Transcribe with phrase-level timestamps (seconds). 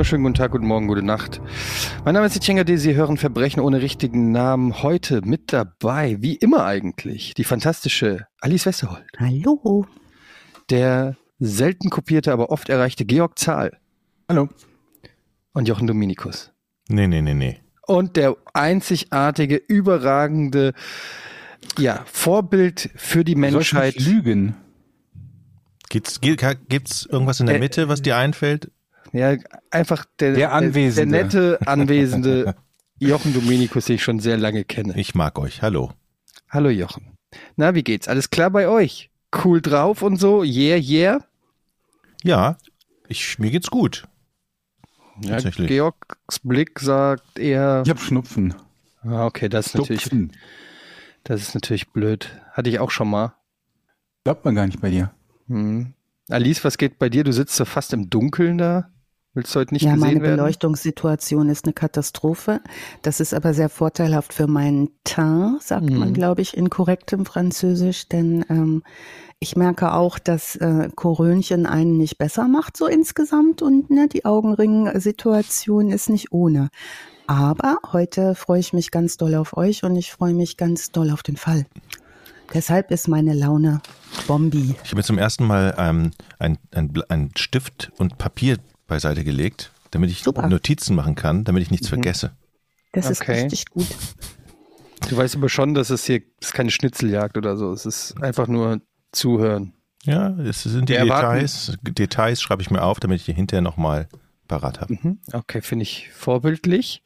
[0.00, 1.42] Einen wunderschönen guten Tag, guten Morgen, gute Nacht.
[2.06, 2.78] Mein Name ist Etienne D.
[2.78, 4.82] Sie hören Verbrechen ohne richtigen Namen.
[4.82, 9.04] Heute mit dabei, wie immer eigentlich, die fantastische Alice Westerholt.
[9.18, 9.84] Hallo.
[10.70, 13.76] Der selten kopierte, aber oft erreichte Georg Zahl.
[14.26, 14.48] Hallo.
[15.52, 16.50] Und Jochen Dominikus.
[16.88, 17.60] Nee, nee, nee, nee.
[17.86, 20.72] Und der einzigartige, überragende,
[21.78, 24.00] ja, Vorbild für die Menschheit.
[24.00, 24.56] lügen.
[25.90, 28.70] Gibt's, gibt's irgendwas in der Äh, Mitte, was dir einfällt?
[29.12, 29.36] Ja,
[29.70, 31.16] einfach der, Der Anwesende.
[31.16, 32.54] Der, nette, anwesende
[32.98, 34.94] Jochen Dominikus, den ich schon sehr lange kenne.
[34.96, 35.62] Ich mag euch.
[35.62, 35.92] Hallo.
[36.48, 37.16] Hallo Jochen.
[37.56, 38.08] Na, wie geht's?
[38.08, 39.10] Alles klar bei euch?
[39.44, 40.42] Cool drauf und so?
[40.42, 41.24] Yeah, yeah?
[42.22, 42.58] Ja,
[43.08, 44.04] ich, mir geht's gut.
[45.22, 45.68] Ja, Tatsächlich.
[45.68, 47.82] Georgs Blick sagt eher.
[47.84, 48.54] Ich habe Schnupfen.
[49.02, 50.08] Ah, okay, das ist natürlich,
[51.24, 52.30] das ist natürlich blöd.
[52.52, 53.34] Hatte ich auch schon mal.
[54.24, 55.12] Glaubt man gar nicht bei dir.
[55.48, 55.94] Hm.
[56.28, 57.24] Alice, was geht bei dir?
[57.24, 58.90] Du sitzt so fast im Dunkeln da.
[59.32, 60.36] Willst du heute nicht ja, meine gesehen werden?
[60.38, 62.60] Beleuchtungssituation ist eine Katastrophe.
[63.02, 65.98] Das ist aber sehr vorteilhaft für meinen Teint, sagt Mhm.
[65.98, 68.08] man, glaube ich, in korrektem Französisch.
[68.08, 68.82] Denn ähm,
[69.38, 73.62] ich merke auch, dass äh, Korönchen einen nicht besser macht, so insgesamt.
[73.62, 76.68] Und ne, die Augenring-Situation ist nicht ohne.
[77.28, 81.10] Aber heute freue ich mich ganz doll auf euch und ich freue mich ganz doll
[81.12, 81.66] auf den Fall.
[82.52, 83.80] Deshalb ist meine Laune
[84.26, 84.74] Bombi.
[84.82, 88.56] Ich habe mir zum ersten Mal ähm, ein, ein, Bl- ein Stift und Papier
[88.90, 90.46] beiseite gelegt, damit ich Super.
[90.46, 91.94] Notizen machen kann, damit ich nichts Mhm.
[91.94, 92.32] vergesse.
[92.92, 93.12] Das Okay.
[93.12, 93.86] ist richtig gut.
[95.08, 97.72] Du weißt aber schon, dass es hier das ist keine Schnitzeljagd oder so.
[97.72, 98.82] Es ist einfach nur
[99.12, 99.72] zuhören.
[100.04, 101.78] Ja, es sind die Wir erwarten- Details.
[101.82, 104.08] Details schreibe ich mir auf, damit ich die hinterher nochmal
[104.48, 104.94] parat habe.
[105.00, 105.18] Mhm.
[105.32, 107.02] Okay, finde ich vorbildlich.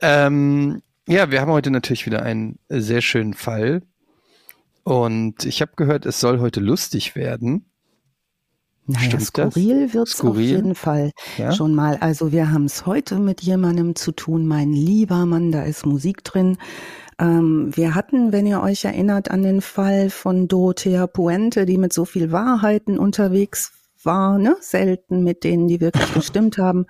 [0.00, 3.82] Ähm, ja, wir haben heute natürlich wieder einen sehr schönen Fall.
[4.84, 7.69] Und ich habe gehört, es soll heute lustig werden.
[8.92, 10.48] Naja, Stimmt skurril wird's auf Skurril?
[10.56, 11.52] jeden Fall Ja?
[11.52, 11.96] schon mal.
[12.00, 16.24] Also wir haben es heute mit jemandem zu tun, mein lieber Mann, da ist Musik
[16.24, 16.56] drin.
[17.18, 21.92] Ähm, wir hatten, wenn ihr euch erinnert, an den Fall von Dorothea Puente, die mit
[21.92, 24.56] so viel Wahrheiten unterwegs war, ne?
[24.60, 26.86] selten mit denen, die wirklich gestimmt haben.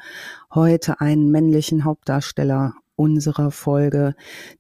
[0.55, 4.15] Heute einen männlichen Hauptdarsteller unserer Folge,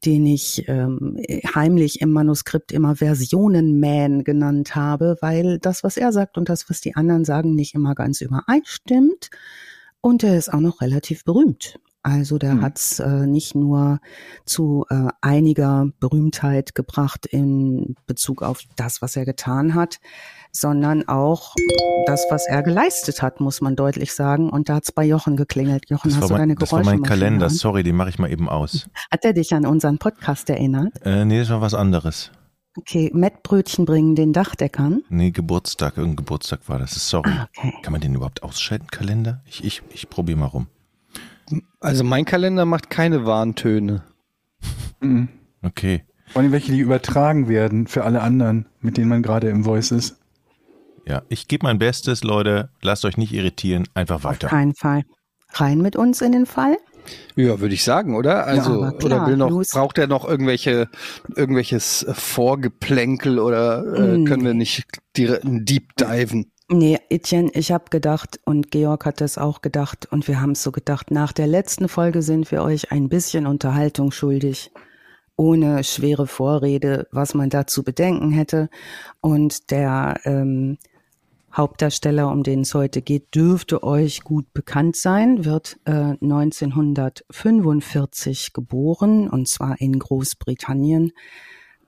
[0.04, 1.18] den ich ähm,
[1.54, 6.80] heimlich im Manuskript immer Versionen-Man genannt habe, weil das, was er sagt und das, was
[6.80, 9.28] die anderen sagen, nicht immer ganz übereinstimmt.
[10.00, 11.78] Und er ist auch noch relativ berühmt.
[12.02, 12.62] Also der Hm.
[12.62, 14.00] hat's äh, nicht nur
[14.46, 20.00] zu äh, einiger Berühmtheit gebracht in Bezug auf das, was er getan hat,
[20.52, 21.54] sondern auch
[22.06, 24.50] das, was er geleistet hat, muss man deutlich sagen.
[24.50, 25.88] Und da hat's bei Jochen geklingelt.
[25.90, 27.46] Jochen, Das hast du deine mein, das war mein Kalender.
[27.46, 27.50] an?
[27.52, 28.88] Sorry, den mache ich mal eben aus.
[29.10, 30.92] Hat er dich an unseren Podcast erinnert?
[31.04, 32.30] Äh, nee, das war was anderes.
[32.76, 35.02] Okay, Mettbrötchen bringen den Dachdeckern.
[35.08, 35.96] Nee, Geburtstag.
[35.96, 37.08] Irgendein Geburtstag war das.
[37.08, 37.30] Sorry.
[37.56, 37.74] Okay.
[37.82, 39.42] Kann man den überhaupt ausschalten, Kalender?
[39.44, 40.68] Ich, ich, ich probiere mal rum.
[41.80, 44.02] Also mein Kalender macht keine Warntöne.
[45.00, 45.28] Mhm.
[45.62, 46.04] Okay.
[46.28, 49.90] Vor allem welche, die übertragen werden für alle anderen, mit denen man gerade im Voice
[49.90, 50.16] ist.
[51.10, 52.70] Ja, ich gebe mein Bestes, Leute.
[52.82, 53.88] Lasst euch nicht irritieren.
[53.94, 54.46] Einfach Auf weiter.
[54.46, 55.02] keinen Fall.
[55.54, 56.76] Rein mit uns in den Fall.
[57.34, 58.46] Ja, würde ich sagen, oder?
[58.46, 60.88] Also, aber klar, oder will noch, braucht er noch irgendwelche,
[61.34, 64.24] irgendwelches Vorgeplänkel oder äh, Mm.
[64.24, 64.84] können wir nicht
[65.16, 66.52] direkt deep diven?
[66.68, 70.62] Nee, Etienne, ich habe gedacht und Georg hat das auch gedacht und wir haben es
[70.62, 74.70] so gedacht, nach der letzten Folge sind wir euch ein bisschen Unterhaltung schuldig,
[75.34, 78.68] ohne schwere Vorrede, was man da zu bedenken hätte.
[79.20, 80.78] Und der ähm,
[81.52, 85.90] Hauptdarsteller, um den es heute geht, dürfte euch gut bekannt sein, wird äh,
[86.20, 91.12] 1945 geboren und zwar in Großbritannien.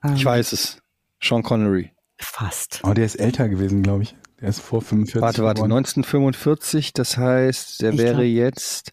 [0.03, 0.79] Ähm, Ich weiß es.
[1.21, 1.91] Sean Connery.
[2.17, 2.81] Fast.
[2.83, 4.15] Oh, der ist älter gewesen, glaube ich.
[4.39, 5.21] Der ist vor 45.
[5.21, 5.77] Warte, warte, geboren.
[5.77, 8.91] 1945, das heißt, der Ich wäre glaub- jetzt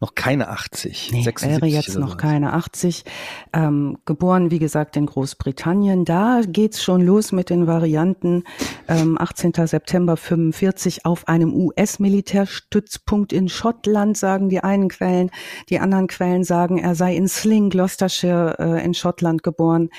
[0.00, 1.10] noch keine 80.
[1.12, 2.16] Nee, 76 wäre jetzt noch so.
[2.16, 3.04] keine 80.
[3.52, 6.06] Ähm, geboren, wie gesagt, in Großbritannien.
[6.06, 8.44] Da geht's schon los mit den Varianten.
[8.88, 9.52] Ähm, 18.
[9.66, 15.30] September 45 auf einem US-Militärstützpunkt in Schottland, sagen die einen Quellen.
[15.68, 19.90] Die anderen Quellen sagen, er sei in Sling, Gloucestershire äh, in Schottland geboren.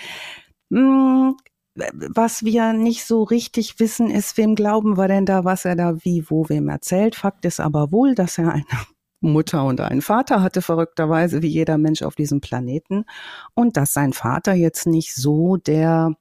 [0.71, 1.35] Hm,
[1.75, 5.95] was wir nicht so richtig wissen, ist, wem glauben wir denn da, was er da
[6.03, 7.15] wie, wo, wem erzählt.
[7.15, 8.65] Fakt ist aber wohl, dass er eine
[9.21, 13.05] Mutter und einen Vater hatte, verrückterweise, wie jeder Mensch auf diesem Planeten.
[13.53, 16.15] Und dass sein Vater jetzt nicht so der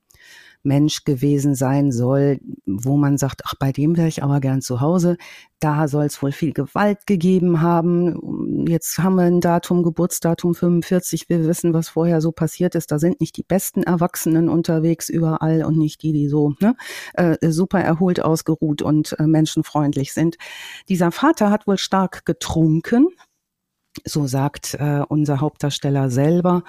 [0.63, 4.81] Mensch gewesen sein soll, wo man sagt, ach, bei dem wäre ich aber gern zu
[4.81, 5.17] Hause.
[5.59, 8.67] Da soll es wohl viel Gewalt gegeben haben.
[8.67, 11.29] Jetzt haben wir ein Datum, Geburtsdatum 45.
[11.29, 12.91] Wir wissen, was vorher so passiert ist.
[12.93, 16.77] Da sind nicht die besten Erwachsenen unterwegs überall und nicht die, die so ne,
[17.15, 20.37] äh, super erholt, ausgeruht und äh, menschenfreundlich sind.
[20.89, 23.09] Dieser Vater hat wohl stark getrunken,
[24.05, 26.63] so sagt äh, unser Hauptdarsteller selber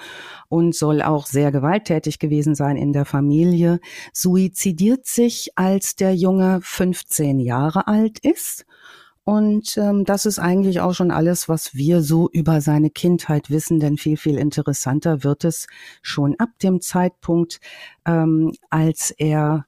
[0.48, 3.80] und soll auch sehr gewalttätig gewesen sein in der Familie,
[4.12, 8.64] suizidiert sich, als der Junge 15 Jahre alt ist.
[9.24, 13.78] Und ähm, das ist eigentlich auch schon alles, was wir so über seine Kindheit wissen,
[13.78, 15.68] denn viel, viel interessanter wird es
[16.02, 17.60] schon ab dem Zeitpunkt,
[18.04, 19.66] ähm, als er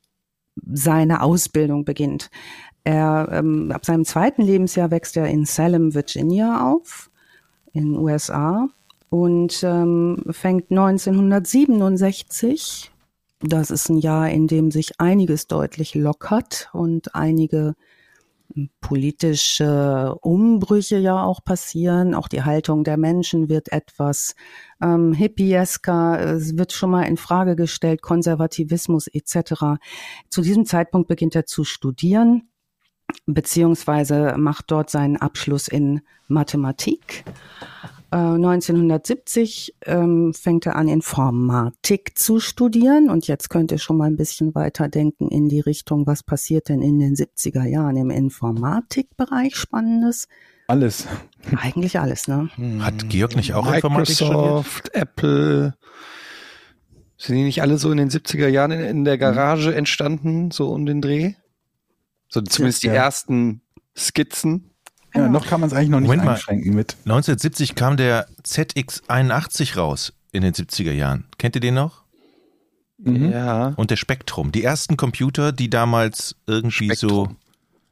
[0.56, 2.30] seine Ausbildung beginnt.
[2.82, 7.10] Er, ähm, ab seinem zweiten Lebensjahr wächst er in Salem, Virginia auf
[7.74, 8.68] in den USA
[9.10, 12.90] und ähm, fängt 1967,
[13.40, 17.74] das ist ein Jahr, in dem sich einiges deutlich lockert und einige
[18.80, 22.14] politische Umbrüche ja auch passieren.
[22.14, 24.36] Auch die Haltung der Menschen wird etwas
[24.80, 29.80] ähm, hippiesker, es wird schon mal in Frage gestellt, Konservativismus etc.
[30.28, 32.48] Zu diesem Zeitpunkt beginnt er zu studieren
[33.26, 37.25] beziehungsweise macht dort seinen Abschluss in Mathematik.
[38.14, 44.06] 1970 äh, ähm, fängt er an, Informatik zu studieren und jetzt könnt ihr schon mal
[44.06, 48.11] ein bisschen weiter denken in die Richtung, was passiert denn in den 70er Jahren im
[48.11, 50.28] Informatikbereich Spannendes?
[50.69, 51.08] Alles.
[51.56, 52.49] Eigentlich alles, ne?
[52.81, 54.94] Hat Georg nicht auch Informatik Microsoft, studiert?
[54.94, 55.75] Apple.
[57.17, 60.70] Sind die nicht alle so in den 70er Jahren in, in der Garage entstanden, so
[60.70, 61.34] um den Dreh?
[62.28, 63.62] So zumindest die ersten
[63.96, 64.70] Skizzen.
[65.14, 66.78] Ja, noch kann man es eigentlich noch nicht Moment einschränken mal.
[66.78, 66.96] mit.
[67.04, 71.26] 1970 kam der ZX81 raus in den 70er Jahren.
[71.38, 72.02] Kennt ihr den noch?
[72.98, 73.30] Mhm.
[73.30, 73.68] Ja.
[73.76, 74.50] Und der Spektrum.
[74.50, 77.10] Die ersten Computer, die damals irgendwie Spektrum.
[77.10, 77.36] so.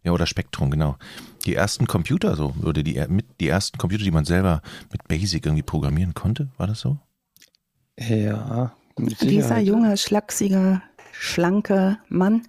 [0.04, 0.96] Ja, oder Spektrum, genau.
[1.44, 5.44] Die ersten Computer so, oder die, mit, die ersten Computer, die man selber mit Basic
[5.46, 6.98] irgendwie programmieren konnte, war das so?
[7.98, 8.74] Ja.
[8.98, 10.82] Dieser junge, schlachsige,
[11.12, 12.42] schlanke Mann,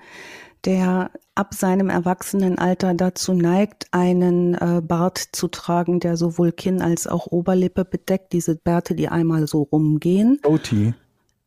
[0.65, 7.07] der ab seinem Erwachsenenalter dazu neigt, einen äh, Bart zu tragen, der sowohl Kinn als
[7.07, 10.39] auch Oberlippe bedeckt, diese Bärte, die einmal so rumgehen.
[10.43, 10.93] OT.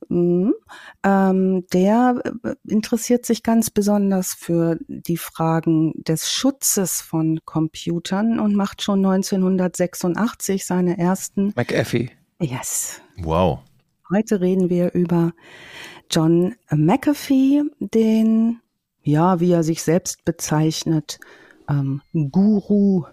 [0.09, 0.55] Mhm.
[1.03, 8.55] Ähm, der äh, interessiert sich ganz besonders für die Fragen des Schutzes von Computern und
[8.55, 12.11] macht schon 1986 seine ersten McAfee.
[12.41, 13.01] Yes.
[13.19, 13.61] Wow.
[14.11, 15.33] Heute reden wir über
[16.11, 18.61] John McAfee, den
[19.07, 21.19] ja, wie er sich selbst bezeichnet,
[21.69, 23.05] ähm, Guru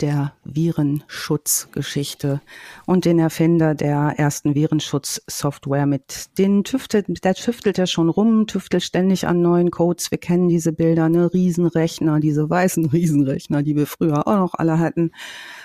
[0.00, 2.40] der Virenschutzgeschichte
[2.86, 8.82] und den Erfinder der ersten Virenschutzsoftware mit den tüftelt, der tüftelt ja schon rum, tüftelt
[8.82, 10.10] ständig an neuen Codes.
[10.10, 14.78] Wir kennen diese Bilder, ne, Riesenrechner, diese weißen Riesenrechner, die wir früher auch noch alle
[14.78, 15.12] hatten.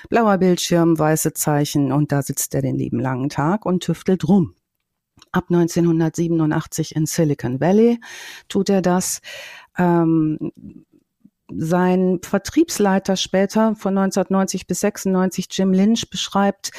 [0.09, 4.53] Blauer Bildschirm, weiße Zeichen und da sitzt er den lieben langen Tag und tüftelt rum.
[5.31, 7.99] Ab 1987 in Silicon Valley
[8.47, 9.21] tut er das.
[9.77, 10.51] Ähm,
[11.49, 16.71] sein Vertriebsleiter später von 1990 bis 96, Jim Lynch, beschreibt,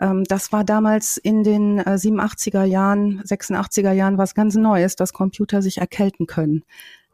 [0.00, 5.12] ähm, das war damals in den äh, 87er Jahren, 86er Jahren was ganz Neues, dass
[5.12, 6.64] Computer sich erkälten können.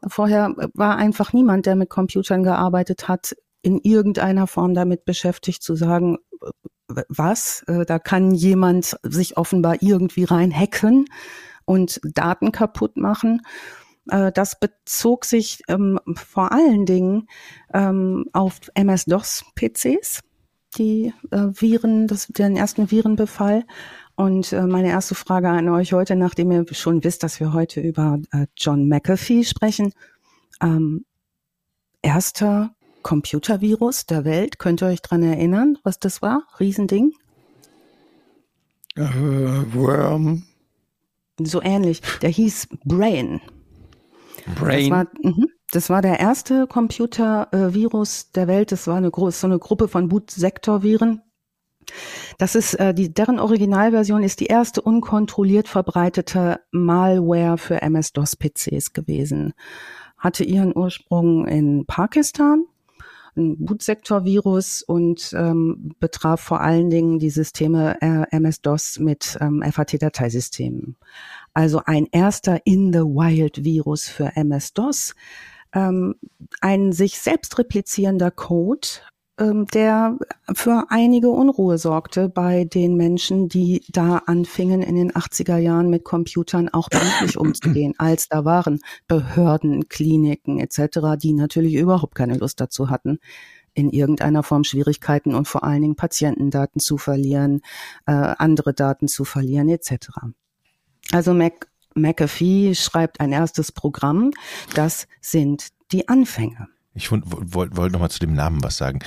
[0.07, 5.75] Vorher war einfach niemand, der mit Computern gearbeitet hat, in irgendeiner Form damit beschäftigt zu
[5.75, 6.17] sagen,
[6.87, 11.05] was, äh, da kann jemand sich offenbar irgendwie rein hacken
[11.65, 13.41] und Daten kaputt machen.
[14.09, 17.27] Äh, das bezog sich ähm, vor allen Dingen
[17.73, 20.21] ähm, auf MS-DOS-PCs,
[20.77, 23.65] die äh, Viren, das, den ersten Virenbefall.
[24.15, 27.81] Und äh, meine erste Frage an euch heute, nachdem ihr schon wisst, dass wir heute
[27.81, 29.93] über äh, John McAfee sprechen.
[30.61, 31.05] Ähm,
[32.01, 36.43] erster Computervirus der Welt, könnt ihr euch dran erinnern, was das war?
[36.59, 37.13] Riesending?
[38.95, 40.43] Äh, Worm.
[41.39, 42.01] So ähnlich.
[42.21, 43.41] Der hieß Brain.
[44.55, 44.89] Brain.
[44.89, 48.71] Das war, mh, das war der erste Computervirus der Welt.
[48.71, 51.21] Das war eine, so eine Gruppe von Bootsektorviren.
[52.37, 59.53] Das ist äh, die, deren Originalversion ist die erste unkontrolliert verbreitete Malware für MS-DOS-PCs gewesen.
[60.17, 62.65] Hatte ihren Ursprung in Pakistan,
[63.35, 70.97] ein Bootsektor-Virus und ähm, betraf vor allen Dingen die Systeme äh, MS-DOS mit ähm, FAT-Dateisystemen
[71.53, 75.15] also ein erster In-the-Wild-Virus für MS-DOS,
[75.73, 76.15] ähm,
[76.61, 78.87] ein sich selbst replizierender Code,
[79.39, 80.17] der
[80.53, 86.03] für einige Unruhe sorgte bei den Menschen, die da anfingen in den 80er Jahren mit
[86.03, 92.61] Computern auch endlich umzugehen, als da waren Behörden, Kliniken etc., die natürlich überhaupt keine Lust
[92.61, 93.17] dazu hatten,
[93.73, 97.61] in irgendeiner Form Schwierigkeiten und vor allen Dingen Patientendaten zu verlieren,
[98.05, 100.09] äh, andere Daten zu verlieren etc.
[101.11, 104.31] Also Mac McAfee schreibt ein erstes Programm,
[104.75, 106.67] das sind die Anfänge.
[106.95, 108.99] Ich wollte wollt noch mal zu dem Namen was sagen.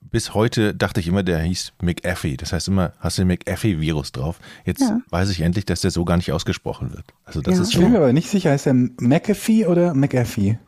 [0.00, 2.36] Bis heute dachte ich immer, der hieß McAfee.
[2.36, 4.38] Das heißt immer, hast du den McAfee-Virus drauf.
[4.66, 5.00] Jetzt ja.
[5.08, 7.06] weiß ich endlich, dass der so gar nicht ausgesprochen wird.
[7.24, 7.62] Also das ja.
[7.62, 7.80] ist schon.
[7.80, 10.58] Ich bin mir aber nicht sicher, heißt der McAfee oder McAfee?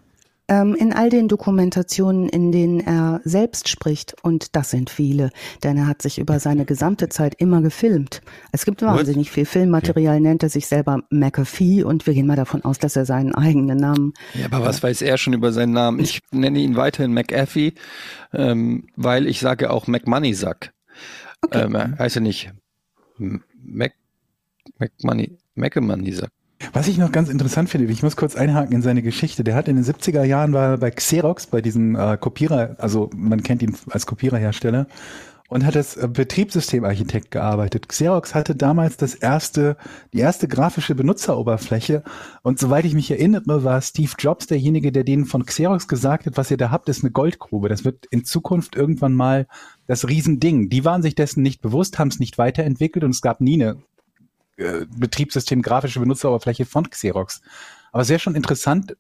[0.49, 5.31] Ähm, in all den Dokumentationen, in denen er selbst spricht, und das sind viele,
[5.63, 8.21] denn er hat sich über seine gesamte Zeit immer gefilmt.
[8.53, 12.65] Es gibt wahnsinnig viel Filmmaterial, nennt er sich selber McAfee und wir gehen mal davon
[12.65, 14.13] aus, dass er seinen eigenen Namen.
[14.35, 15.99] Ja, aber was weiß er schon über seinen Namen?
[15.99, 17.73] Ich nenne ihn weiterhin McAfee,
[18.33, 20.73] ähm, weil ich sage auch McMoneysack.
[21.41, 21.65] Okay.
[21.65, 22.53] Ähm, er heißt ja nicht
[23.19, 23.93] Mac,
[24.79, 26.31] McMoney, McMoneysack.
[26.73, 29.45] Was ich noch ganz interessant finde, ich muss kurz einhaken in seine Geschichte.
[29.45, 33.43] Der hat in den 70er Jahren war bei Xerox, bei diesem äh, Kopierer, also man
[33.43, 34.87] kennt ihn als Kopiererhersteller,
[35.49, 37.89] und hat als äh, Betriebssystemarchitekt gearbeitet.
[37.89, 39.77] Xerox hatte damals das erste,
[40.13, 42.03] die erste grafische Benutzeroberfläche.
[42.43, 46.37] Und soweit ich mich erinnere, war Steve Jobs derjenige, der denen von Xerox gesagt hat,
[46.37, 47.69] was ihr da habt, ist eine Goldgrube.
[47.69, 49.47] Das wird in Zukunft irgendwann mal
[49.87, 50.71] das Riesending.
[50.71, 53.77] Die waren sich dessen nicht bewusst, haben es nicht weiterentwickelt und es gab nie eine
[54.57, 57.43] äh, Betriebssystem grafische Benutzeroberfläche von Xerox.
[57.93, 58.97] Aber es ja schon interessant,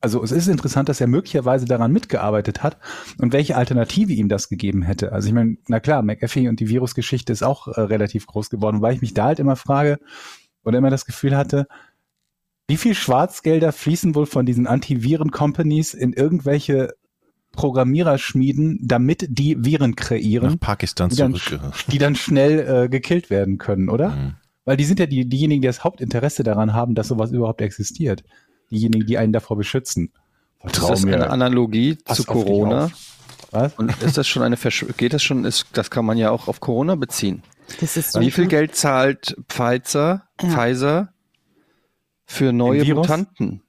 [0.00, 2.78] also es ist interessant, dass er möglicherweise daran mitgearbeitet hat
[3.18, 5.12] und welche Alternative ihm das gegeben hätte.
[5.12, 8.80] Also ich meine, na klar, McAfee und die Virusgeschichte ist auch äh, relativ groß geworden,
[8.80, 9.98] weil ich mich da halt immer frage
[10.64, 11.66] oder immer das Gefühl hatte,
[12.68, 16.94] wie viel Schwarzgelder fließen wohl von diesen Antiviren-Companies in irgendwelche
[17.52, 21.40] Programmiererschmieden, damit die Viren kreieren, Nach Pakistan die dann,
[21.90, 24.10] die dann schnell äh, gekillt werden können, oder?
[24.10, 24.36] Mhm.
[24.68, 28.22] Weil die sind ja die, diejenigen, die das Hauptinteresse daran haben, dass sowas überhaupt existiert.
[28.70, 30.12] Diejenigen, die einen davor beschützen.
[30.58, 31.14] Vertrau ist das mir.
[31.14, 32.90] eine Analogie Pass zu Corona?
[33.50, 33.72] Was?
[33.78, 36.48] Und ist das schon eine Versch geht das schon, ist, das kann man ja auch
[36.48, 37.42] auf Corona beziehen.
[37.80, 40.50] Das ist Wie viel Geld zahlt Pfizer, ja.
[40.50, 41.14] Pfizer
[42.26, 43.62] für neue Mutanten?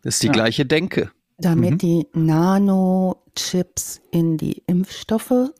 [0.00, 0.32] Das ist die ja.
[0.32, 1.10] gleiche Denke.
[1.36, 1.78] Damit mhm.
[1.78, 5.50] die Nanochips in die Impfstoffe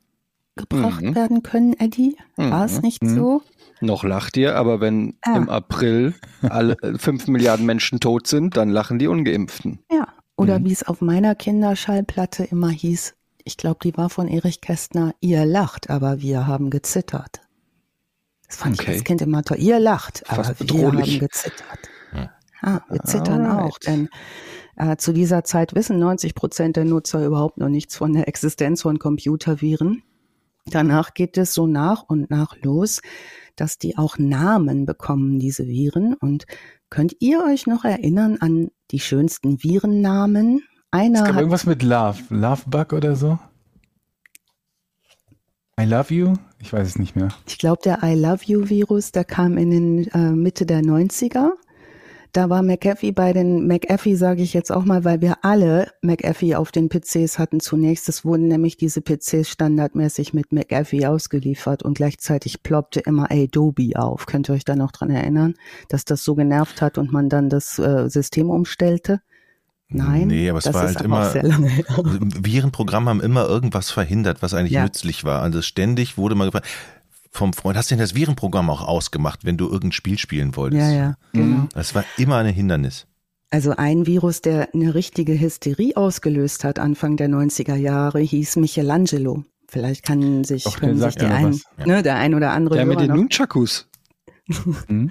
[0.54, 1.14] gebracht mhm.
[1.14, 2.16] werden können, Eddie?
[2.36, 2.80] War es mhm.
[2.80, 3.14] nicht mhm.
[3.14, 3.42] so?
[3.80, 5.36] Noch lacht ihr, aber wenn ja.
[5.36, 9.80] im April alle fünf Milliarden Menschen tot sind, dann lachen die Ungeimpften.
[9.90, 10.64] Ja, oder mhm.
[10.64, 13.14] wie es auf meiner Kinderschallplatte immer hieß,
[13.44, 17.40] ich glaube, die war von Erich Kästner, ihr lacht, aber wir haben gezittert.
[18.48, 18.90] Das fand okay.
[18.90, 19.58] ich als Kind immer toll.
[19.58, 21.78] Ihr lacht, aber wir haben gezittert.
[22.12, 22.30] Ja,
[22.62, 23.64] ah, wir zittern Alright.
[23.64, 24.08] auch, denn
[24.76, 28.82] äh, zu dieser Zeit wissen 90 Prozent der Nutzer überhaupt noch nichts von der Existenz
[28.82, 30.02] von Computerviren.
[30.66, 33.00] Danach geht es so nach und nach los,
[33.56, 36.14] dass die auch Namen bekommen, diese Viren.
[36.14, 36.46] Und
[36.90, 40.62] könnt ihr euch noch erinnern an die schönsten Virennamen?
[40.90, 43.38] Einer es gab hat irgendwas mit Love, Love Bug oder so.
[45.78, 46.34] I love you?
[46.58, 47.28] Ich weiß es nicht mehr.
[47.46, 51.50] Ich glaube, der I love you Virus, der kam in den äh, Mitte der 90er
[52.36, 56.54] da war McAfee bei den McAfee, sage ich jetzt auch mal, weil wir alle McAfee
[56.56, 58.08] auf den PCs hatten zunächst.
[58.10, 64.26] Es wurden nämlich diese PCs standardmäßig mit McAfee ausgeliefert und gleichzeitig ploppte immer Adobe auf.
[64.26, 65.54] Könnt ihr euch da noch dran erinnern,
[65.88, 69.22] dass das so genervt hat und man dann das äh, System umstellte?
[69.88, 74.82] Nein, nee, aber es war halt immer, Virenprogramme haben immer irgendwas verhindert, was eigentlich ja.
[74.82, 75.42] nützlich war.
[75.42, 76.66] Also ständig wurde mal gefragt,
[77.36, 80.80] vom Freund, hast du denn das Virenprogramm auch ausgemacht, wenn du irgendein Spiel spielen wolltest?
[80.82, 81.68] Ja, ja, genau.
[81.74, 83.06] Das war immer ein Hindernis.
[83.50, 89.44] Also ein Virus, der eine richtige Hysterie ausgelöst hat, Anfang der 90er Jahre, hieß Michelangelo.
[89.68, 91.86] Vielleicht kann sich, können sich die ein, ja.
[91.86, 92.76] ne, der ein oder andere.
[92.76, 93.88] Der mit den Nunchakus.
[94.88, 95.10] hm?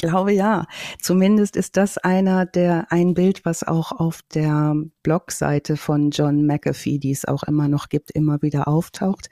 [0.00, 0.66] Ich glaube ja.
[1.00, 6.98] Zumindest ist das einer der ein Bild, was auch auf der Blogseite von John McAfee,
[6.98, 9.28] die es auch immer noch gibt, immer wieder auftaucht.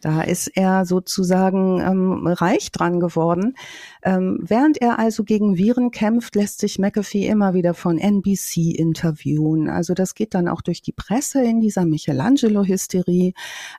[0.00, 3.54] Da ist er sozusagen ähm, reich dran geworden.
[4.02, 9.68] Ähm, während er also gegen Viren kämpft, lässt sich McAfee immer wieder von NBC interviewen.
[9.68, 13.34] Also das geht dann auch durch die Presse in dieser Michelangelo-Hysterie.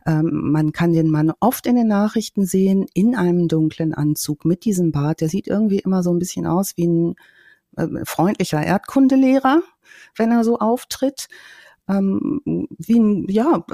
[0.06, 4.66] Ähm, man kann den Mann oft in den Nachrichten sehen, in einem dunklen Anzug mit
[4.66, 5.22] diesem Bart.
[5.22, 7.16] Der sieht irgendwie immer so ein bisschen aus wie ein
[7.78, 9.62] äh, freundlicher Erdkundelehrer,
[10.16, 11.28] wenn er so auftritt
[11.90, 13.66] ähm, wie ein, ja,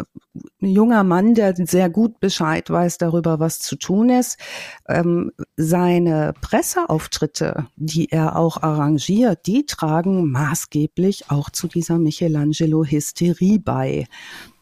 [0.62, 4.40] ein junger Mann, der sehr gut Bescheid weiß darüber, was zu tun ist.
[4.88, 14.06] Ähm, seine Presseauftritte, die er auch arrangiert, die tragen maßgeblich auch zu dieser Michelangelo-Hysterie bei.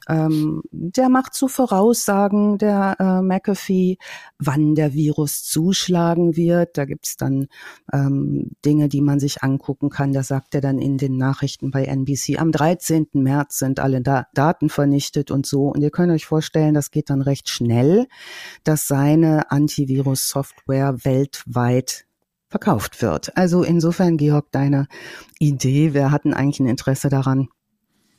[0.10, 3.98] Ähm, der macht so Voraussagen, der äh, McAfee,
[4.38, 6.78] wann der Virus zuschlagen wird.
[6.78, 7.48] Da gibt's dann
[7.92, 10.14] ähm, Dinge, die man sich angucken kann.
[10.14, 13.08] Da sagt er dann in den Nachrichten bei NBC, am 13.
[13.14, 15.70] März sind alle da Daten vernichtet und so.
[15.70, 18.08] Und ihr könnt euch vorstellen, das geht dann recht schnell,
[18.64, 22.06] dass seine Antivirus-Software weltweit
[22.50, 23.36] verkauft wird.
[23.36, 24.88] Also insofern, Georg, deine
[25.40, 27.50] Idee, wir hatten eigentlich ein Interesse daran,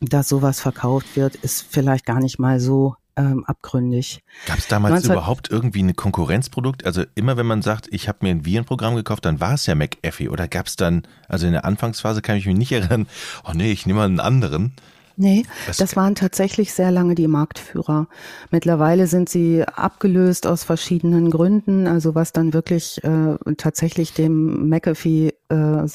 [0.09, 4.23] dass sowas verkauft wird, ist vielleicht gar nicht mal so ähm, abgründig.
[4.47, 5.13] Gab es damals 19...
[5.13, 6.85] überhaupt irgendwie ein Konkurrenzprodukt?
[6.85, 9.75] Also immer wenn man sagt, ich habe mir ein Virenprogramm gekauft, dann war es ja
[9.75, 10.29] McAfee.
[10.29, 13.07] Oder gab es dann, also in der Anfangsphase kann ich mich nicht erinnern,
[13.45, 14.75] oh nee, ich nehme mal einen anderen.
[15.17, 18.09] Nee, Was das waren tatsächlich sehr lange die Marktführer.
[18.51, 21.87] Mittlerweile sind sie abgelöst aus verschiedenen Gründen.
[21.87, 25.87] Also was dann wirklich äh, tatsächlich dem McAfee-System äh,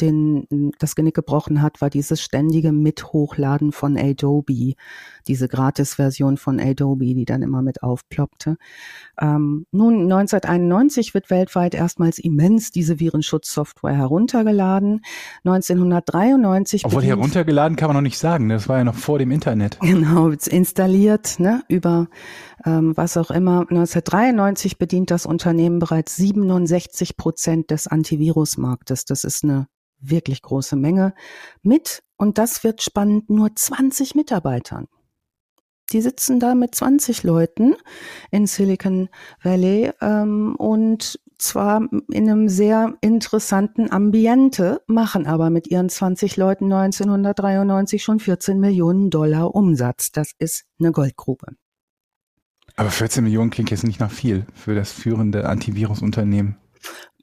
[0.00, 4.74] den das Genick gebrochen hat, war dieses ständige Mithochladen von Adobe
[5.28, 8.56] diese Gratis-Version von Adobe, die dann immer mit aufploppte.
[9.20, 15.02] Ähm, nun, 1991 wird weltweit erstmals immens diese Virenschutzsoftware heruntergeladen.
[15.44, 18.54] 1993 Obwohl heruntergeladen kann man noch nicht sagen, ne?
[18.54, 19.78] das war ja noch vor dem Internet.
[19.98, 22.08] Genau, installiert, ne, über
[22.64, 23.60] ähm, was auch immer.
[23.60, 27.88] 1993 bedient das Unternehmen bereits 67 Prozent des
[28.58, 29.04] Antivirusmarktes.
[29.04, 29.68] Das ist eine
[30.00, 31.14] wirklich große Menge
[31.62, 34.86] mit, und das wird spannend, nur 20 Mitarbeitern.
[35.92, 37.74] Die sitzen da mit 20 Leuten
[38.30, 39.08] in Silicon
[39.42, 46.64] Valley ähm, und zwar in einem sehr interessanten Ambiente, machen aber mit ihren 20 Leuten
[46.70, 50.12] 1993 schon 14 Millionen Dollar Umsatz.
[50.12, 51.54] Das ist eine Goldgrube.
[52.76, 56.56] Aber 14 Millionen klingt jetzt nicht nach viel für das führende Antivirusunternehmen.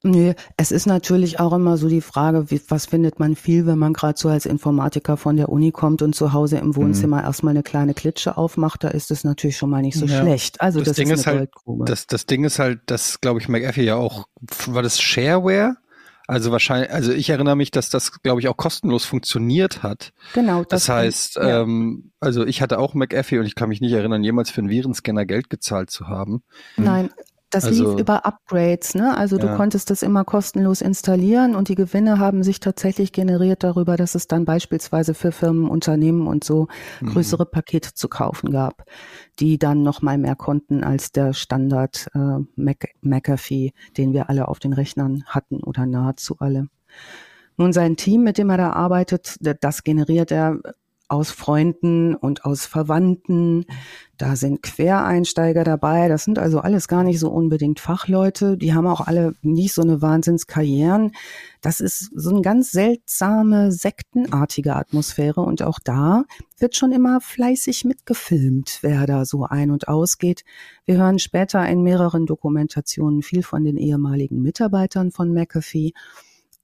[0.06, 3.80] Nee, es ist natürlich auch immer so die Frage, wie, was findet man viel, wenn
[3.80, 7.24] man gerade so als Informatiker von der Uni kommt und zu Hause im Wohnzimmer mhm.
[7.24, 10.22] erstmal eine kleine Klitsche aufmacht, da ist es natürlich schon mal nicht so ja.
[10.22, 10.62] schlecht.
[10.62, 13.50] Also das, das Ding ist, ist halt, das, das Ding ist halt, dass, glaube ich,
[13.50, 14.28] McAfee ja auch,
[14.68, 15.76] war das Shareware?
[16.28, 20.12] Also wahrscheinlich, also ich erinnere mich, dass das, glaube ich, auch kostenlos funktioniert hat.
[20.34, 20.60] Genau.
[20.64, 21.62] Das, das heißt, ja.
[21.62, 24.70] ähm, also ich hatte auch McAfee und ich kann mich nicht erinnern, jemals für einen
[24.70, 26.44] Virenscanner Geld gezahlt zu haben.
[26.78, 27.10] Nein,
[27.56, 29.18] das also, lief über Upgrades, ne?
[29.18, 29.48] Also ja.
[29.48, 34.16] du konntest das immer kostenlos installieren und die Gewinne haben sich tatsächlich generiert darüber, dass
[34.16, 36.68] es dann beispielsweise für Firmen, Unternehmen und so
[37.02, 37.08] mhm.
[37.08, 38.84] größere Pakete zu kaufen gab,
[39.40, 44.60] die dann nochmal mehr konnten als der Standard äh, Mac McAfee, den wir alle auf
[44.60, 46.68] den Rechnern hatten oder nahezu alle.
[47.58, 50.60] Nun sein Team, mit dem er da arbeitet, das generiert er
[51.08, 53.66] aus Freunden und aus Verwandten.
[54.18, 56.08] Da sind Quereinsteiger dabei.
[56.08, 58.58] Das sind also alles gar nicht so unbedingt Fachleute.
[58.58, 61.12] Die haben auch alle nicht so eine Wahnsinnskarrieren.
[61.62, 65.42] Das ist so eine ganz seltsame, sektenartige Atmosphäre.
[65.42, 66.24] Und auch da
[66.58, 70.44] wird schon immer fleißig mitgefilmt, wer da so ein- und ausgeht.
[70.86, 75.94] Wir hören später in mehreren Dokumentationen viel von den ehemaligen Mitarbeitern von McAfee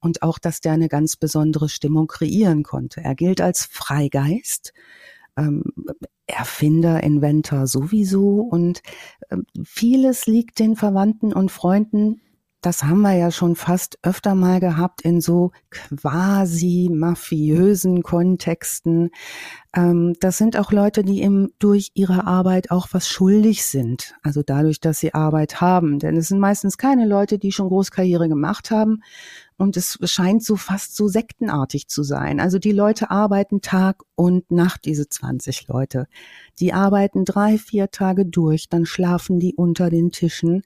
[0.02, 3.00] und auch, dass der eine ganz besondere Stimmung kreieren konnte.
[3.00, 4.74] Er gilt als Freigeist,
[5.36, 5.64] ähm,
[6.26, 8.82] Erfinder, Inventor sowieso und
[9.30, 12.20] äh, vieles liegt den Verwandten und Freunden
[12.62, 19.10] das haben wir ja schon fast öfter mal gehabt in so quasi mafiösen Kontexten.
[19.74, 24.14] Ähm, das sind auch Leute, die eben durch ihre Arbeit auch was schuldig sind.
[24.22, 25.98] Also dadurch, dass sie Arbeit haben.
[25.98, 29.02] Denn es sind meistens keine Leute, die schon Großkarriere gemacht haben.
[29.58, 32.40] Und es scheint so fast so sektenartig zu sein.
[32.40, 36.06] Also die Leute arbeiten Tag und Nacht, diese 20 Leute.
[36.58, 40.62] Die arbeiten drei, vier Tage durch, dann schlafen die unter den Tischen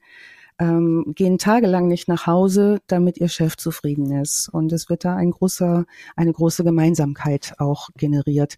[0.59, 4.49] ähm, gehen tagelang nicht nach Hause, damit ihr Chef zufrieden ist.
[4.49, 8.57] Und es wird da ein großer, eine große Gemeinsamkeit auch generiert.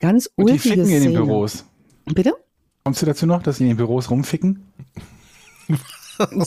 [0.00, 1.64] Ganz Und die ficken in den Büros.
[2.06, 2.34] Bitte?
[2.84, 4.62] Kommst du dazu noch, dass sie in den Büros rumficken?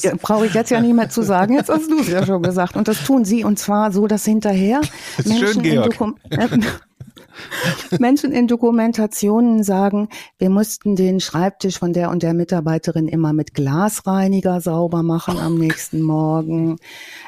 [0.01, 2.41] Ja, Brauche ich jetzt ja nicht mehr zu sagen, jetzt hast du es ja schon
[2.41, 2.75] gesagt.
[2.75, 4.81] Und das tun sie und zwar so, dass hinterher
[5.25, 6.15] Menschen schön, in Dokum
[7.99, 13.53] Menschen in Dokumentationen sagen, wir mussten den Schreibtisch von der und der Mitarbeiterin immer mit
[13.53, 16.77] Glasreiniger sauber machen am nächsten Morgen.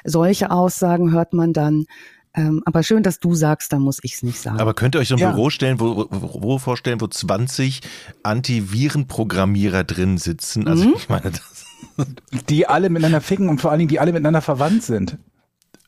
[0.03, 1.85] Solche Aussagen hört man dann.
[2.35, 4.59] Ähm, aber schön, dass du sagst, da muss ich es nicht sagen.
[4.59, 5.31] Aber könnt ihr euch so ein ja.
[5.31, 7.81] Büro stellen, wo, wo, vorstellen, wo 20
[8.23, 10.67] Antivirenprogrammierer drin sitzen?
[10.67, 10.93] Also mhm.
[10.97, 11.62] ich meine, das
[12.49, 15.17] die alle miteinander ficken und vor allen Dingen die alle miteinander verwandt sind.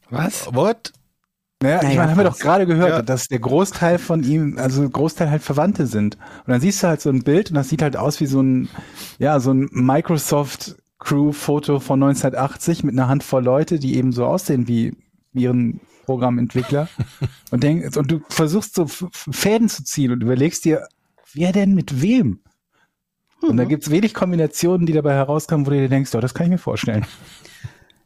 [0.10, 0.47] Was?
[0.53, 0.93] What?
[1.62, 3.01] Naja, naja ich meine, haben wir doch gerade gehört, ja.
[3.01, 6.15] dass der Großteil von ihm, also Großteil halt Verwandte sind.
[6.45, 8.41] Und dann siehst du halt so ein Bild und das sieht halt aus wie so
[8.41, 8.69] ein,
[9.19, 14.67] ja, so ein Microsoft Crew-Foto von 1980 mit einer Handvoll Leute, die eben so aussehen
[14.67, 14.95] wie
[15.34, 16.89] ihren Programmentwickler.
[17.51, 20.88] und, denk, und du versuchst so Fäden zu ziehen und überlegst dir,
[21.34, 22.39] wer denn mit wem?
[23.41, 23.50] Mhm.
[23.50, 23.69] Und da mhm.
[23.69, 26.58] gibt's wenig Kombinationen, die dabei herauskommen, wo du dir denkst, oh, das kann ich mir
[26.58, 27.06] vorstellen.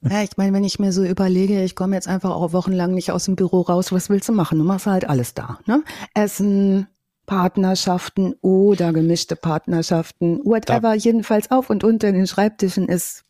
[0.01, 3.11] Ja, ich meine, wenn ich mir so überlege, ich komme jetzt einfach auch wochenlang nicht
[3.11, 4.57] aus dem Büro raus, was willst du machen?
[4.57, 5.59] Du machst halt alles da.
[5.65, 5.83] Ne?
[6.13, 6.87] Essen,
[7.25, 13.25] Partnerschaften oder gemischte Partnerschaften, whatever, da, jedenfalls auf und unter den Schreibtischen ist.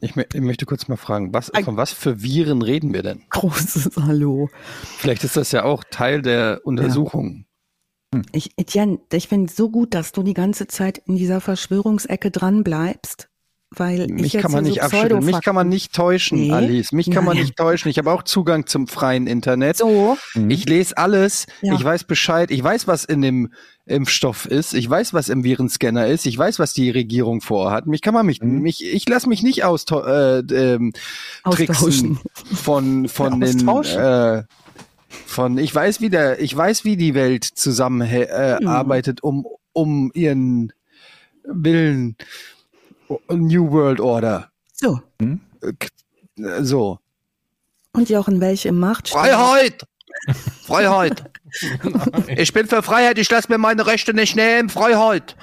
[0.00, 3.22] Ich, ich, möchte kurz mal fragen, was, von was für Viren reden wir denn?
[3.30, 4.48] Großes Hallo.
[4.98, 7.36] Vielleicht ist das ja auch Teil der Untersuchung.
[7.38, 7.47] Ja.
[8.32, 12.64] Ich, Etienne, ich finde so gut, dass du die ganze Zeit in dieser Verschwörungsecke dran
[12.64, 13.28] bleibst
[13.70, 15.24] weil mich ich kann man nicht so abschütteln.
[15.24, 16.52] Mich kann man nicht täuschen, nee.
[16.52, 16.92] Alice.
[16.92, 17.24] Mich kann Nein.
[17.24, 17.90] man nicht täuschen.
[17.90, 19.76] Ich habe auch Zugang zum freien Internet.
[19.76, 20.16] So.
[20.34, 20.50] Mhm.
[20.50, 21.46] Ich lese alles.
[21.60, 21.74] Ja.
[21.74, 22.50] Ich weiß Bescheid.
[22.50, 23.52] Ich weiß, was in dem
[23.84, 24.72] Impfstoff ist.
[24.72, 26.24] Ich weiß, was im Virenscanner ist.
[26.24, 27.86] Ich weiß, was die Regierung vorhat.
[27.86, 28.60] Mich kann man mich, mhm.
[28.60, 30.92] mich ich lasse mich nicht aus äh, ähm,
[31.44, 32.18] tricksen
[32.54, 34.44] von von ja, den äh,
[35.08, 39.14] von ich weiß wie der ich weiß wie die Welt zusammen äh, mhm.
[39.22, 40.72] um um ihren
[41.44, 42.16] Willen
[43.30, 44.50] New World Order.
[44.72, 45.00] So.
[45.20, 45.40] Hm?
[46.60, 46.98] So.
[47.92, 49.08] Und Jochen, welche Macht?
[49.08, 49.84] Freiheit!
[50.64, 51.24] Freiheit!
[52.28, 54.68] ich bin für Freiheit, ich lasse mir meine Rechte nicht nehmen.
[54.68, 55.36] Freiheit!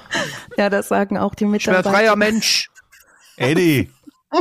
[0.56, 1.80] Ja, das sagen auch die Mitarbeiter.
[1.80, 2.70] Ich bin ein freier Mensch.
[3.36, 3.90] Eddie!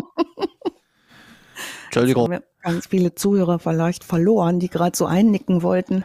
[1.86, 2.40] Entschuldigung.
[2.66, 6.04] Ganz viele Zuhörer vielleicht verloren, die gerade so einnicken wollten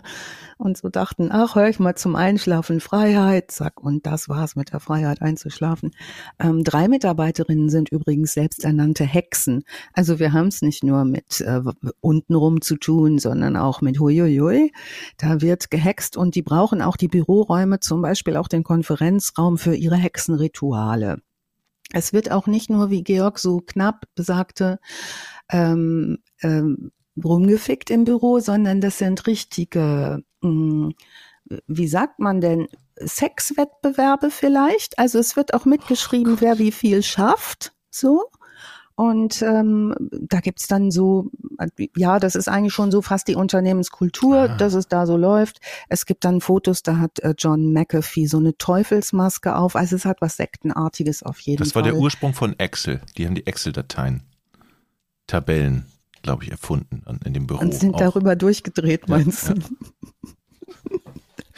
[0.59, 4.71] und so dachten, ach, hör ich mal zum Einschlafen Freiheit, zack, und das war's mit
[4.71, 5.93] der Freiheit einzuschlafen.
[6.39, 9.65] Ähm, drei Mitarbeiterinnen sind übrigens selbsternannte Hexen.
[9.95, 11.63] Also wir haben es nicht nur mit äh,
[12.03, 14.71] untenrum zu tun, sondern auch mit huiuiui.
[15.17, 19.75] Da wird gehext und die brauchen auch die Büroräume, zum Beispiel auch den Konferenzraum für
[19.75, 21.23] ihre Hexenrituale.
[21.95, 24.79] Es wird auch nicht nur, wie Georg so knapp besagte,
[25.51, 30.95] ähm, ähm, rumgefickt im Büro, sondern das sind richtige, mh, hm,
[31.67, 32.69] wie sagt man denn,
[33.05, 34.99] Sexwettbewerbe vielleicht.
[34.99, 38.27] Also es wird auch mitgeschrieben, wer wie viel schafft, so.
[38.95, 41.31] Und ähm, da gibt's dann so,
[41.97, 44.49] ja, das ist eigentlich schon so fast die Unternehmenskultur, ah.
[44.49, 45.59] dass es da so läuft.
[45.89, 49.75] Es gibt dann Fotos, da hat äh, John McAfee so eine Teufelsmaske auf.
[49.75, 51.67] Also es hat was Sektenartiges auf jeden Fall.
[51.67, 53.01] Das war der Ursprung von Excel.
[53.17, 54.23] Die haben die Excel-Dateien,
[55.27, 55.87] Tabellen
[56.23, 57.61] glaube ich, erfunden in dem Büro.
[57.61, 58.01] Und sind auch.
[58.01, 59.61] darüber durchgedreht, meinst ja, du?
[59.61, 60.99] Ja.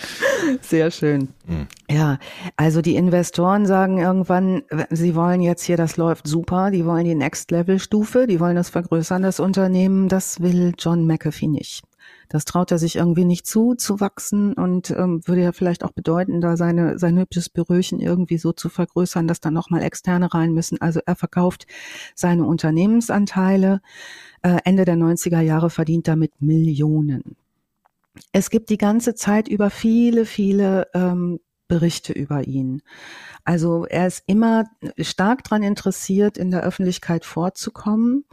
[0.61, 1.29] Sehr schön.
[1.47, 1.67] Mhm.
[1.91, 2.19] Ja,
[2.57, 7.15] also die Investoren sagen irgendwann, sie wollen jetzt hier, das läuft super, die wollen die
[7.15, 10.09] Next-Level-Stufe, die wollen das vergrößern, das Unternehmen.
[10.09, 11.83] Das will John McAfee nicht.
[12.33, 15.91] Das traut er sich irgendwie nicht zu, zu wachsen und ähm, würde ja vielleicht auch
[15.91, 20.55] bedeuten, da seine, sein hübsches Büröchen irgendwie so zu vergrößern, dass dann nochmal Externe rein
[20.55, 20.81] müssen.
[20.81, 21.67] Also er verkauft
[22.15, 23.83] seine Unternehmensanteile
[24.41, 27.37] äh, Ende der 90er Jahre verdient damit Millionen.
[28.33, 32.83] Es gibt die ganze Zeit über viele, viele ähm, Berichte über ihn.
[33.45, 34.65] Also er ist immer
[34.99, 38.25] stark daran interessiert, in der Öffentlichkeit vorzukommen.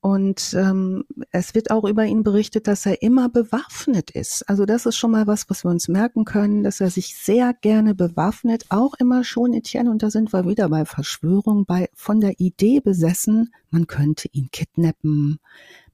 [0.00, 4.48] Und ähm, es wird auch über ihn berichtet, dass er immer bewaffnet ist.
[4.48, 7.54] Also das ist schon mal was, was wir uns merken können, dass er sich sehr
[7.54, 12.20] gerne bewaffnet, auch immer schon, Etienne, und da sind wir wieder bei Verschwörung, bei von
[12.20, 15.40] der Idee besessen, man könnte ihn kidnappen,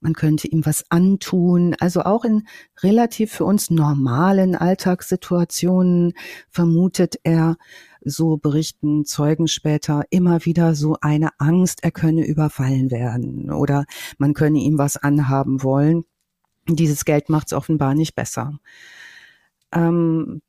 [0.02, 1.74] man könnte ihm was antun.
[1.78, 2.46] Also auch in
[2.82, 6.14] relativ für uns normalen Alltagssituationen
[6.50, 7.56] vermutet er,
[8.04, 13.84] so berichten Zeugen später, immer wieder so eine Angst, er könne überfallen werden oder
[14.18, 16.04] man könne ihm was anhaben wollen.
[16.68, 18.58] Dieses Geld macht es offenbar nicht besser.
[19.72, 20.42] Ähm,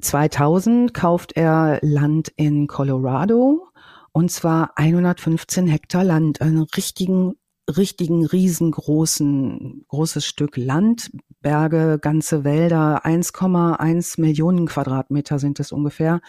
[0.00, 3.68] 2000 kauft er Land in Colorado
[4.12, 7.34] und zwar 115 Hektar Land, einen richtigen
[7.68, 16.20] richtigen riesengroßen, großes Stück Land, Berge, ganze Wälder, 1,1 Millionen Quadratmeter sind es ungefähr,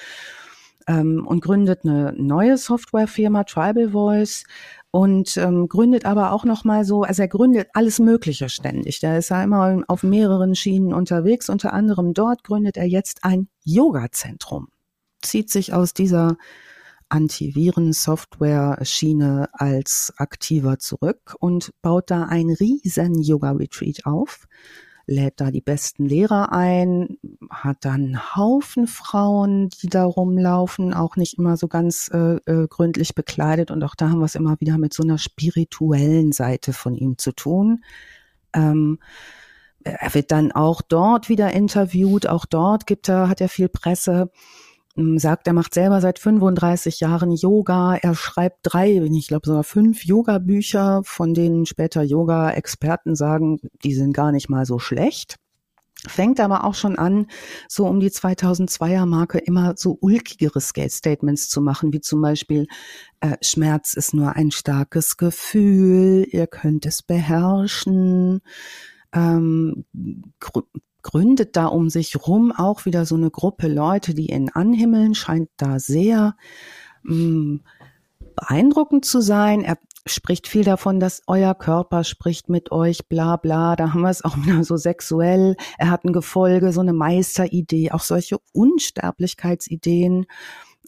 [0.87, 4.43] ähm, und gründet eine neue Softwarefirma, Tribal Voice,
[4.91, 9.01] und ähm, gründet aber auch noch mal so, also er gründet alles Mögliche ständig.
[9.01, 11.49] Da ist er immer auf mehreren Schienen unterwegs.
[11.49, 14.69] Unter anderem dort gründet er jetzt ein Yoga-Zentrum.
[15.21, 16.37] Zieht sich aus dieser
[17.09, 24.47] Antiviren-Software-Schiene als aktiver zurück und baut da ein riesen Yoga-Retreat auf,
[25.07, 27.17] lädt da die besten Lehrer ein,
[27.49, 32.67] hat dann einen Haufen Frauen, die da rumlaufen, auch nicht immer so ganz äh, äh,
[32.67, 36.73] gründlich bekleidet und auch da haben wir es immer wieder mit so einer spirituellen Seite
[36.73, 37.83] von ihm zu tun.
[38.53, 38.99] Ähm,
[39.83, 44.31] er wird dann auch dort wieder interviewt, auch dort gibt er, hat er viel Presse
[45.17, 47.95] sagt, er macht selber seit 35 Jahren Yoga.
[47.95, 54.13] Er schreibt drei, ich glaube sogar fünf Yoga-Bücher, von denen später Yoga-Experten sagen, die sind
[54.13, 55.37] gar nicht mal so schlecht.
[56.07, 57.27] Fängt aber auch schon an,
[57.67, 62.67] so um die 2002er Marke immer so ulkigere Statements zu machen, wie zum Beispiel,
[63.21, 68.41] äh, Schmerz ist nur ein starkes Gefühl, ihr könnt es beherrschen,
[69.13, 69.85] ähm,
[71.05, 75.49] gründet da um sich rum auch wieder so eine Gruppe Leute, die ihn anhimmeln, scheint
[75.55, 76.35] da sehr
[77.03, 77.63] mh, mm,
[78.35, 79.63] beeindruckend zu sein.
[79.63, 83.75] Er spricht viel davon, dass euer Körper spricht mit euch, bla bla.
[83.75, 85.55] Da haben wir es auch wieder so sexuell.
[85.77, 90.25] Er hat ein Gefolge, so eine Meisteridee, auch solche Unsterblichkeitsideen.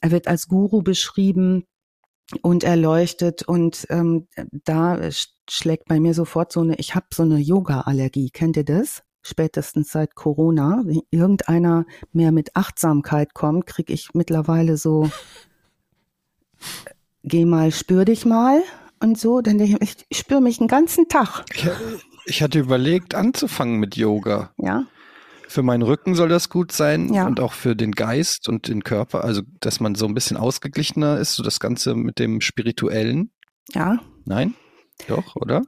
[0.02, 1.66] Er wird als Guru beschrieben
[2.42, 5.00] und erleuchtet und ähm, da
[5.48, 8.32] schlägt bei mir sofort so eine, ich habe so eine Yoga-Allergie.
[8.32, 9.04] Kennt ihr das?
[9.22, 10.84] Spätestens seit Corona.
[10.86, 15.10] Wenn irgendeiner mehr mit Achtsamkeit kommt, kriege ich mittlerweile so,
[17.24, 18.62] geh mal, spür dich mal
[19.00, 21.46] und so, dann denke ich, ich spüre mich den ganzen Tag.
[21.54, 21.68] Ich,
[22.26, 24.52] ich, hatte überlegt, anzufangen mit Yoga.
[24.58, 24.86] Ja.
[25.48, 27.26] Für meinen Rücken soll das gut sein ja.
[27.26, 31.20] und auch für den Geist und den Körper, also dass man so ein bisschen ausgeglichener
[31.20, 33.32] ist, so das Ganze mit dem Spirituellen.
[33.74, 34.00] Ja.
[34.26, 34.56] Nein?
[35.08, 35.62] Doch, oder?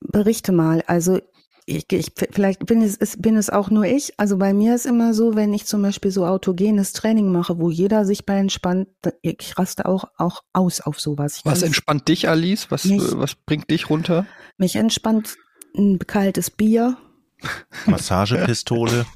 [0.00, 0.82] Berichte mal.
[0.86, 1.20] Also
[1.64, 4.18] ich, ich, vielleicht bin es, es, bin es auch nur ich.
[4.18, 7.70] Also bei mir ist immer so, wenn ich zum Beispiel so autogenes Training mache, wo
[7.70, 8.88] jeder sich bei entspannt,
[9.22, 11.38] ich raste auch, auch aus auf sowas.
[11.38, 12.70] Ich was entspannt dich, Alice?
[12.70, 14.26] Was, mich, was bringt dich runter?
[14.56, 15.36] Mich entspannt
[15.76, 16.96] ein kaltes Bier.
[17.86, 19.06] Massagepistole.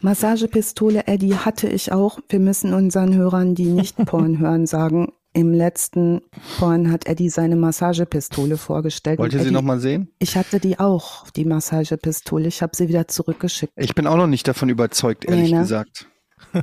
[0.00, 2.18] Massagepistole, Eddie, hatte ich auch.
[2.28, 6.20] Wir müssen unseren Hörern, die nicht Porn hören, sagen, im letzten
[6.58, 9.18] Porn hat Eddie seine Massagepistole vorgestellt.
[9.18, 10.08] Wollt ihr Eddie, sie nochmal sehen?
[10.18, 12.48] Ich hatte die auch, die Massagepistole.
[12.48, 13.72] Ich habe sie wieder zurückgeschickt.
[13.76, 15.62] Ich bin auch noch nicht davon überzeugt, ehrlich nee, ne?
[15.62, 16.06] gesagt.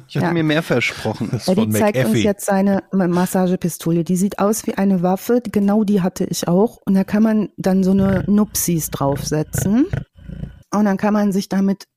[0.07, 0.33] Ich hatte ja.
[0.33, 1.31] mir mehr versprochen.
[1.47, 4.03] Eddie zeigt uns jetzt seine Massagepistole.
[4.03, 5.41] Die sieht aus wie eine Waffe.
[5.51, 6.77] Genau die hatte ich auch.
[6.85, 9.87] Und da kann man dann so eine Nupsis draufsetzen.
[10.71, 11.87] Und dann kann man sich damit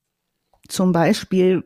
[0.69, 1.65] zum Beispiel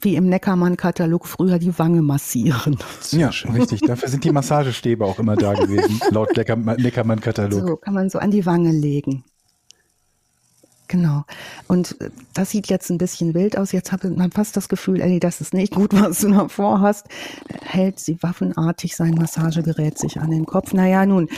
[0.00, 2.76] wie im Neckermann-Katalog früher die Wange massieren.
[3.12, 3.80] Ja, richtig.
[3.80, 7.68] Dafür sind die Massagestäbe auch immer da gewesen, laut Neckermann-Katalog.
[7.68, 9.24] So kann man so an die Wange legen.
[10.88, 11.24] Genau.
[11.66, 13.72] Und äh, das sieht jetzt ein bisschen wild aus.
[13.72, 17.06] Jetzt hat man fast das Gefühl, Ellie, das ist nicht gut, was du noch vorhast.
[17.62, 20.74] Hält sie waffenartig sein Massagegerät sich an den Kopf.
[20.74, 21.28] Naja, nun,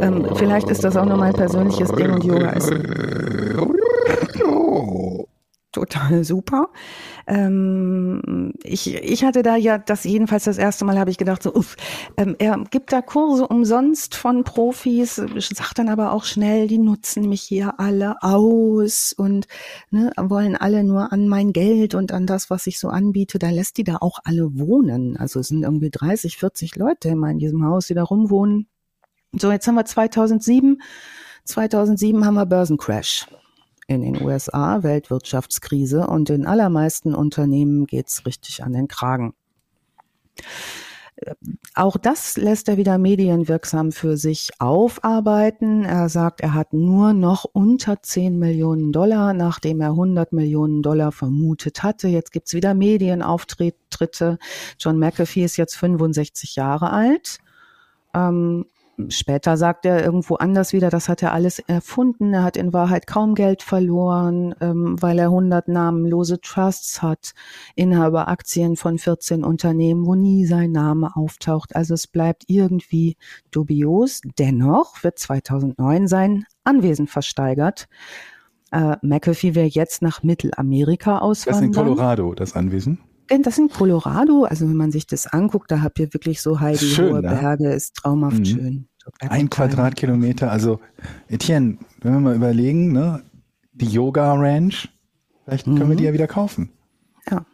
[0.00, 2.70] ähm, vielleicht ist das auch nur mein persönliches Ding und Yoga ist
[5.76, 6.70] total super.
[7.26, 11.54] Ähm, ich, ich hatte da ja das jedenfalls das erste Mal habe ich gedacht so,
[11.54, 11.76] uff,
[12.16, 17.28] ähm, er gibt da Kurse umsonst von Profis, sagt dann aber auch schnell, die nutzen
[17.28, 19.46] mich hier alle aus und
[19.90, 23.38] ne, wollen alle nur an mein Geld und an das, was ich so anbiete.
[23.38, 25.16] Da lässt die da auch alle wohnen.
[25.16, 28.66] Also es sind irgendwie 30, 40 Leute immer in diesem Haus, die da rumwohnen.
[29.32, 30.80] So, jetzt haben wir 2007.
[31.44, 33.26] 2007 haben wir Börsencrash
[33.86, 39.34] in den USA, Weltwirtschaftskrise und den allermeisten Unternehmen geht's richtig an den Kragen.
[41.74, 45.84] Auch das lässt er wieder medienwirksam für sich aufarbeiten.
[45.84, 51.12] Er sagt, er hat nur noch unter 10 Millionen Dollar, nachdem er 100 Millionen Dollar
[51.12, 52.08] vermutet hatte.
[52.08, 54.38] Jetzt gibt's wieder Medienauftritte.
[54.78, 57.38] John McAfee ist jetzt 65 Jahre alt.
[58.12, 58.66] Ähm,
[59.08, 62.32] Später sagt er irgendwo anders wieder, das hat er alles erfunden.
[62.32, 67.32] Er hat in Wahrheit kaum Geld verloren, ähm, weil er 100 namenlose Trusts hat,
[67.74, 71.76] Inhaber Aktien von 14 Unternehmen, wo nie sein Name auftaucht.
[71.76, 73.16] Also es bleibt irgendwie
[73.50, 74.22] dubios.
[74.38, 77.88] Dennoch wird 2009 sein Anwesen versteigert.
[78.72, 81.70] Äh, McAfee will jetzt nach Mittelamerika auswandern.
[81.70, 82.98] Das ist in Colorado, das Anwesen?
[83.42, 86.94] Das in Colorado, also wenn man sich das anguckt, da habt ihr wirklich so heidi
[86.96, 87.22] hohe ne?
[87.22, 88.44] Berge, ist traumhaft mhm.
[88.44, 88.88] schön.
[89.20, 90.80] Ein Quadratkilometer, also
[91.28, 93.22] Etienne, wenn wir mal überlegen, ne,
[93.72, 94.88] die Yoga Ranch,
[95.44, 95.90] vielleicht können mhm.
[95.90, 96.70] wir die ja wieder kaufen.
[97.30, 97.46] Ja.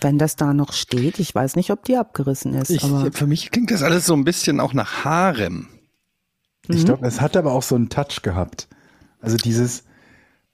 [0.00, 2.70] Wenn das da noch steht, ich weiß nicht, ob die abgerissen ist.
[2.70, 5.68] Ich, aber für mich klingt das alles so ein bisschen auch nach Harem.
[6.68, 6.84] Ich mhm.
[6.86, 8.68] glaube, es hat aber auch so einen Touch gehabt.
[9.20, 9.84] Also dieses,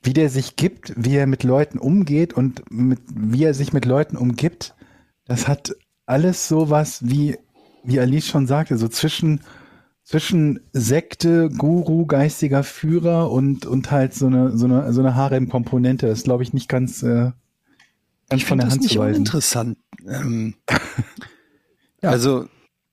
[0.03, 3.85] wie der sich gibt, wie er mit Leuten umgeht und mit, wie er sich mit
[3.85, 4.75] Leuten umgibt,
[5.27, 5.75] das hat
[6.07, 7.39] alles sowas wie,
[7.85, 9.41] wie Alice schon sagte, so zwischen,
[10.03, 16.07] zwischen Sekte, Guru, geistiger Führer und, und halt so eine, so eine, so eine Harem-Komponente.
[16.07, 17.33] Das glaube ich nicht ganz, äh,
[18.29, 19.17] ganz ich von der das Hand nicht zu weisen.
[19.19, 19.79] Interessant.
[20.07, 20.79] Ähm, ja.
[22.03, 22.47] Also,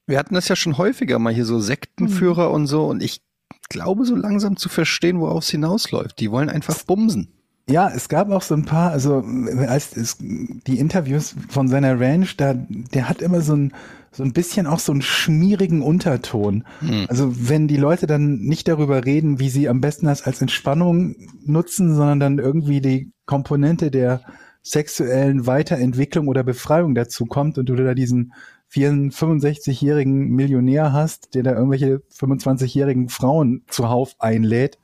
[0.05, 2.53] wir hatten das ja schon häufiger mal hier so Sektenführer hm.
[2.53, 3.21] und so und ich
[3.69, 6.19] glaube so langsam zu verstehen, worauf es hinausläuft.
[6.19, 7.29] Die wollen einfach bumsen.
[7.69, 9.25] Ja, es gab auch so ein paar, also
[9.67, 13.73] als es, die Interviews von seiner Ranch, da, der hat immer so ein,
[14.11, 16.63] so ein bisschen auch so einen schmierigen Unterton.
[16.79, 17.07] Hm.
[17.09, 21.15] Also wenn die Leute dann nicht darüber reden, wie sie am besten das als Entspannung
[21.45, 24.21] nutzen, sondern dann irgendwie die Komponente der
[24.63, 28.33] sexuellen Weiterentwicklung oder Befreiung dazu kommt und du da diesen
[28.71, 34.77] 65-jährigen Millionär hast, der da irgendwelche 25-jährigen Frauen zuhauf einlädt,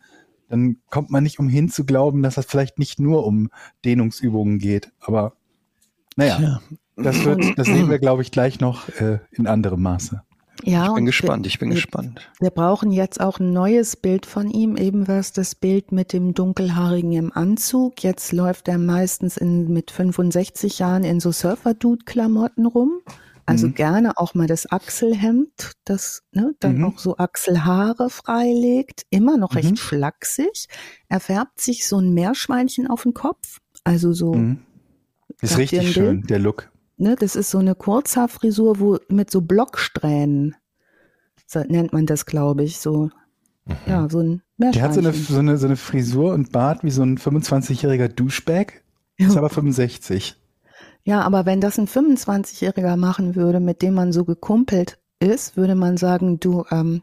[0.49, 3.49] dann kommt man nicht umhin zu glauben, dass das vielleicht nicht nur um
[3.85, 4.91] Dehnungsübungen geht.
[4.99, 5.33] Aber
[6.15, 6.61] naja, ja.
[6.95, 10.21] das wird, das sehen wir, glaube ich, gleich noch äh, in anderem Maße.
[10.63, 12.21] Ja, ich bin gespannt, ich bin wir, gespannt.
[12.39, 16.33] Wir brauchen jetzt auch ein neues Bild von ihm, eben was das Bild mit dem
[16.33, 18.03] Dunkelhaarigen im Anzug.
[18.03, 23.01] Jetzt läuft er meistens in, mit 65 Jahren in so Surfer-Dude-Klamotten rum.
[23.45, 23.75] Also mhm.
[23.75, 26.85] gerne auch mal das Achselhemd, das ne, dann mhm.
[26.85, 29.77] auch so Achselhaare freilegt, immer noch recht mhm.
[29.77, 30.67] flachsig.
[31.09, 34.33] Er färbt sich so ein Meerschweinchen auf den Kopf, also so.
[34.33, 34.59] Mhm.
[35.41, 36.71] Ist richtig schön, der Look.
[36.97, 40.55] Ne, das ist so eine Kurzhaarfrisur, wo mit so Blocksträhnen,
[41.45, 43.09] so nennt man das, glaube ich, so.
[43.65, 43.75] Mhm.
[43.87, 44.73] Ja, so ein Meerschweinchen.
[44.73, 48.07] Der hat so eine, so eine, so eine Frisur und Bart wie so ein 25-jähriger
[48.07, 48.83] Duschbag,
[49.17, 50.37] ist aber 65.
[51.05, 55.75] Ja, aber wenn das ein 25-Jähriger machen würde, mit dem man so gekumpelt ist, würde
[55.75, 57.01] man sagen, du, ähm,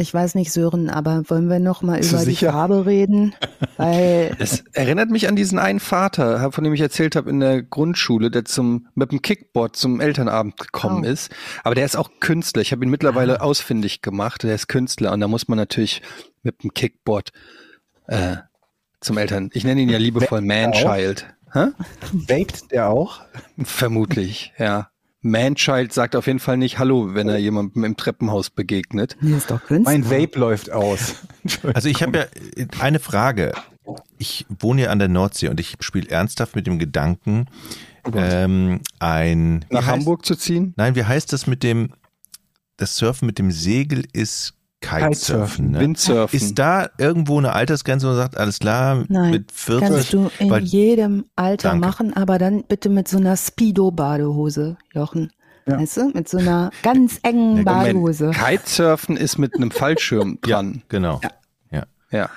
[0.00, 2.46] ich weiß nicht, Sören, aber wollen wir noch mal über sicher?
[2.46, 3.34] die Farbe reden?
[3.76, 7.62] Weil es erinnert mich an diesen einen Vater, von dem ich erzählt habe in der
[7.62, 11.08] Grundschule, der zum mit dem Kickboard zum Elternabend gekommen oh.
[11.08, 11.30] ist.
[11.64, 12.62] Aber der ist auch Künstler.
[12.62, 13.44] Ich habe ihn mittlerweile ah.
[13.44, 14.44] ausfindig gemacht.
[14.44, 16.02] Der ist Künstler und da muss man natürlich
[16.42, 17.30] mit dem Kickboard
[18.06, 18.36] äh,
[19.00, 19.50] zum Eltern.
[19.52, 21.26] Ich nenne ihn ja liebevoll Manchild.
[21.52, 21.68] Hä?
[22.12, 23.20] Vaped der auch?
[23.62, 24.90] Vermutlich, ja.
[25.20, 29.16] Manchild sagt auf jeden Fall nicht Hallo, wenn er jemandem im Treppenhaus begegnet.
[29.20, 29.92] Nee, ist doch Künstler.
[29.92, 31.16] Mein Vape läuft aus.
[31.72, 33.52] Also ich habe ja eine Frage.
[34.18, 37.46] Ich wohne ja an der Nordsee und ich spiele ernsthaft mit dem Gedanken,
[38.14, 40.74] ähm, ein nach Hamburg zu ziehen.
[40.76, 41.94] Nein, wie heißt das mit dem?
[42.76, 45.80] Das Surfen mit dem Segel ist Kitesurfen, ne?
[45.80, 46.36] Windsurfen.
[46.36, 49.88] Ist da irgendwo eine Altersgrenze, wo man sagt, alles klar, Nein, mit 40?
[49.88, 51.86] Kannst du in weil, jedem Alter danke.
[51.86, 55.32] machen, aber dann bitte mit so einer Speedo-Badehose, Jochen.
[55.66, 55.78] Ja.
[55.80, 58.30] Weißt du, mit so einer ganz engen Badehose.
[58.30, 60.74] Kitesurfen ist mit einem Fallschirm dran.
[60.74, 61.20] Ja, genau.
[61.22, 61.30] Ja.
[61.70, 61.86] ja.
[62.10, 62.30] ja.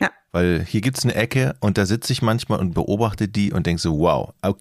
[0.00, 0.10] Ja.
[0.32, 3.80] Weil hier gibt's eine Ecke und da sitze ich manchmal und beobachte die und denke
[3.80, 4.54] so, wow, ein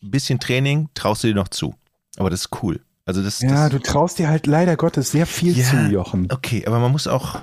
[0.00, 1.74] bisschen Training traust du dir noch zu.
[2.16, 2.80] Aber das ist cool.
[3.06, 6.28] Also das, ja, das, du traust dir halt leider Gottes sehr viel ja, zu, Jochen.
[6.32, 7.42] Okay, aber man muss auch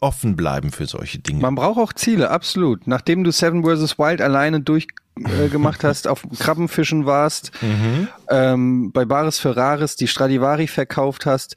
[0.00, 1.40] offen bleiben für solche Dinge.
[1.40, 2.86] Man braucht auch Ziele, absolut.
[2.86, 3.98] Nachdem du Seven vs.
[3.98, 8.08] Wild alleine durchgemacht äh, hast, auf Krabbenfischen warst, mhm.
[8.28, 11.56] ähm, bei Baris Ferraris die Stradivari verkauft hast,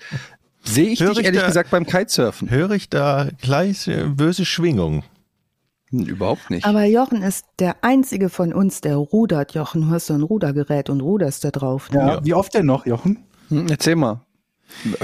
[0.64, 2.50] sehe ich hör dich ich ehrlich da, gesagt beim Kitesurfen.
[2.50, 5.04] Höre ich da gleich böse Schwingung.
[5.92, 6.66] Überhaupt nicht.
[6.66, 9.54] Aber Jochen ist der einzige von uns, der rudert.
[9.54, 11.92] Jochen, du hast so ein Rudergerät und ruderst da drauf.
[11.92, 12.00] Ne?
[12.00, 13.20] Ja, wie oft denn noch, Jochen?
[13.50, 14.22] Hm, erzähl mal.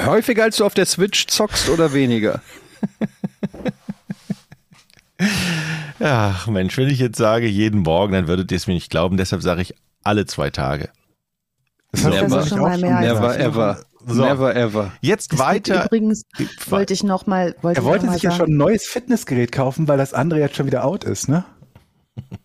[0.06, 2.42] Häufiger als du auf der Switch zockst oder weniger?
[6.00, 9.18] Ach Mensch, wenn ich jetzt sage jeden Morgen, dann würdet ihr es mir nicht glauben.
[9.18, 10.90] Deshalb sage ich alle zwei Tage.
[11.92, 12.10] Das so.
[12.10, 13.80] never, schon mal mehr never ever.
[14.08, 14.24] So.
[14.24, 14.94] Never ever.
[15.02, 15.86] Jetzt es weiter.
[15.86, 16.24] Übrigens
[16.70, 17.56] wollte ich noch mal.
[17.62, 18.34] Wollte er wollte sich sagen.
[18.34, 21.44] ja schon ein neues Fitnessgerät kaufen, weil das andere jetzt schon wieder out ist, ne?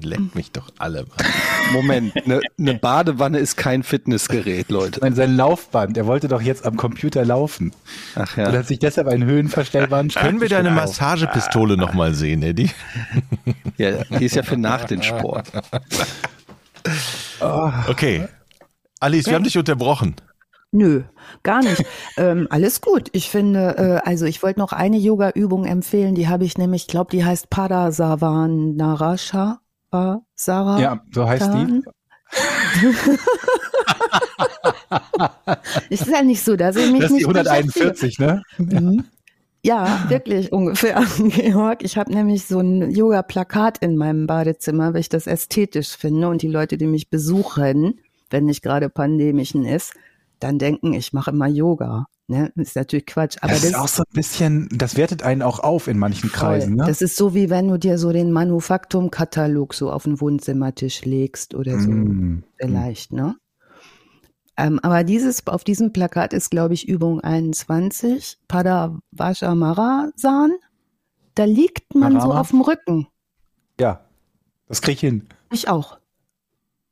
[0.00, 1.04] Leck mich doch alle.
[1.04, 1.26] Mann.
[1.72, 5.00] Moment, eine ne Badewanne ist kein Fitnessgerät, Leute.
[5.00, 5.96] Nein, sein Laufband.
[5.96, 7.72] Er wollte doch jetzt am Computer laufen.
[8.14, 8.48] Ach ja.
[8.48, 12.70] Und hat sich deshalb einen höhenverstellbaren Können wir deine Massagepistole noch mal sehen, Eddie?
[13.78, 15.50] Ja, die ist ja für nach dem Sport.
[17.40, 18.28] Okay.
[19.00, 20.14] Alice, wir haben dich unterbrochen.
[20.72, 21.02] Nö,
[21.42, 21.84] gar nicht.
[22.16, 23.08] ähm, alles gut.
[23.12, 26.88] Ich finde, äh, also ich wollte noch eine Yoga-Übung empfehlen, die habe ich nämlich, ich
[26.88, 29.60] glaube, die heißt Padasavanarasha.
[29.92, 30.80] Äh, Sarah.
[30.80, 31.82] Ja, so heißt die.
[35.90, 38.42] ist ja nicht so, dass ich mich das ist die 141, ne?
[38.56, 39.04] Mhm.
[39.64, 41.84] Ja, wirklich ungefähr, Georg.
[41.84, 46.42] Ich habe nämlich so ein Yoga-Plakat in meinem Badezimmer, weil ich das ästhetisch finde und
[46.42, 49.92] die Leute, die mich besuchen, wenn nicht gerade pandemischen ist,
[50.42, 52.06] dann denken, ich mache immer Yoga.
[52.28, 52.52] Ne?
[52.56, 53.36] Das ist natürlich Quatsch.
[53.40, 56.30] Aber das, das ist auch so ein bisschen, das wertet einen auch auf in manchen
[56.30, 56.38] voll.
[56.38, 56.76] Kreisen.
[56.76, 56.84] Ne?
[56.86, 61.54] Das ist so, wie wenn du dir so den Manufaktum-Katalog so auf den Wohnzimmertisch legst
[61.54, 61.90] oder so.
[61.90, 62.44] Mm.
[62.58, 63.36] Vielleicht, ne?
[64.56, 70.52] Ähm, aber dieses, auf diesem Plakat ist, glaube ich, Übung 21, Padavashamarasan.
[71.34, 72.34] Da liegt man Marama.
[72.34, 73.06] so auf dem Rücken.
[73.80, 74.04] Ja,
[74.68, 75.26] das krieg ich hin.
[75.50, 75.98] Ich auch.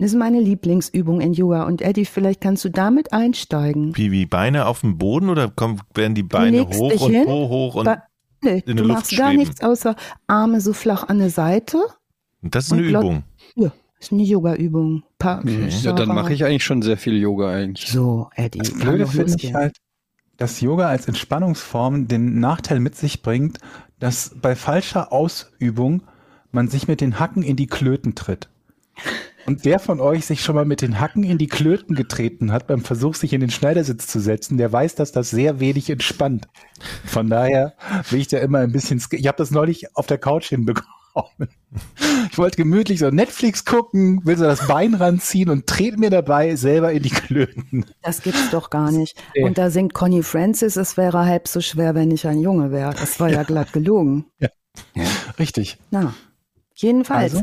[0.01, 1.64] Das ist meine Lieblingsübung in Yoga.
[1.64, 3.94] Und Eddie, vielleicht kannst du damit einsteigen.
[3.98, 7.48] Wie, wie Beine auf dem Boden oder kommen, werden die Beine hoch und hin, Po
[7.51, 8.03] hoch und Be
[8.42, 9.94] Nee, du machst gar nichts außer
[10.26, 11.78] Arme so flach an der Seite.
[12.40, 13.24] Das ist eine Übung.
[13.55, 15.03] Ja, ist eine Yoga-Übung.
[15.22, 15.68] Okay.
[15.82, 17.90] Ja, dann mache ich eigentlich schon sehr viel Yoga eigentlich.
[17.90, 18.61] So, Eddie.
[18.61, 19.76] Das Blöde finde ich halt,
[20.38, 23.59] dass Yoga als Entspannungsform den Nachteil mit sich bringt,
[23.98, 26.05] dass bei falscher Ausübung
[26.51, 28.48] man sich mit den Hacken in die Klöten tritt.
[29.51, 32.68] Und wer von euch sich schon mal mit den Hacken in die Klöten getreten hat
[32.68, 36.46] beim Versuch, sich in den Schneidersitz zu setzen, der weiß, dass das sehr wenig entspannt.
[37.05, 37.74] Von daher
[38.11, 40.86] bin ich da immer ein bisschen, ich habe das neulich auf der Couch hinbekommen.
[42.30, 46.55] Ich wollte gemütlich so Netflix gucken, will so das Bein ranziehen und trete mir dabei
[46.55, 47.86] selber in die Klöten.
[48.03, 49.20] Das gibt's doch gar nicht.
[49.42, 52.94] Und da singt Connie Francis, es wäre halb so schwer, wenn ich ein Junge wäre.
[52.94, 54.26] Das war ja glatt gelogen.
[54.38, 54.48] Ja.
[54.94, 55.07] ja.
[55.40, 55.78] Richtig.
[55.90, 56.14] Na,
[56.76, 57.34] jedenfalls.
[57.34, 57.42] Also,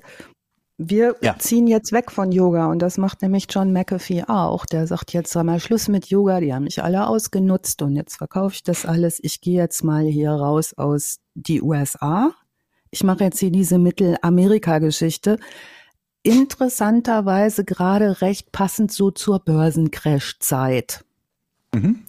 [0.78, 1.36] wir ja.
[1.40, 4.66] ziehen jetzt weg von Yoga und das macht nämlich John McAfee auch.
[4.66, 8.54] Der sagt jetzt mal Schluss mit Yoga, die haben mich alle ausgenutzt und jetzt verkaufe
[8.56, 9.20] ich das alles.
[9.24, 12.32] Ich gehe jetzt mal hier raus aus die USA.
[12.92, 15.40] Ich mache jetzt hier diese Mittelamerika-Geschichte.
[16.22, 21.04] Interessanterweise gerade recht passend so zur Börsencrash-Zeit.
[21.74, 22.06] Mhm.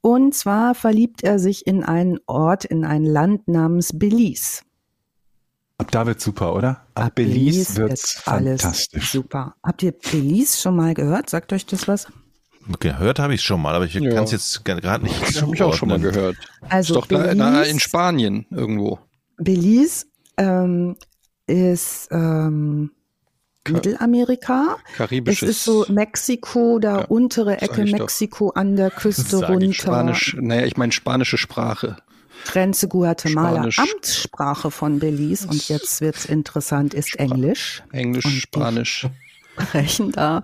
[0.00, 4.62] Und zwar verliebt er sich in einen Ort, in ein Land namens Belize.
[5.82, 6.68] Ab da wird super, oder?
[6.94, 9.10] Ab, Ab Belize, Belize wird's fantastisch.
[9.10, 9.56] Super.
[9.64, 11.28] Habt ihr Belize schon mal gehört?
[11.28, 12.06] Sagt euch das was?
[12.78, 14.14] Gehört habe ich schon mal, aber ich ja.
[14.14, 15.20] kann es jetzt gerade nicht.
[15.20, 16.36] Das habe ich auch schon mal gehört.
[16.68, 19.00] Also ist doch Belize, da, in Spanien irgendwo.
[19.38, 20.06] Belize
[20.36, 20.94] ähm,
[21.48, 22.92] ist ähm,
[23.68, 24.76] Mittelamerika.
[24.96, 25.48] Karibisches.
[25.48, 28.54] Es ist so Mexiko, da ja, untere Ecke Mexiko doch.
[28.54, 29.72] an der Küste runter.
[29.72, 31.96] Spanisch, naja, ich meine spanische Sprache.
[32.44, 33.78] Grenze Guatemala, Spanisch.
[33.78, 37.82] Amtssprache von Belize und jetzt wird's interessant, ist Englisch.
[37.92, 39.06] Englisch, und Spanisch.
[39.58, 40.42] Sprechen da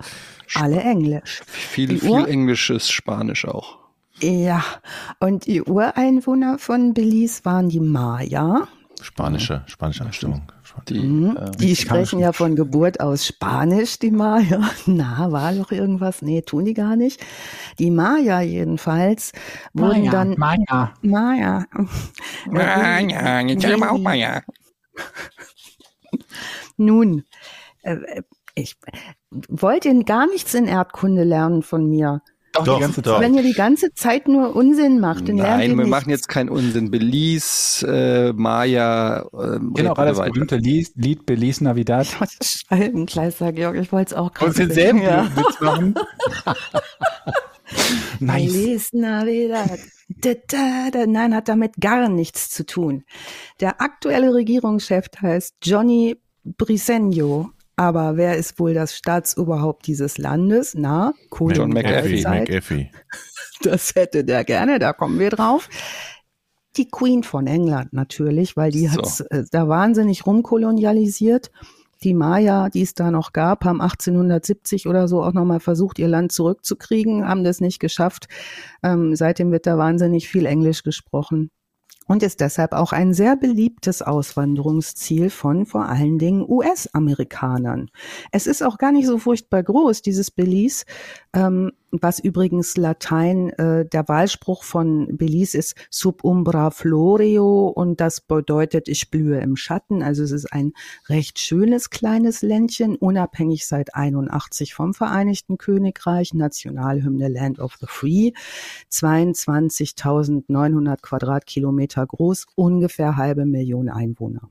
[0.53, 1.41] alle Englisch.
[1.45, 3.77] Viel, viel englisches Spanisch auch.
[4.21, 4.63] Ja,
[5.19, 8.67] und die Ureinwohner von Belize waren die Maya.
[9.01, 10.43] Spanische, spanische Abstimmung.
[10.87, 11.37] Die, mhm.
[11.37, 14.69] äh, die sprechen ja von Geburt aus Spanisch, die Maya.
[14.85, 16.21] Na, war doch irgendwas?
[16.21, 17.23] Nee, tun die gar nicht.
[17.77, 19.31] Die Maya jedenfalls
[19.73, 20.35] wurden Maya, dann.
[20.37, 20.93] Maya.
[21.01, 21.65] Maya.
[22.45, 24.43] Maya, ich auch Maya.
[26.77, 27.23] Nun,
[27.83, 28.21] äh,
[28.55, 28.77] ich
[29.29, 32.21] wollte gar nichts in Erdkunde lernen von mir.
[32.53, 33.19] Doch, doch, die ganze Zeit.
[33.21, 35.89] Wenn ihr die ganze Zeit nur Unsinn macht, dann Nein, wir nichts.
[35.89, 36.89] machen jetzt keinen Unsinn.
[36.89, 40.31] Belize, äh, Maya, äh, genau, war das weiter.
[40.31, 42.07] berühmte Lied, Lied Belize Navidad.
[42.41, 45.29] Scheibenkleister, Georg, ich wollte es auch gerade Und denselben ja.
[45.35, 45.95] Witz machen.
[48.19, 48.51] nice.
[48.51, 49.79] Belize Navidad.
[50.09, 51.05] Da, da, da.
[51.05, 53.03] Nein, hat damit gar nichts zu tun.
[53.59, 56.17] Der aktuelle Regierungschef heißt Johnny
[56.57, 57.49] Briseño
[57.79, 60.75] aber wer ist wohl das Staatsoberhaupt dieses Landes?
[60.75, 61.55] Na, cool.
[61.55, 62.23] John McAfee.
[62.27, 62.91] McAfee.
[63.61, 65.67] Das hätte der gerne, da kommen wir drauf.
[66.77, 69.01] Die Queen von England natürlich, weil die so.
[69.01, 71.51] hat äh, da wahnsinnig rumkolonialisiert.
[72.03, 76.07] Die Maya, die es da noch gab, haben 1870 oder so auch nochmal versucht, ihr
[76.07, 78.29] Land zurückzukriegen, haben das nicht geschafft.
[78.81, 81.51] Ähm, seitdem wird da wahnsinnig viel Englisch gesprochen
[82.09, 87.91] und ist deshalb auch ein sehr beliebtes Auswanderungsziel von vor allen Dingen US-Amerikanern.
[88.31, 90.85] Es ist auch gar nicht so furchtbar groß, dieses Belize,
[91.33, 98.21] ähm, was übrigens Latein, äh, der Wahlspruch von Belize ist sub umbra floreo und das
[98.21, 100.03] bedeutet, ich blühe im Schatten.
[100.03, 100.73] Also es ist ein
[101.07, 108.31] recht schönes kleines Ländchen, unabhängig seit 81 vom Vereinigten Königreich, Nationalhymne Land of the Free,
[108.91, 114.49] 22.900 Quadratkilometer groß, ungefähr halbe Million Einwohner.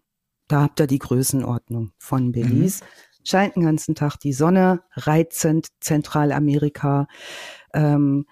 [0.49, 2.85] Da habt ihr die Größenordnung von Belize.
[2.85, 2.89] Mhm
[3.29, 7.07] scheint den ganzen Tag die Sonne, reizend Zentralamerika.
[7.75, 8.27] Ähm,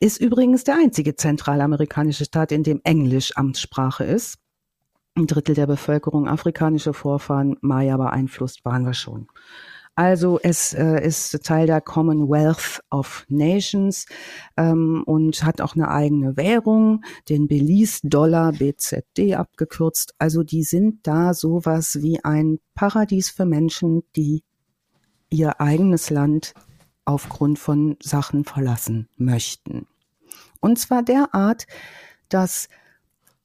[0.00, 4.38] ist übrigens der einzige zentralamerikanische Staat, in dem Englisch Amtssprache ist.
[5.16, 9.26] Ein Drittel der Bevölkerung afrikanische Vorfahren, Maya beeinflusst, waren wir schon.
[9.98, 14.06] Also es äh, ist Teil der Commonwealth of Nations
[14.56, 20.14] ähm, und hat auch eine eigene Währung, den Belize Dollar BZD abgekürzt.
[20.16, 24.44] Also die sind da sowas wie ein Paradies für Menschen, die
[25.30, 26.54] ihr eigenes Land
[27.04, 29.88] aufgrund von Sachen verlassen möchten.
[30.60, 31.66] Und zwar derart,
[32.28, 32.68] dass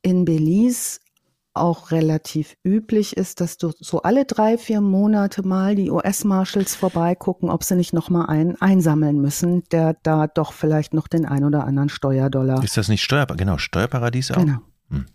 [0.03, 0.99] in Belize
[1.53, 7.49] auch relativ üblich ist, dass du so alle drei, vier Monate mal die US-Marshals vorbeigucken,
[7.49, 11.65] ob sie nicht nochmal einen einsammeln müssen, der da doch vielleicht noch den ein oder
[11.65, 12.63] anderen Steuerdollar.
[12.63, 14.37] Ist das nicht Steuer, genau, Steuerparadies auch?
[14.37, 14.59] Genau.
[14.89, 15.05] Hm.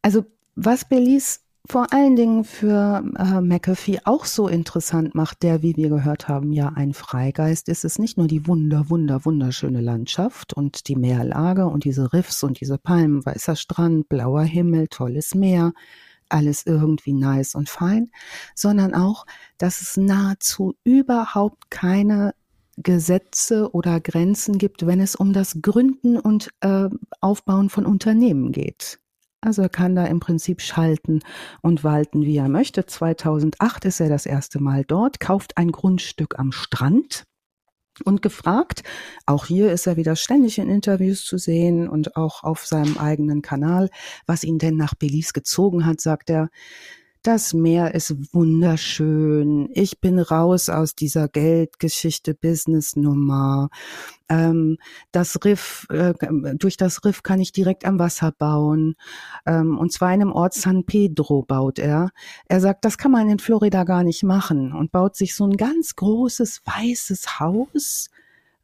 [0.00, 0.24] Also
[0.54, 5.88] was Belize vor allen Dingen für äh, McAfee auch so interessant macht, der, wie wir
[5.88, 10.88] gehört haben, ja ein Freigeist ist, es nicht nur die wunder, wunder, wunderschöne Landschaft und
[10.88, 15.72] die Meerlage und diese Riffs und diese Palmen, weißer Strand, blauer Himmel, tolles Meer,
[16.28, 18.10] alles irgendwie nice und fein,
[18.54, 19.24] sondern auch,
[19.58, 22.34] dass es nahezu überhaupt keine
[22.76, 26.88] Gesetze oder Grenzen gibt, wenn es um das Gründen und äh,
[27.20, 28.98] Aufbauen von Unternehmen geht.
[29.44, 31.20] Also er kann da im Prinzip schalten
[31.62, 32.86] und walten, wie er möchte.
[32.86, 37.24] 2008 ist er das erste Mal dort, kauft ein Grundstück am Strand
[38.04, 38.84] und gefragt,
[39.26, 43.42] auch hier ist er wieder ständig in Interviews zu sehen und auch auf seinem eigenen
[43.42, 43.90] Kanal,
[44.26, 46.48] was ihn denn nach Belize gezogen hat, sagt er,
[47.22, 49.68] das Meer ist wunderschön.
[49.72, 53.70] Ich bin raus aus dieser Geldgeschichte, Business-Nummer.
[54.28, 54.78] Ähm,
[55.12, 56.14] das Riff, äh,
[56.56, 58.96] durch das Riff kann ich direkt am Wasser bauen.
[59.46, 62.10] Ähm, und zwar in einem Ort San Pedro baut er.
[62.48, 65.56] Er sagt, das kann man in Florida gar nicht machen und baut sich so ein
[65.56, 68.10] ganz großes weißes Haus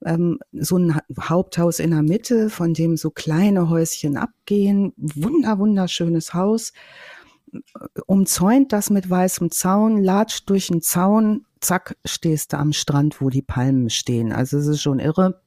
[0.05, 4.93] ähm, so ein Haupthaus in der Mitte, von dem so kleine Häuschen abgehen.
[4.97, 6.73] Wunder, wunderschönes Haus
[8.07, 13.31] umzäunt das mit weißem Zaun, latscht durch den Zaun, zack, stehst du am Strand, wo
[13.31, 14.33] die Palmen stehen.
[14.33, 15.41] Also es ist schon irre.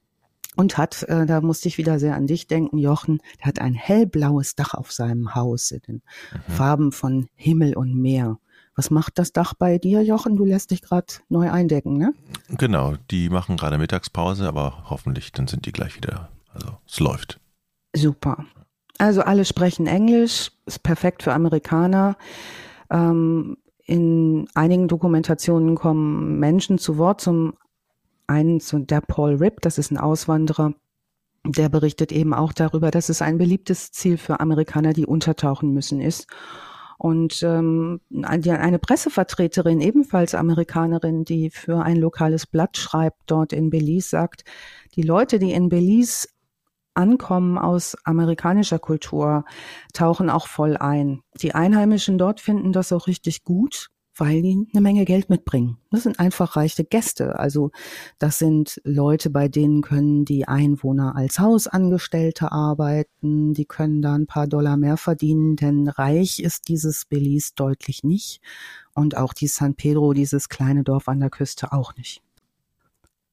[0.54, 3.72] Und hat, äh, da musste ich wieder sehr an dich denken, Jochen, der hat ein
[3.72, 6.52] hellblaues Dach auf seinem Haus in den mhm.
[6.52, 8.38] Farben von Himmel und Meer.
[8.74, 10.36] Was macht das Dach bei dir, Jochen?
[10.36, 12.12] Du lässt dich gerade neu eindecken, ne?
[12.48, 16.30] Genau, die machen gerade Mittagspause, aber hoffentlich dann sind die gleich wieder.
[16.52, 17.40] Also es läuft.
[17.94, 18.44] Super.
[18.98, 22.16] Also alle sprechen Englisch, ist perfekt für Amerikaner.
[22.90, 27.20] Ähm, in einigen Dokumentationen kommen Menschen zu Wort.
[27.20, 27.54] Zum
[28.26, 30.74] einen zu der Paul Ripp, das ist ein Auswanderer,
[31.44, 36.00] der berichtet eben auch darüber, dass es ein beliebtes Ziel für Amerikaner, die untertauchen müssen,
[36.00, 36.28] ist.
[36.98, 44.08] Und ähm, eine Pressevertreterin, ebenfalls Amerikanerin, die für ein lokales Blatt schreibt, dort in Belize,
[44.08, 44.44] sagt,
[44.94, 46.28] die Leute, die in Belize
[46.94, 49.44] Ankommen aus amerikanischer Kultur
[49.92, 51.22] tauchen auch voll ein.
[51.40, 55.78] Die Einheimischen dort finden das auch richtig gut, weil die eine Menge Geld mitbringen.
[55.90, 57.38] Das sind einfach reiche Gäste.
[57.38, 57.70] Also
[58.18, 64.26] das sind Leute, bei denen können die Einwohner als Hausangestellte arbeiten, die können da ein
[64.26, 68.40] paar Dollar mehr verdienen, denn reich ist dieses Belize deutlich nicht
[68.94, 72.22] und auch die San Pedro, dieses kleine Dorf an der Küste auch nicht.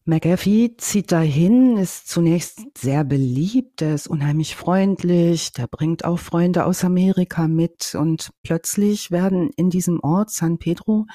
[0.09, 6.65] McAfee zieht dahin, ist zunächst sehr beliebt, er ist unheimlich freundlich, der bringt auch Freunde
[6.65, 11.05] aus Amerika mit und plötzlich werden in diesem Ort San Pedro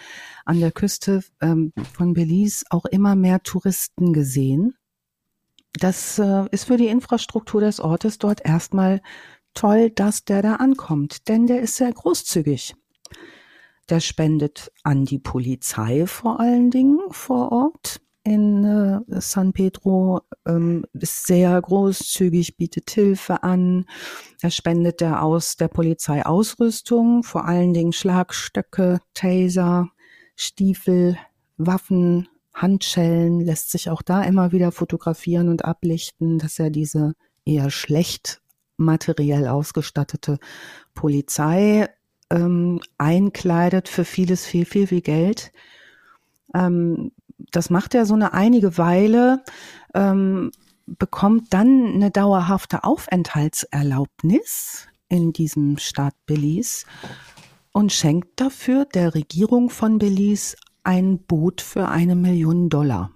[0.45, 4.75] an der Küste ähm, von Belize auch immer mehr Touristen gesehen.
[5.73, 9.03] Das äh, ist für die Infrastruktur des Ortes dort erstmal
[9.55, 12.77] toll, dass der da ankommt, denn der ist sehr großzügig.
[13.89, 20.85] Der spendet an die Polizei vor allen Dingen vor Ort in äh, San Pedro ähm,
[20.95, 23.87] ist sehr großzügig, bietet Hilfe an.
[24.41, 29.91] Er spendet der aus der Polizei Ausrüstung, vor allen Dingen Schlagstöcke, Taser,
[30.37, 31.19] Stiefel,
[31.59, 37.15] Waffen, Handschellen, lässt sich auch da immer wieder fotografieren und ablichten, dass er diese
[37.45, 38.41] eher schlecht
[38.77, 40.39] materiell ausgestattete
[40.95, 41.89] Polizei
[42.31, 45.53] ähm, einkleidet für vieles, viel, viel, viel Geld.
[46.55, 49.43] Ähm, das macht er so eine einige Weile,
[49.95, 50.51] ähm,
[50.87, 56.87] bekommt dann eine dauerhafte Aufenthaltserlaubnis in diesem Staat Belize
[57.73, 63.11] und schenkt dafür der Regierung von Belize ein Boot für eine Million Dollar.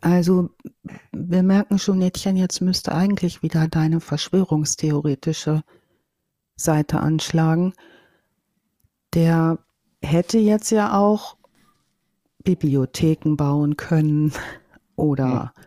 [0.00, 0.50] Also
[1.12, 5.62] wir merken schon, Mädchen, jetzt müsste eigentlich wieder deine verschwörungstheoretische
[6.56, 7.72] Seite anschlagen.
[9.14, 9.58] Der
[10.02, 11.35] hätte jetzt ja auch
[12.46, 14.32] Bibliotheken bauen können
[14.94, 15.64] oder hm.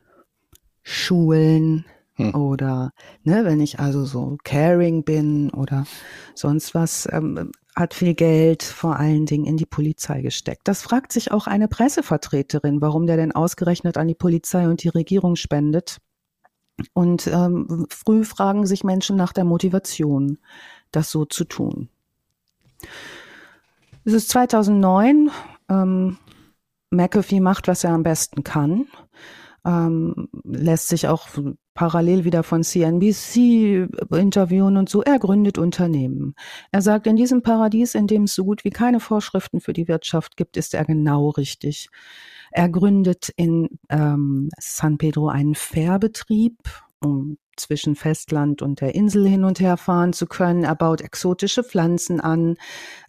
[0.81, 2.33] Schulen hm.
[2.33, 2.91] oder
[3.23, 5.85] ne, wenn ich also so caring bin oder
[6.33, 10.67] sonst was, ähm, hat viel Geld vor allen Dingen in die Polizei gesteckt.
[10.67, 14.89] Das fragt sich auch eine Pressevertreterin, warum der denn ausgerechnet an die Polizei und die
[14.89, 15.97] Regierung spendet.
[16.93, 20.39] Und ähm, früh fragen sich Menschen nach der Motivation,
[20.91, 21.89] das so zu tun.
[24.05, 25.29] Es ist 2009.
[25.69, 26.17] Ähm,
[26.89, 28.87] McAfee macht, was er am besten kann.
[29.65, 31.27] Ähm, lässt sich auch
[31.73, 35.01] parallel wieder von CNBC interviewen und so.
[35.01, 36.35] Er gründet Unternehmen.
[36.71, 39.87] Er sagt, in diesem Paradies, in dem es so gut wie keine Vorschriften für die
[39.87, 41.89] Wirtschaft gibt, ist er genau richtig.
[42.51, 46.57] Er gründet in ähm, San Pedro einen Fährbetrieb
[47.01, 50.63] um zwischen Festland und der Insel hin und her fahren zu können.
[50.63, 52.55] Er baut exotische Pflanzen an.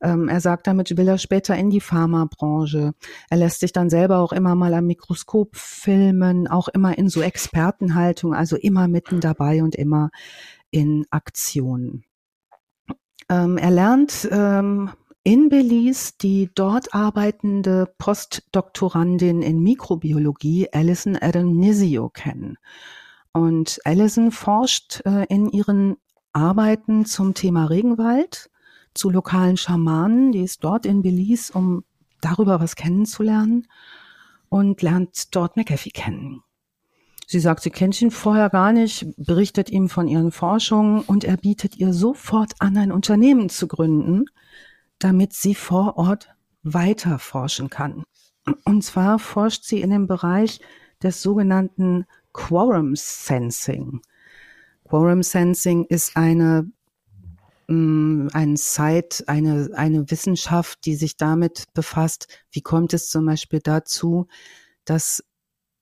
[0.03, 2.93] Ähm, er sagt, damit will er später in die Pharmabranche.
[3.31, 7.23] Er lässt sich dann selber auch immer mal am Mikroskop filmen, auch immer in so
[7.23, 10.11] Expertenhaltung, also immer mitten dabei und immer
[10.71, 12.05] in Aktion.
[13.29, 14.91] Ähm, er lernt ähm,
[15.23, 22.57] in Belize die dort arbeitende Postdoktorandin in Mikrobiologie Alison Adonisio kennen.
[23.33, 25.97] Und Alison forscht äh, in ihren
[26.33, 28.51] Arbeiten zum Thema Regenwald,
[28.95, 31.85] zu lokalen Schamanen, die ist dort in Belize, um
[32.21, 33.69] darüber was kennenzulernen
[34.49, 36.43] und lernt dort McAfee kennen.
[37.27, 41.37] Sie sagt, sie kennt ihn vorher gar nicht, berichtet ihm von ihren Forschungen und er
[41.37, 44.25] bietet ihr sofort an, ein Unternehmen zu gründen,
[44.99, 46.31] damit sie vor Ort
[46.65, 48.03] weiter forschen kann.
[48.65, 50.61] Und zwar forscht sie in dem Bereich
[51.03, 52.05] des sogenannten
[52.41, 54.01] Quorum Sensing.
[54.89, 56.71] Quorum Sensing ist eine
[57.69, 63.61] mm, ein Site, eine, eine Wissenschaft, die sich damit befasst, wie kommt es zum Beispiel
[63.63, 64.27] dazu,
[64.87, 65.23] dass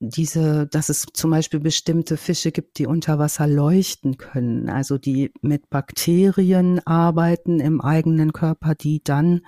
[0.00, 5.32] diese, dass es zum Beispiel bestimmte Fische gibt, die unter Wasser leuchten können, also die
[5.40, 9.42] mit Bakterien arbeiten im eigenen Körper, die dann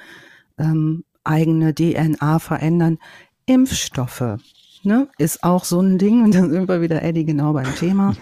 [0.58, 2.98] ähm, eigene DNA verändern.
[3.46, 4.38] Impfstoffe
[4.82, 8.14] ne, ist auch so ein Ding, und dann sind wir wieder Eddie genau beim Thema.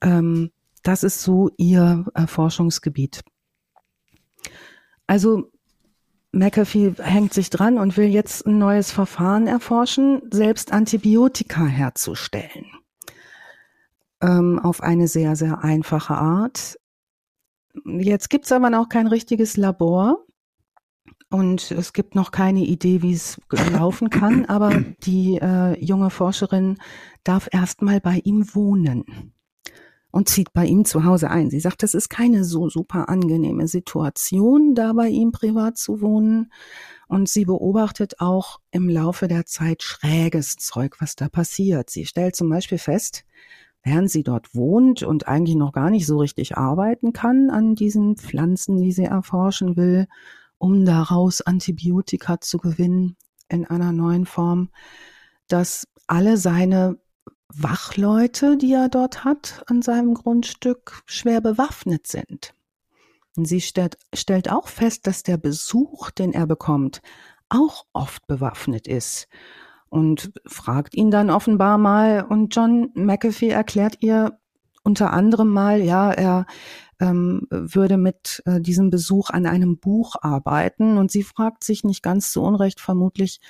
[0.00, 0.50] Ähm,
[0.82, 3.22] das ist so ihr äh, Forschungsgebiet.
[5.06, 5.50] Also
[6.32, 12.66] McAfee hängt sich dran und will jetzt ein neues Verfahren erforschen, selbst Antibiotika herzustellen.
[14.20, 16.78] Ähm, auf eine sehr, sehr einfache Art.
[17.84, 20.24] Jetzt gibt's aber noch kein richtiges Labor
[21.30, 23.40] und es gibt noch keine Idee, wie es
[23.72, 26.78] laufen kann, aber die äh, junge Forscherin
[27.24, 29.34] darf erstmal bei ihm wohnen
[30.10, 31.50] und zieht bei ihm zu Hause ein.
[31.50, 36.50] Sie sagt, das ist keine so super angenehme Situation, da bei ihm privat zu wohnen.
[37.08, 41.90] Und sie beobachtet auch im Laufe der Zeit schräges Zeug, was da passiert.
[41.90, 43.24] Sie stellt zum Beispiel fest,
[43.82, 48.16] während sie dort wohnt und eigentlich noch gar nicht so richtig arbeiten kann an diesen
[48.16, 50.06] Pflanzen, die sie erforschen will,
[50.58, 53.16] um daraus Antibiotika zu gewinnen
[53.48, 54.70] in einer neuen Form,
[55.46, 56.98] dass alle seine
[57.48, 62.54] Wachleute, die er dort hat an seinem Grundstück, schwer bewaffnet sind.
[63.36, 67.00] Sie stellt, stellt auch fest, dass der Besuch, den er bekommt,
[67.48, 69.28] auch oft bewaffnet ist
[69.88, 74.38] und fragt ihn dann offenbar mal und John McAfee erklärt ihr
[74.82, 76.46] unter anderem mal, ja, er
[77.00, 82.02] ähm, würde mit äh, diesem Besuch an einem Buch arbeiten und sie fragt sich nicht
[82.02, 83.40] ganz zu Unrecht vermutlich,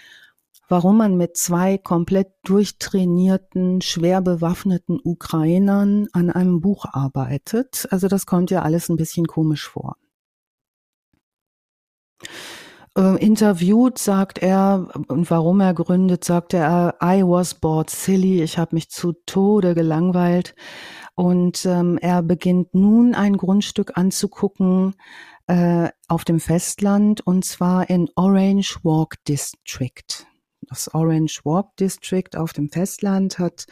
[0.69, 7.89] warum man mit zwei komplett durchtrainierten, schwer bewaffneten Ukrainern an einem Buch arbeitet.
[7.91, 9.97] Also das kommt ja alles ein bisschen komisch vor.
[12.97, 18.59] Äh, interviewt sagt er, und warum er gründet, sagt er, I was bored silly, ich
[18.59, 20.55] habe mich zu Tode gelangweilt.
[21.19, 24.95] Und ähm, er beginnt nun ein Grundstück anzugucken
[25.49, 30.29] äh, auf dem Festland, und zwar in Orange Walk District.
[30.61, 33.67] Das Orange Walk District auf dem Festland hat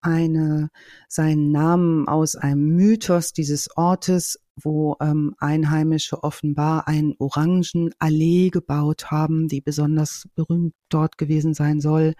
[0.00, 0.70] eine,
[1.08, 9.48] seinen Namen aus einem Mythos dieses Ortes, wo ähm, Einheimische offenbar ein Orangenallee gebaut haben,
[9.48, 12.14] die besonders berühmt dort gewesen sein soll.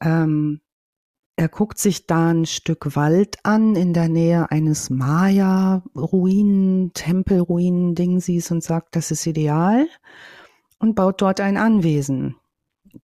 [0.00, 0.60] Ähm,
[1.36, 8.62] er guckt sich da ein Stück Wald an in der Nähe eines Maya-Ruinen, Tempelruinen-Dingsies und
[8.62, 9.88] sagt, das ist ideal
[10.78, 12.36] und baut dort ein Anwesen.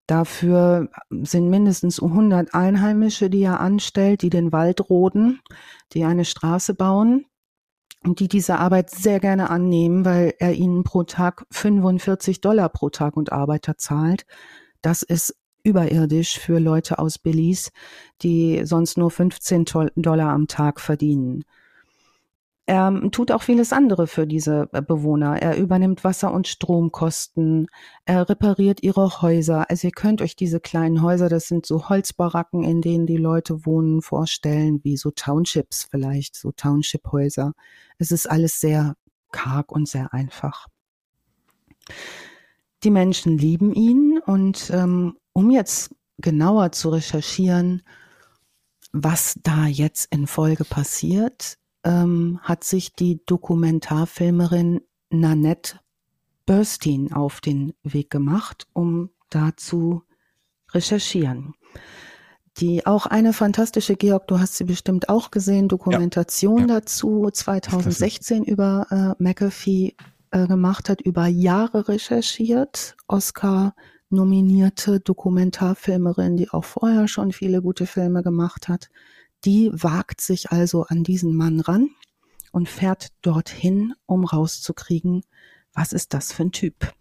[0.07, 5.41] Dafür sind mindestens 100 Einheimische, die er anstellt, die den Wald roden,
[5.95, 7.25] die eine Straße bauen
[8.05, 12.91] und die diese Arbeit sehr gerne annehmen, weil er ihnen pro Tag 45 Dollar pro
[12.91, 14.27] Tag und Arbeiter zahlt.
[14.83, 17.71] Das ist überirdisch für Leute aus Belize,
[18.23, 19.65] die sonst nur 15
[19.97, 21.45] Dollar am Tag verdienen.
[22.69, 25.41] Er tut auch vieles andere für diese äh, Bewohner.
[25.41, 27.67] Er übernimmt Wasser- und Stromkosten.
[28.05, 29.71] Er repariert ihre Häuser.
[29.71, 33.65] Also ihr könnt euch diese kleinen Häuser, das sind so Holzbaracken, in denen die Leute
[33.65, 37.55] wohnen, vorstellen, wie so Townships vielleicht, so Township-Häuser.
[37.97, 38.97] Es ist alles sehr
[39.33, 40.67] karg und sehr einfach.
[42.85, 47.83] Die Menschen lieben ihn und ähm, um jetzt genauer zu recherchieren,
[48.91, 54.81] was da jetzt in Folge passiert, ähm, hat sich die Dokumentarfilmerin
[55.11, 55.79] Nanette
[56.45, 60.03] Burstein auf den Weg gemacht, um da zu
[60.73, 61.55] recherchieren.
[62.57, 66.81] die auch eine fantastische, Georg, du hast sie bestimmt auch gesehen, Dokumentation ja, ja.
[66.81, 69.95] dazu 2016 über äh, McAfee
[70.33, 73.77] äh, gemacht hat, über Jahre recherchiert, Oscar
[74.11, 78.89] nominierte Dokumentarfilmerin, die auch vorher schon viele gute Filme gemacht hat.
[79.45, 81.91] Die wagt sich also an diesen Mann ran
[82.53, 85.23] und fährt dorthin, um rauszukriegen,
[85.75, 86.93] was ist das für ein Typ.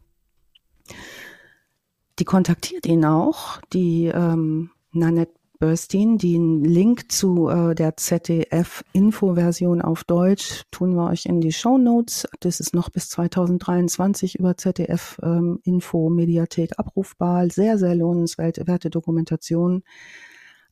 [2.19, 6.17] Die kontaktiert ihn auch, die ähm, Nanette Burstein.
[6.17, 12.27] Den Link zu äh, der ZDF-Info-Version auf Deutsch tun wir euch in die Show Notes.
[12.39, 17.49] Das ist noch bis 2023 über ZDF-Info-Mediathek ähm, abrufbar.
[17.49, 19.83] Sehr, sehr lohnenswerte Dokumentation.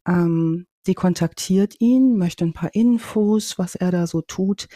[0.07, 4.67] Ähm, die kontaktiert ihn, möchte ein paar Infos, was er da so tut.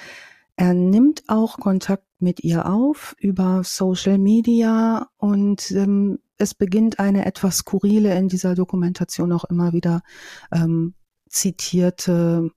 [0.60, 7.26] Er nimmt auch Kontakt mit ihr auf über Social Media und ähm, es beginnt eine
[7.26, 10.02] etwas skurrile in dieser Dokumentation auch immer wieder
[10.52, 10.96] ähm,
[11.30, 12.52] zitierte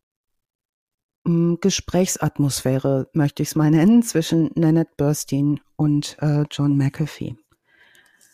[1.25, 7.37] ähm, Gesprächsatmosphäre, möchte ich es mal nennen, zwischen Nanette Burstein und äh, John McAfee.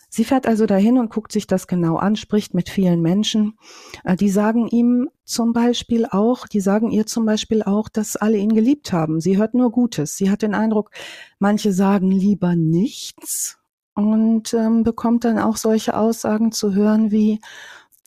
[0.08, 3.58] Sie fährt also dahin und guckt sich das genau an, spricht mit vielen Menschen.
[4.04, 8.38] Äh, die sagen ihm zum Beispiel auch, die sagen ihr zum Beispiel auch, dass alle
[8.38, 9.20] ihn geliebt haben.
[9.20, 10.16] Sie hört nur Gutes.
[10.16, 10.90] Sie hat den Eindruck,
[11.38, 13.58] manche sagen lieber nichts
[13.94, 17.40] und ähm, bekommt dann auch solche Aussagen zu hören wie,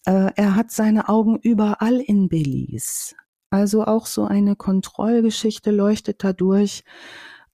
[0.05, 3.13] äh, er hat seine Augen überall in Belize.
[3.49, 6.83] Also auch so eine Kontrollgeschichte leuchtet dadurch.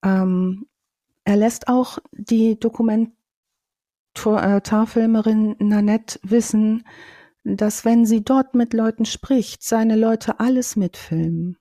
[0.03, 0.67] Ähm,
[1.23, 3.16] er lässt auch die Dokument
[4.17, 6.83] Dokumentarfilmerin Nanette wissen,
[7.43, 11.57] dass wenn sie dort mit Leuten spricht, seine Leute alles mitfilmen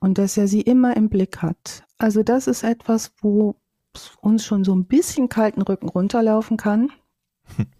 [0.00, 1.84] und dass er sie immer im Blick hat.
[1.98, 3.56] Also das ist etwas, wo
[4.20, 6.90] uns schon so ein bisschen kalten Rücken runterlaufen kann.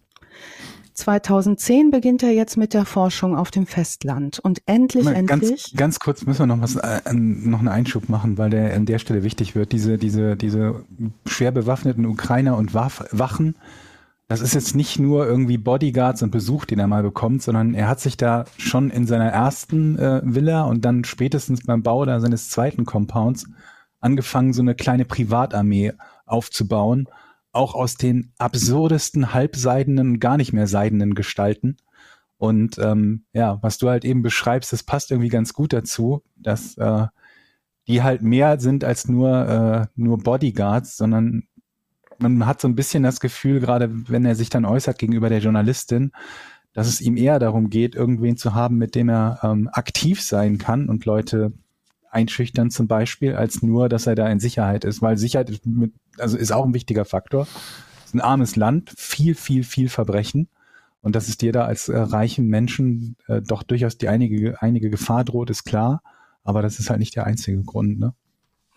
[0.99, 5.51] 2010 beginnt er jetzt mit der Forschung auf dem Festland und endlich, Mal, endlich.
[5.51, 8.87] Ganz, ganz kurz müssen wir noch was, äh, noch einen Einschub machen, weil der an
[8.87, 9.73] der Stelle wichtig wird.
[9.73, 10.85] Diese, diese, diese
[11.27, 13.55] schwer bewaffneten Ukrainer und Wachen,
[14.27, 17.89] das ist jetzt nicht nur irgendwie Bodyguards und Besuch, den er mal bekommt, sondern er
[17.89, 22.21] hat sich da schon in seiner ersten äh, Villa und dann spätestens beim Bau da
[22.21, 23.47] seines zweiten Compounds
[24.01, 25.93] angefangen, so eine kleine Privatarmee
[26.27, 27.09] aufzubauen
[27.53, 31.77] auch aus den absurdesten halbseidenen, gar nicht mehr seidenen Gestalten.
[32.37, 36.77] Und ähm, ja, was du halt eben beschreibst, das passt irgendwie ganz gut dazu, dass
[36.77, 37.07] äh,
[37.89, 41.45] die halt mehr sind als nur, äh, nur Bodyguards, sondern
[42.19, 45.39] man hat so ein bisschen das Gefühl, gerade wenn er sich dann äußert gegenüber der
[45.39, 46.13] Journalistin,
[46.75, 50.59] dass es ihm eher darum geht, irgendwen zu haben, mit dem er ähm, aktiv sein
[50.59, 51.53] kann und Leute
[52.11, 56.37] einschüchtern zum Beispiel, als nur, dass er da in Sicherheit ist, weil Sicherheit mit, also
[56.37, 57.47] ist auch ein wichtiger Faktor.
[58.01, 60.49] Es ist ein armes Land, viel, viel, viel Verbrechen.
[61.01, 64.91] Und dass es dir da als äh, reichen Menschen äh, doch durchaus die einige, einige
[64.91, 66.03] Gefahr droht, ist klar.
[66.45, 68.15] Aber das ist halt nicht der einzige Grund, ne?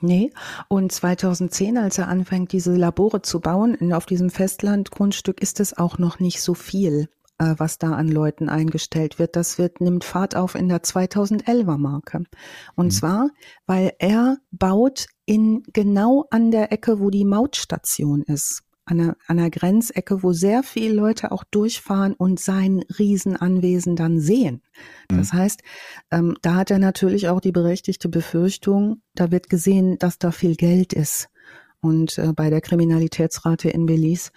[0.03, 0.33] Nee,
[0.67, 5.99] und 2010, als er anfängt, diese Labore zu bauen, auf diesem Festlandgrundstück ist es auch
[5.99, 7.07] noch nicht so viel
[7.57, 9.35] was da an Leuten eingestellt wird.
[9.35, 12.23] Das wird, nimmt Fahrt auf in der 2011er Marke.
[12.75, 12.91] Und mhm.
[12.91, 13.29] zwar,
[13.65, 18.63] weil er baut in genau an der Ecke, wo die Mautstation ist.
[18.85, 24.19] An einer, an einer Grenzecke, wo sehr viele Leute auch durchfahren und sein Riesenanwesen dann
[24.19, 24.63] sehen.
[25.09, 25.17] Mhm.
[25.17, 25.61] Das heißt,
[26.11, 30.55] ähm, da hat er natürlich auch die berechtigte Befürchtung, da wird gesehen, dass da viel
[30.55, 31.29] Geld ist.
[31.79, 34.31] Und äh, bei der Kriminalitätsrate in Belize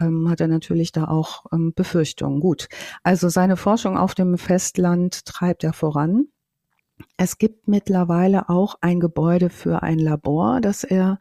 [0.00, 2.40] ähm, hat er natürlich da auch ähm, Befürchtungen.
[2.40, 2.68] Gut,
[3.02, 6.26] also seine Forschung auf dem Festland treibt er voran.
[7.16, 11.18] Es gibt mittlerweile auch ein Gebäude für ein Labor, das er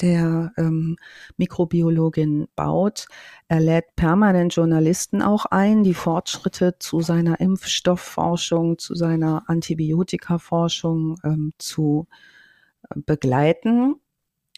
[0.00, 0.96] der ähm,
[1.36, 3.06] Mikrobiologin baut.
[3.48, 11.52] Er lädt permanent Journalisten auch ein, die Fortschritte zu seiner Impfstoffforschung, zu seiner Antibiotikaforschung ähm,
[11.58, 12.08] zu
[12.88, 13.96] äh, begleiten.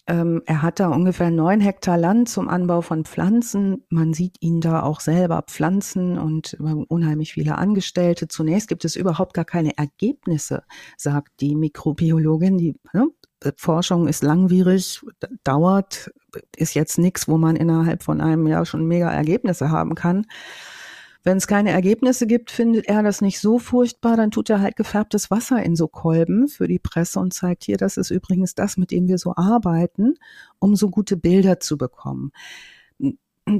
[0.08, 3.84] Ähm, er hat da ungefähr neun Hektar Land zum Anbau von Pflanzen.
[3.88, 8.26] Man sieht ihn da auch selber pflanzen und äh, unheimlich viele Angestellte.
[8.26, 10.64] Zunächst gibt es überhaupt gar keine Ergebnisse,
[10.96, 12.58] sagt die Mikrobiologin.
[12.58, 13.08] Die ne,
[13.56, 15.00] Forschung ist langwierig,
[15.44, 16.10] dauert,
[16.56, 20.26] ist jetzt nichts, wo man innerhalb von einem Jahr schon mega Ergebnisse haben kann.
[21.24, 24.74] Wenn es keine Ergebnisse gibt, findet er das nicht so furchtbar, dann tut er halt
[24.74, 28.76] gefärbtes Wasser in so Kolben für die Presse und zeigt hier, das ist übrigens das,
[28.76, 30.14] mit dem wir so arbeiten,
[30.58, 32.32] um so gute Bilder zu bekommen.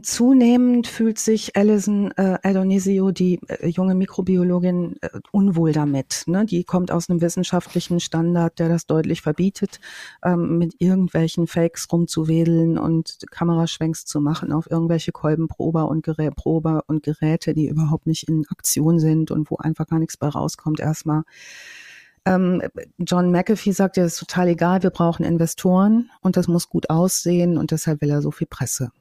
[0.02, 6.22] Zunehmend fühlt sich Alison äh, Adonisio, die äh, junge Mikrobiologin, äh, unwohl damit.
[6.26, 6.46] Ne?
[6.46, 9.80] Die kommt aus einem wissenschaftlichen Standard, der das deutlich verbietet,
[10.24, 16.84] ähm, mit irgendwelchen Fakes rumzuwedeln und Kameraschwenks zu machen auf irgendwelche Kolbenprober und, Gerä Prober
[16.86, 20.78] und Geräte, die überhaupt nicht in Aktion sind und wo einfach gar nichts bei rauskommt
[20.78, 21.24] erstmal.
[22.24, 22.62] Ähm,
[22.98, 27.58] John McAfee sagt, ja, ist total egal, wir brauchen Investoren und das muss gut aussehen
[27.58, 28.92] und deshalb will er so viel Presse.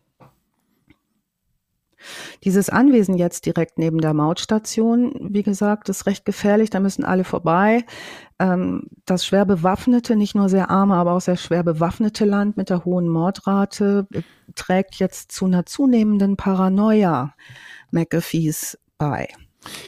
[2.43, 7.23] Dieses Anwesen jetzt direkt neben der Mautstation, wie gesagt, ist recht gefährlich, da müssen alle
[7.23, 7.85] vorbei.
[8.39, 12.69] Ähm, das schwer bewaffnete, nicht nur sehr arme, aber auch sehr schwer bewaffnete Land mit
[12.69, 14.21] der hohen Mordrate äh,
[14.55, 17.33] trägt jetzt zu einer zunehmenden Paranoia
[17.91, 19.27] McAfees bei.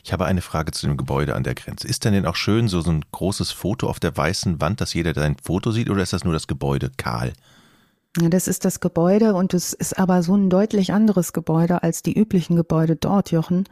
[0.03, 1.87] Ich habe eine Frage zu dem Gebäude an der Grenze.
[1.87, 4.93] Ist denn denn auch schön so, so ein großes Foto auf der weißen Wand, dass
[4.93, 7.33] jeder dein Foto sieht, oder ist das nur das Gebäude kahl?
[8.21, 12.03] Ja, das ist das Gebäude und es ist aber so ein deutlich anderes Gebäude als
[12.03, 13.65] die üblichen Gebäude dort, Jochen.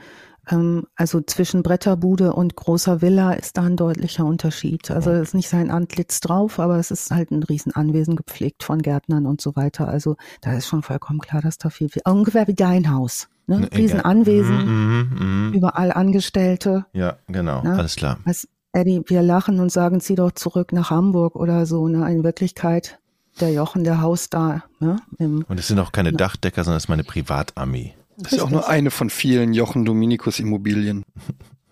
[0.50, 4.89] Ähm, also zwischen Bretterbude und großer Villa ist da ein deutlicher Unterschied.
[4.89, 8.82] Also es ist nicht sein Antlitz drauf, aber es ist halt ein Riesenanwesen gepflegt von
[8.82, 9.88] Gärtnern und so weiter.
[9.88, 13.30] Also da ist schon vollkommen klar, dass da viel, viel ungefähr wie dein Haus.
[13.46, 13.70] Ne?
[13.72, 15.54] Riesenanwesen, mm, mm, mm.
[15.54, 16.86] überall Angestellte.
[16.94, 17.74] Ja, genau, ne?
[17.78, 18.18] alles klar.
[18.26, 21.88] Was, Eddie, wir lachen und sagen, zieh doch zurück nach Hamburg oder so.
[21.88, 22.10] Ne?
[22.12, 23.00] In Wirklichkeit
[23.40, 24.64] der Jochen, der Haus da.
[24.80, 24.98] Ne?
[25.18, 27.94] Im, und es sind auch keine Dachdecker, sondern es ist meine Privatarmee.
[28.18, 31.06] Das ist ja auch nur eine von vielen Jochen Dominikus Immobilien.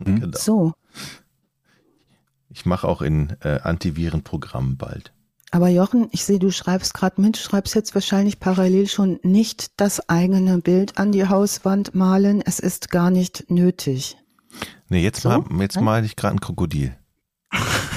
[0.03, 0.19] Hm?
[0.21, 0.37] Genau.
[0.37, 0.73] So.
[2.49, 5.13] Ich mache auch in äh, Antivirenprogrammen bald.
[5.51, 10.07] Aber Jochen, ich sehe, du schreibst gerade mit, schreibst jetzt wahrscheinlich parallel schon nicht das
[10.07, 12.41] eigene Bild an die Hauswand malen.
[12.41, 14.17] Es ist gar nicht nötig.
[14.89, 15.29] Nee, jetzt so?
[15.29, 16.95] mal, jetzt male ich gerade ein Krokodil.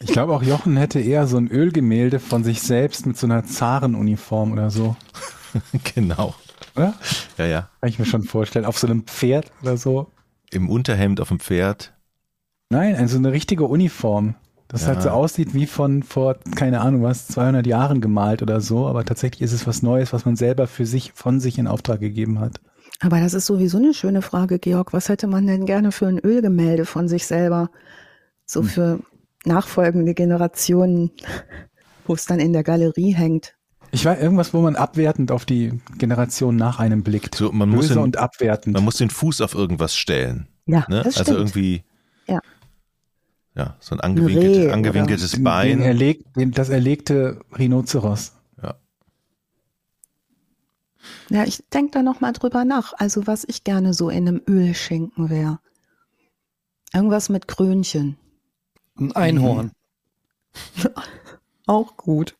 [0.00, 3.44] Ich glaube auch Jochen hätte eher so ein Ölgemälde von sich selbst mit so einer
[3.44, 4.96] Zarenuniform oder so.
[5.94, 6.34] genau.
[6.74, 6.94] Oder?
[7.38, 7.68] Ja, ja.
[7.80, 8.64] Kann ich mir schon vorstellen.
[8.64, 10.08] Auf so einem Pferd oder so.
[10.50, 11.92] Im Unterhemd auf dem Pferd.
[12.70, 14.34] Nein, also eine richtige Uniform.
[14.68, 14.88] Das ja.
[14.88, 19.04] halt so aussieht wie von vor, keine Ahnung was, 200 Jahren gemalt oder so, aber
[19.04, 22.40] tatsächlich ist es was Neues, was man selber für sich, von sich in Auftrag gegeben
[22.40, 22.58] hat.
[23.00, 24.94] Aber das ist sowieso eine schöne Frage, Georg.
[24.94, 27.70] Was hätte man denn gerne für ein Ölgemälde von sich selber?
[28.46, 28.68] So hm.
[28.68, 29.00] für
[29.44, 31.10] nachfolgende Generationen,
[32.06, 33.54] wo es dann in der Galerie hängt.
[33.94, 37.34] Ich war irgendwas, wo man abwertend auf die Generation nach einem blickt.
[37.34, 38.74] So, man Böse muss den, und abwertend.
[38.74, 40.48] Man muss den Fuß auf irgendwas stellen.
[40.64, 41.02] Ja, ne?
[41.02, 41.84] das Also irgendwie.
[42.26, 42.40] Ja.
[43.54, 45.42] Ja, so ein angewinkeltes, Reh, angewinkeltes oder?
[45.42, 45.78] Bein.
[45.78, 48.32] Den erleg, den, das erlegte Rhinoceros.
[48.62, 48.74] Ja.
[51.28, 52.94] Ja, ich denke da nochmal drüber nach.
[52.96, 55.58] Also was ich gerne so in einem Öl schenken wäre.
[56.94, 58.16] Irgendwas mit Krönchen.
[58.98, 59.72] Ein Einhorn.
[61.66, 62.36] Auch gut.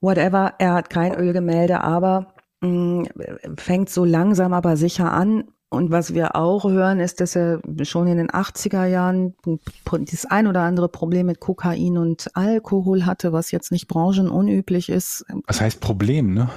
[0.00, 3.06] Whatever, er hat kein Ölgemälde, aber mh, mm,
[3.56, 5.44] fängt so langsam aber sicher an.
[5.72, 9.36] Und was wir auch hören, ist, dass er schon in den 80er Jahren
[9.84, 15.24] das ein oder andere Problem mit Kokain und Alkohol hatte, was jetzt nicht branchenunüblich ist.
[15.46, 16.50] Was heißt Problem, ne?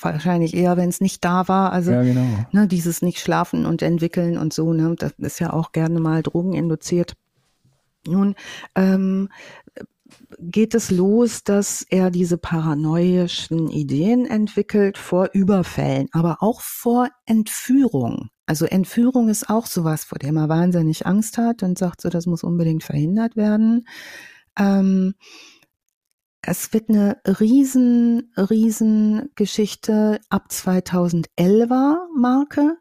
[0.00, 1.72] Wahrscheinlich eher, wenn es nicht da war.
[1.72, 2.26] Also ja, genau.
[2.52, 6.22] ne, dieses nicht schlafen und entwickeln und so, ne, das ist ja auch gerne mal
[6.22, 7.14] drogeninduziert.
[8.06, 8.34] Nun
[8.74, 9.28] ähm,
[10.38, 18.30] geht es los, dass er diese paranoischen Ideen entwickelt vor Überfällen, aber auch vor Entführung.
[18.46, 22.26] Also Entführung ist auch sowas, vor dem er wahnsinnig Angst hat und sagt so, das
[22.26, 23.86] muss unbedingt verhindert werden.
[24.58, 25.14] Ähm,
[26.42, 32.76] es wird eine riesen, riesen Geschichte ab 2011er Marke,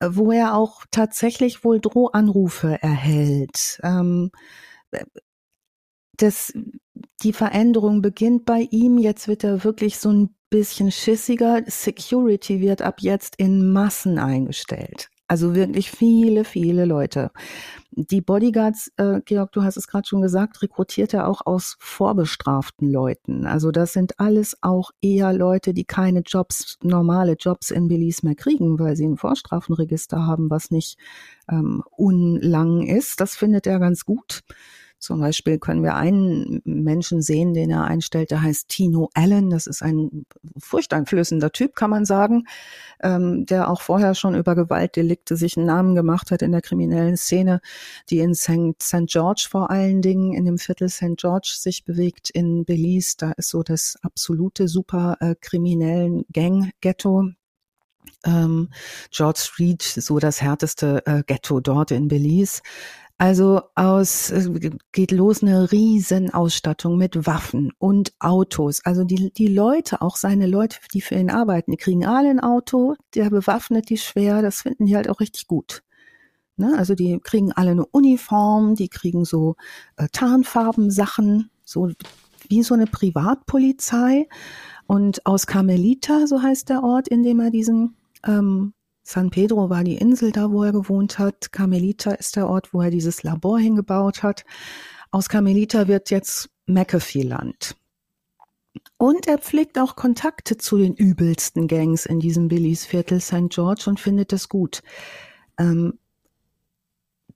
[0.00, 3.80] wo er auch tatsächlich wohl Drohanrufe erhält.
[3.82, 4.30] Ähm,
[6.16, 6.52] das,
[7.22, 8.98] die Veränderung beginnt bei ihm.
[8.98, 11.62] Jetzt wird er wirklich so ein bisschen schissiger.
[11.66, 15.08] Security wird ab jetzt in Massen eingestellt.
[15.28, 17.30] Also wirklich viele, viele Leute.
[18.00, 22.88] Die Bodyguards, äh, Georg, du hast es gerade schon gesagt, rekrutiert er auch aus vorbestraften
[22.92, 23.44] Leuten.
[23.44, 28.36] Also das sind alles auch eher Leute, die keine Jobs, normale Jobs in Belize mehr
[28.36, 30.96] kriegen, weil sie ein Vorstrafenregister haben, was nicht
[31.50, 33.20] ähm, unlang ist.
[33.20, 34.42] Das findet er ganz gut.
[34.98, 39.50] Zum Beispiel können wir einen Menschen sehen, den er einstellt, der heißt Tino Allen.
[39.50, 40.26] Das ist ein
[40.58, 42.44] furchteinflößender Typ, kann man sagen,
[43.02, 47.16] ähm, der auch vorher schon über Gewaltdelikte sich einen Namen gemacht hat in der kriminellen
[47.16, 47.60] Szene,
[48.10, 49.06] die in St.
[49.06, 51.16] George vor allen Dingen, in dem Viertel St.
[51.16, 53.14] George sich bewegt in Belize.
[53.18, 57.30] Da ist so das absolute super äh, kriminellen Gang-Ghetto
[58.24, 58.70] ähm,
[59.10, 62.62] George Street, so das härteste äh, Ghetto dort in Belize.
[63.20, 64.32] Also aus
[64.92, 68.80] geht los eine Riesenausstattung mit Waffen und Autos.
[68.84, 72.38] Also die, die Leute, auch seine Leute, die für ihn arbeiten, die kriegen alle ein
[72.38, 75.82] Auto, der bewaffnet die schwer, das finden die halt auch richtig gut.
[76.56, 76.74] Ne?
[76.78, 79.56] Also die kriegen alle eine Uniform, die kriegen so
[79.96, 81.90] äh, Tarnfarbensachen, so
[82.48, 84.28] wie so eine Privatpolizei.
[84.86, 88.74] Und aus Carmelita, so heißt der Ort, in dem er diesen ähm,
[89.10, 91.50] San Pedro war die Insel da, wo er gewohnt hat.
[91.50, 94.44] Carmelita ist der Ort, wo er dieses Labor hingebaut hat.
[95.10, 97.74] Aus Carmelita wird jetzt McAfee-Land.
[98.98, 103.48] Und er pflegt auch Kontakte zu den übelsten Gangs in diesem Billys Viertel St.
[103.48, 104.82] George und findet das gut.
[105.58, 105.98] Ähm,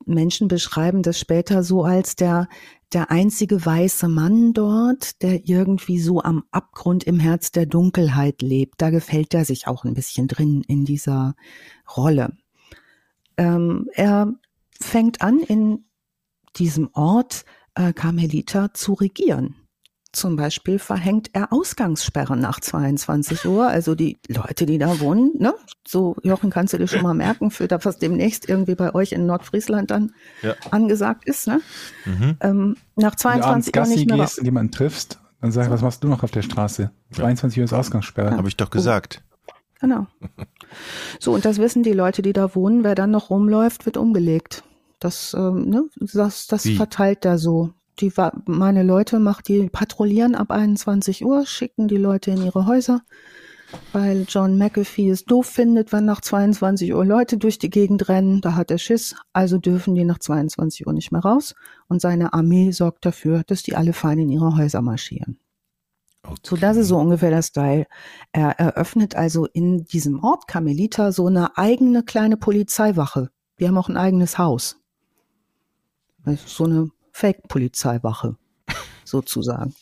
[0.07, 2.49] Menschen beschreiben das später so als der,
[2.93, 8.81] der einzige weiße Mann dort, der irgendwie so am Abgrund im Herz der Dunkelheit lebt.
[8.81, 11.35] Da gefällt er sich auch ein bisschen drin in dieser
[11.97, 12.37] Rolle.
[13.37, 14.33] Ähm, er
[14.81, 15.85] fängt an, in
[16.57, 17.45] diesem Ort
[17.75, 19.62] äh, Carmelita zu regieren.
[20.13, 23.67] Zum Beispiel verhängt er Ausgangssperren nach 22 Uhr.
[23.67, 25.55] Also die Leute, die da wohnen, ne?
[25.89, 29.13] So, Jochen, kannst du dir schon mal merken, für das, was demnächst irgendwie bei euch
[29.13, 30.55] in Nordfriesland dann ja.
[30.71, 31.63] angesagt ist, ne?
[32.05, 32.37] Mhm.
[32.41, 34.19] Ähm, nach 22 Uhr nicht mehr.
[34.19, 36.91] Gehst und jemanden triffst, dann sag, was machst du noch auf der Straße?
[37.13, 38.33] 22 Uhr ist Ausgangssperre.
[38.33, 38.37] Ja.
[38.37, 39.23] Habe ich doch gesagt.
[39.81, 40.07] Genau.
[41.19, 42.85] So, und das wissen die Leute, die da wohnen.
[42.85, 44.63] Wer dann noch rumläuft, wird umgelegt.
[45.01, 48.13] Das, ähm, ne, das, das verteilt da so die
[48.47, 53.03] meine Leute macht die patrouillieren ab 21 Uhr, schicken die Leute in ihre Häuser,
[53.93, 58.41] weil John McAfee es doof findet, wenn nach 22 Uhr Leute durch die Gegend rennen.
[58.41, 61.55] Da hat er Schiss, also dürfen die nach 22 Uhr nicht mehr raus.
[61.89, 65.39] Und seine Armee sorgt dafür, dass die alle fein in ihre Häuser marschieren.
[66.25, 66.37] Okay.
[66.45, 67.87] So, das ist so ungefähr der Style.
[68.33, 73.31] Er eröffnet also in diesem Ort Carmelita so eine eigene kleine Polizeiwache.
[73.59, 74.79] Die haben auch ein eigenes Haus.
[76.47, 78.37] So eine Fake-Polizeiwache,
[79.05, 79.75] sozusagen.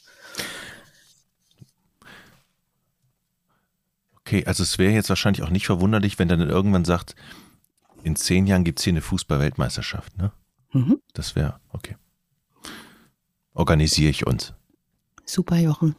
[4.21, 7.17] Okay, also es wäre jetzt wahrscheinlich auch nicht verwunderlich, wenn dann irgendwann sagt,
[8.05, 10.33] in zehn Jahren gibt es hier eine Fußball-Weltmeisterschaft, ne?
[10.73, 11.01] Mhm.
[11.15, 11.97] Das wäre, okay.
[13.55, 14.55] Organisiere ich uns.
[15.25, 15.97] Super, Jochen.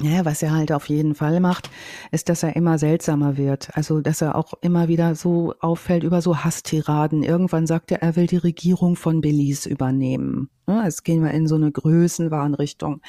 [0.00, 1.70] Ja, was er halt auf jeden Fall macht,
[2.10, 3.76] ist, dass er immer seltsamer wird.
[3.76, 7.22] Also, dass er auch immer wieder so auffällt über so Hasstiraden.
[7.22, 10.48] Irgendwann sagt er, er will die Regierung von Belize übernehmen.
[10.66, 13.00] Ja, jetzt gehen wir in so eine Größenwahnrichtung.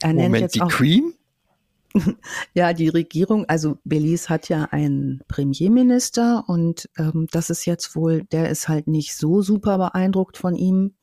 [0.00, 1.14] Er Moment, nennt jetzt die auch, Queen?
[2.54, 8.24] ja, die Regierung, also Belize hat ja einen Premierminister und ähm, das ist jetzt wohl,
[8.24, 10.94] der ist halt nicht so super beeindruckt von ihm,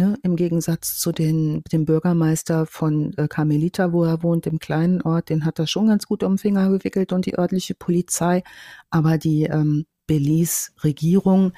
[0.00, 5.02] Ne, Im Gegensatz zu den, dem Bürgermeister von äh, Carmelita, wo er wohnt, im kleinen
[5.02, 8.42] Ort, den hat er schon ganz gut um den Finger gewickelt und die örtliche Polizei.
[8.88, 11.52] Aber die ähm, Belize-Regierung,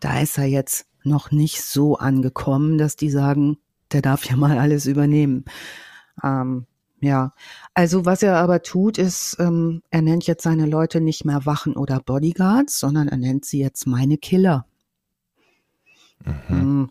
[0.00, 3.56] da ist er jetzt noch nicht so angekommen, dass die sagen,
[3.90, 5.46] der darf ja mal alles übernehmen.
[6.22, 6.66] Ähm,
[7.00, 7.32] ja,
[7.72, 11.74] also was er aber tut, ist, ähm, er nennt jetzt seine Leute nicht mehr Wachen
[11.74, 14.66] oder Bodyguards, sondern er nennt sie jetzt meine Killer.
[16.50, 16.90] Mhm.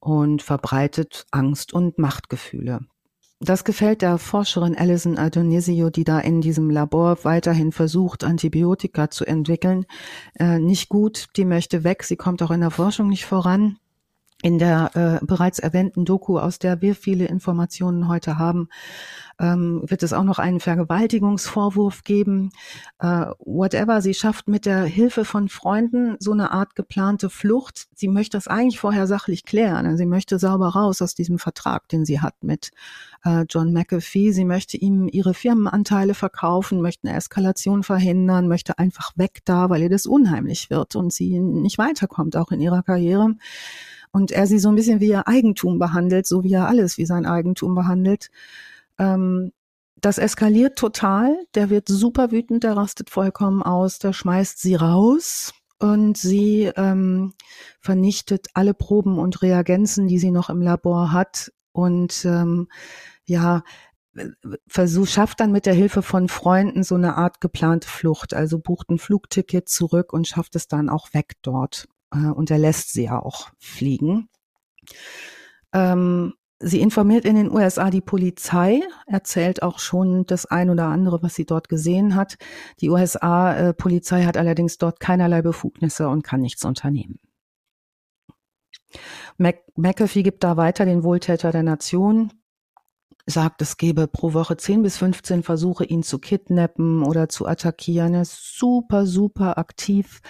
[0.00, 2.80] Und verbreitet Angst und Machtgefühle.
[3.38, 9.26] Das gefällt der Forscherin Alison Adonisio, die da in diesem Labor weiterhin versucht, Antibiotika zu
[9.26, 9.84] entwickeln,
[10.38, 11.26] äh, nicht gut.
[11.36, 12.02] Die möchte weg.
[12.02, 13.78] Sie kommt auch in der Forschung nicht voran.
[14.46, 18.68] In der äh, bereits erwähnten Doku, aus der wir viele Informationen heute haben,
[19.40, 22.50] ähm, wird es auch noch einen Vergewaltigungsvorwurf geben.
[23.00, 27.88] Äh, whatever, sie schafft mit der Hilfe von Freunden so eine Art geplante Flucht.
[27.96, 29.96] Sie möchte das eigentlich vorher sachlich klären.
[29.96, 32.70] Sie möchte sauber raus aus diesem Vertrag, den sie hat mit
[33.24, 34.30] äh, John McAfee.
[34.30, 39.82] Sie möchte ihm ihre Firmenanteile verkaufen, möchte eine Eskalation verhindern, möchte einfach weg da, weil
[39.82, 43.34] ihr das unheimlich wird und sie nicht weiterkommt, auch in ihrer Karriere
[44.12, 47.06] und er sie so ein bisschen wie ihr Eigentum behandelt, so wie er alles wie
[47.06, 48.30] sein Eigentum behandelt.
[48.98, 49.52] Ähm,
[50.00, 51.36] das eskaliert total.
[51.54, 57.34] Der wird super wütend, der rastet vollkommen aus, der schmeißt sie raus und sie ähm,
[57.80, 62.68] vernichtet alle Proben und Reagenzen, die sie noch im Labor hat und ähm,
[63.24, 63.62] ja
[64.66, 68.88] versucht, schafft dann mit der Hilfe von Freunden so eine Art geplante Flucht, also bucht
[68.90, 71.88] ein Flugticket zurück und schafft es dann auch weg dort.
[72.12, 74.28] Äh, und er lässt sie ja auch fliegen.
[75.72, 81.22] Ähm, Sie informiert in den USA die Polizei, erzählt auch schon das ein oder andere,
[81.22, 82.38] was sie dort gesehen hat.
[82.80, 87.20] Die USA-Polizei äh, hat allerdings dort keinerlei Befugnisse und kann nichts unternehmen.
[89.36, 92.32] Mac McAfee gibt da weiter den Wohltäter der Nation
[93.26, 98.14] sagt, es gebe pro Woche 10 bis 15 Versuche, ihn zu kidnappen oder zu attackieren.
[98.14, 100.20] Er ist super, super aktiv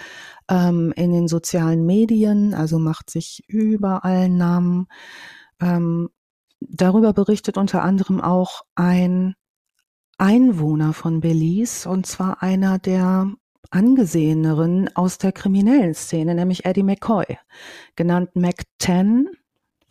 [0.49, 4.87] ähm, in den sozialen Medien, also macht sich überall Namen.
[5.61, 6.09] Ähm,
[6.59, 9.35] darüber berichtet unter anderem auch ein
[10.17, 13.31] Einwohner von Belize, und zwar einer der
[13.69, 17.37] angeseheneren aus der kriminellen Szene, nämlich Eddie McCoy,
[17.95, 19.29] genannt Mac 10,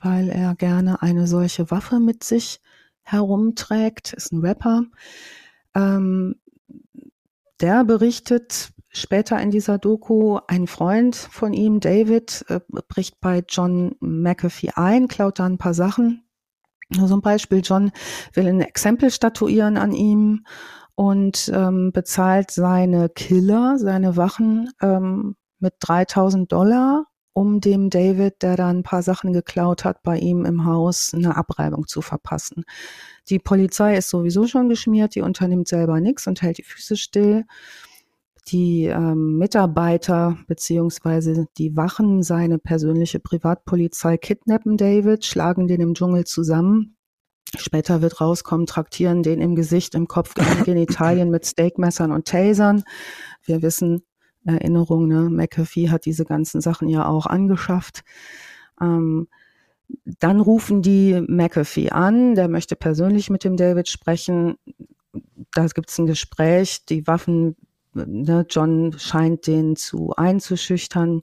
[0.00, 2.60] weil er gerne eine solche Waffe mit sich
[3.06, 4.84] herumträgt, ist ein Rapper.
[5.74, 6.36] Ähm,
[7.60, 13.94] der berichtet später in dieser Doku, ein Freund von ihm, David, äh, bricht bei John
[14.00, 16.24] McAfee ein, klaut da ein paar Sachen.
[16.90, 17.92] Nur so Beispiel, John
[18.34, 20.44] will ein Exempel statuieren an ihm
[20.94, 27.06] und ähm, bezahlt seine Killer, seine Wachen ähm, mit 3000 Dollar,
[27.36, 31.36] um dem David, der da ein paar Sachen geklaut hat, bei ihm im Haus eine
[31.36, 32.64] Abreibung zu verpassen.
[33.28, 37.44] Die Polizei ist sowieso schon geschmiert, die unternimmt selber nichts und hält die Füße still.
[38.48, 46.24] Die ähm, Mitarbeiter beziehungsweise die Wachen, seine persönliche Privatpolizei kidnappen David, schlagen den im Dschungel
[46.24, 46.96] zusammen,
[47.56, 52.82] Später wird rauskommen, traktieren den im Gesicht, im Kopf, in Genitalien mit Steakmessern und Tasern.
[53.44, 54.02] Wir wissen,
[54.46, 55.28] Erinnerung, ne?
[55.30, 58.04] McAfee hat diese ganzen Sachen ja auch angeschafft.
[58.80, 59.28] Ähm,
[60.18, 64.56] dann rufen die McAfee an, der möchte persönlich mit dem David sprechen.
[65.54, 67.56] Da gibt es ein Gespräch, die Waffen,
[67.94, 71.22] ne, John scheint den zu einzuschüchtern.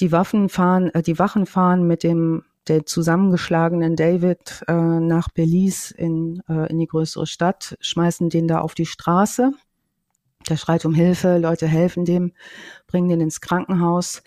[0.00, 5.94] Die Waffen fahren, äh, die Wachen fahren mit dem der zusammengeschlagenen David äh, nach Belize
[5.94, 9.52] in, äh, in die größere Stadt, schmeißen den da auf die Straße.
[10.48, 12.32] Der schreit um Hilfe, Leute helfen dem,
[12.86, 14.22] bringen den ins Krankenhaus.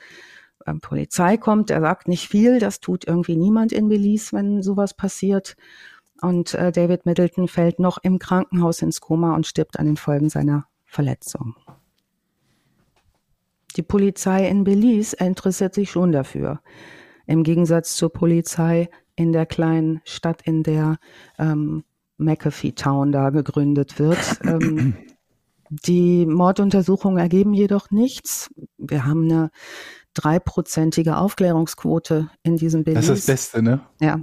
[0.67, 4.93] Ähm, Polizei kommt, er sagt nicht viel, das tut irgendwie niemand in Belize, wenn sowas
[4.93, 5.55] passiert.
[6.21, 10.29] Und äh, David Middleton fällt noch im Krankenhaus ins Koma und stirbt an den Folgen
[10.29, 11.55] seiner Verletzung.
[13.75, 16.61] Die Polizei in Belize interessiert sich schon dafür
[17.25, 20.97] im Gegensatz zur Polizei in der kleinen Stadt, in der
[21.39, 21.83] ähm,
[22.17, 24.39] McAfee Town da gegründet wird.
[24.43, 24.95] Ähm,
[25.71, 28.49] die Morduntersuchungen ergeben jedoch nichts.
[28.77, 29.51] Wir haben eine
[30.13, 33.07] dreiprozentige Aufklärungsquote in diesem Belize.
[33.07, 33.79] Das ist das Beste, ne?
[34.01, 34.19] Ja.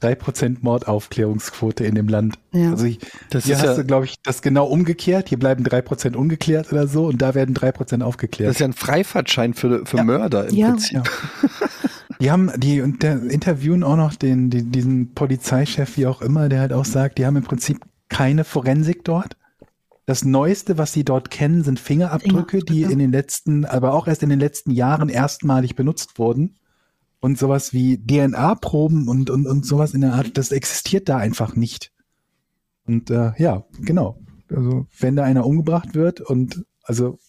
[0.00, 2.34] Drei Prozent Mordaufklärungsquote in dem Land.
[2.52, 2.72] Ja.
[2.72, 2.98] Also ich,
[3.30, 5.28] das hier hast ja, du, glaube ich, das genau umgekehrt.
[5.28, 8.48] Hier bleiben drei Prozent ungeklärt oder so und da werden drei Prozent aufgeklärt.
[8.48, 10.04] Das ist ja ein Freifahrtschein für, für ja.
[10.04, 10.68] Mörder im ja.
[10.70, 10.94] Prinzip.
[10.94, 11.02] Ja.
[12.20, 16.72] Die haben, die interviewen auch noch den, den, diesen Polizeichef, wie auch immer, der halt
[16.72, 19.36] auch sagt, die haben im Prinzip keine Forensik dort.
[20.04, 24.22] Das Neueste, was sie dort kennen, sind Fingerabdrücke, die in den letzten, aber auch erst
[24.22, 26.56] in den letzten Jahren erstmalig benutzt wurden.
[27.20, 31.54] Und sowas wie DNA-Proben und, und, und sowas in der Art, das existiert da einfach
[31.54, 31.92] nicht.
[32.84, 34.18] Und äh, ja, genau.
[34.50, 37.20] Also wenn da einer umgebracht wird und also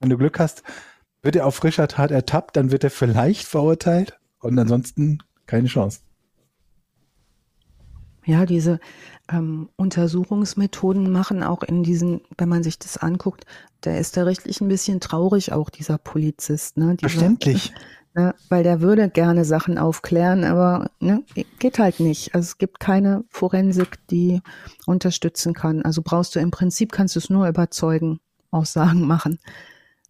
[0.00, 0.64] wenn du Glück hast,
[1.22, 4.18] wird er auf frischer Tat ertappt, dann wird er vielleicht verurteilt.
[4.40, 6.00] Und ansonsten keine Chance.
[8.24, 8.80] Ja, diese
[9.30, 13.44] ähm, Untersuchungsmethoden machen auch in diesen, wenn man sich das anguckt,
[13.84, 16.76] der ist da richtig ein bisschen traurig, auch dieser Polizist.
[16.76, 16.96] Ne?
[16.96, 17.72] Dieser, Verständlich.
[18.18, 21.22] Ne, weil der würde gerne Sachen aufklären, aber ne,
[21.58, 22.34] geht halt nicht.
[22.34, 24.40] Also es gibt keine Forensik, die
[24.86, 25.82] unterstützen kann.
[25.82, 28.20] Also brauchst du im Prinzip, kannst du es nur überzeugen,
[28.50, 29.38] Aussagen machen.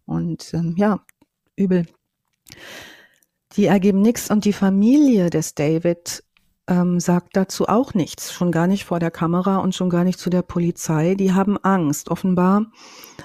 [0.05, 1.01] Und ähm, ja,
[1.57, 1.85] übel.
[3.57, 6.23] Die ergeben nichts und die Familie des David
[6.67, 10.19] ähm, sagt dazu auch nichts, schon gar nicht vor der Kamera und schon gar nicht
[10.19, 11.15] zu der Polizei.
[11.15, 12.09] Die haben Angst.
[12.09, 12.67] Offenbar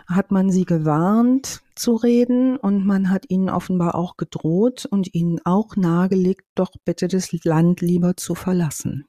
[0.07, 5.41] hat man sie gewarnt zu reden und man hat ihnen offenbar auch gedroht und ihnen
[5.45, 9.07] auch nahegelegt, doch bitte das Land lieber zu verlassen.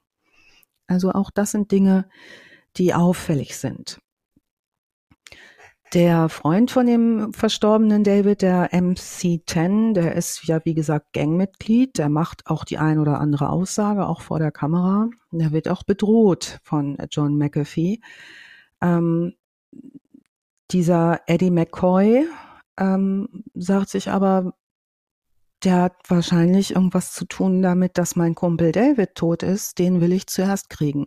[0.86, 2.08] Also auch das sind Dinge,
[2.76, 4.00] die auffällig sind.
[5.94, 12.08] Der Freund von dem verstorbenen David, der MC10, der ist ja wie gesagt Gangmitglied, der
[12.08, 15.08] macht auch die ein oder andere Aussage, auch vor der Kamera.
[15.30, 18.00] Der wird auch bedroht von John McAfee.
[18.82, 19.34] Ähm,
[20.72, 22.26] dieser Eddie McCoy
[22.76, 24.52] ähm, sagt sich aber,
[25.62, 30.12] der hat wahrscheinlich irgendwas zu tun damit, dass mein Kumpel David tot ist, den will
[30.12, 31.06] ich zuerst kriegen.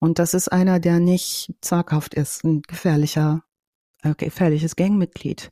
[0.00, 3.44] Und das ist einer, der nicht zaghaft ist, ein gefährlicher
[4.16, 5.50] gefährliches Gangmitglied.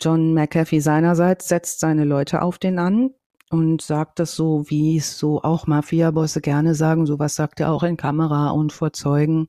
[0.00, 3.10] John McAfee seinerseits setzt seine Leute auf den an
[3.50, 7.06] und sagt das so, wie es so auch Mafia-Bosse gerne sagen.
[7.06, 9.48] Sowas sagt er auch in Kamera und vor Zeugen.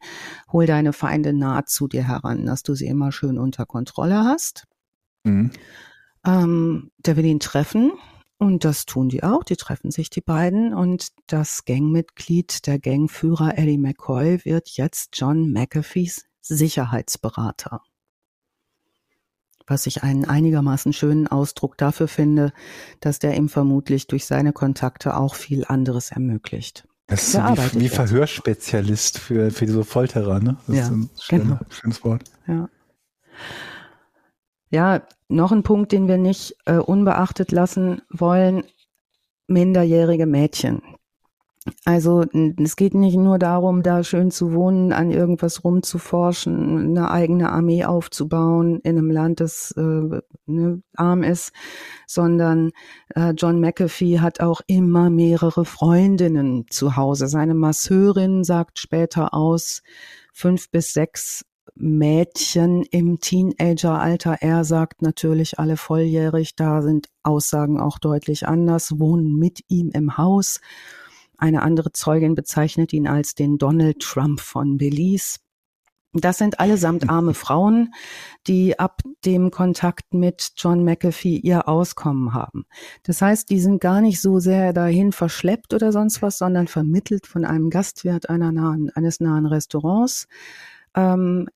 [0.51, 4.65] Hol deine Feinde nah zu dir heran, dass du sie immer schön unter Kontrolle hast.
[5.23, 5.51] Mhm.
[6.25, 7.91] Ähm, der will ihn treffen
[8.38, 9.43] Und das tun die auch.
[9.43, 15.51] Die treffen sich die beiden und das Gangmitglied, der Gangführer Eddie McCoy wird jetzt John
[15.51, 17.81] McAfees Sicherheitsberater.
[19.69, 22.51] Was ich einen einigermaßen schönen Ausdruck dafür finde,
[22.99, 26.87] dass der ihm vermutlich durch seine Kontakte auch viel anderes ermöglicht.
[27.05, 30.57] Das ist so wie, wie Verhörspezialist für, für diese Folterer, ne?
[30.67, 31.59] Das ja, ist ein schöner, genau.
[31.69, 32.23] schönes Wort.
[32.47, 32.69] Ja.
[34.71, 38.63] Ja, noch ein Punkt, den wir nicht äh, unbeachtet lassen wollen,
[39.47, 40.81] minderjährige Mädchen.
[41.85, 42.23] Also
[42.57, 47.85] es geht nicht nur darum, da schön zu wohnen, an irgendwas rumzuforschen, eine eigene Armee
[47.85, 51.51] aufzubauen in einem Land, das äh, ne, arm ist,
[52.07, 52.71] sondern
[53.15, 57.27] äh, John McAfee hat auch immer mehrere Freundinnen zu Hause.
[57.27, 59.81] Seine Masseurin sagt später aus,
[60.33, 64.37] fünf bis sechs Mädchen im Teenageralter.
[64.41, 70.17] Er sagt natürlich alle volljährig, da sind Aussagen auch deutlich anders, wohnen mit ihm im
[70.17, 70.59] Haus.
[71.40, 75.40] Eine andere Zeugin bezeichnet ihn als den Donald Trump von Belize.
[76.14, 77.94] Das sind allesamt arme Frauen,
[78.48, 82.66] die ab dem Kontakt mit John McAfee ihr Auskommen haben.
[83.03, 87.28] Das heißt, die sind gar nicht so sehr dahin verschleppt oder sonst was, sondern vermittelt
[87.28, 90.28] von einem Gastwirt einer nahen, eines nahen Restaurants
[90.95, 91.48] ähm,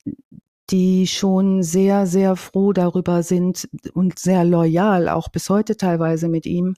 [0.69, 6.45] die schon sehr, sehr froh darüber sind und sehr loyal, auch bis heute teilweise mit
[6.45, 6.75] ihm, mhm.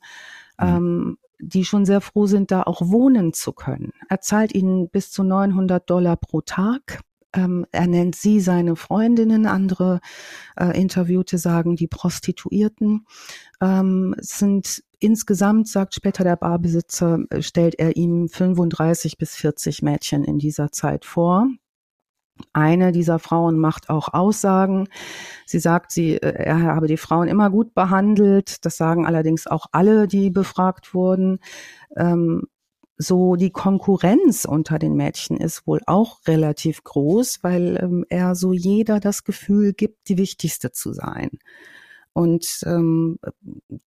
[0.60, 3.92] ähm, die schon sehr froh sind, da auch wohnen zu können.
[4.10, 7.02] Er zahlt ihnen bis zu 900 Dollar pro Tag.
[7.34, 10.00] Ähm, er nennt sie seine Freundinnen, andere
[10.56, 13.06] äh, Interviewte sagen die Prostituierten.
[13.62, 20.24] Ähm, sind insgesamt, sagt später der Barbesitzer, äh, stellt er ihm 35 bis 40 Mädchen
[20.24, 21.48] in dieser Zeit vor.
[22.54, 24.88] Eine dieser Frauen macht auch Aussagen.
[25.46, 28.66] Sie sagt, sie, äh, er habe die Frauen immer gut behandelt.
[28.66, 31.40] Das sagen allerdings auch alle, die befragt wurden.
[31.96, 32.44] Ähm,
[32.98, 38.54] so die Konkurrenz unter den Mädchen ist wohl auch relativ groß, weil ähm, er so
[38.54, 41.32] jeder das Gefühl gibt, die wichtigste zu sein.
[42.16, 43.20] Und ähm,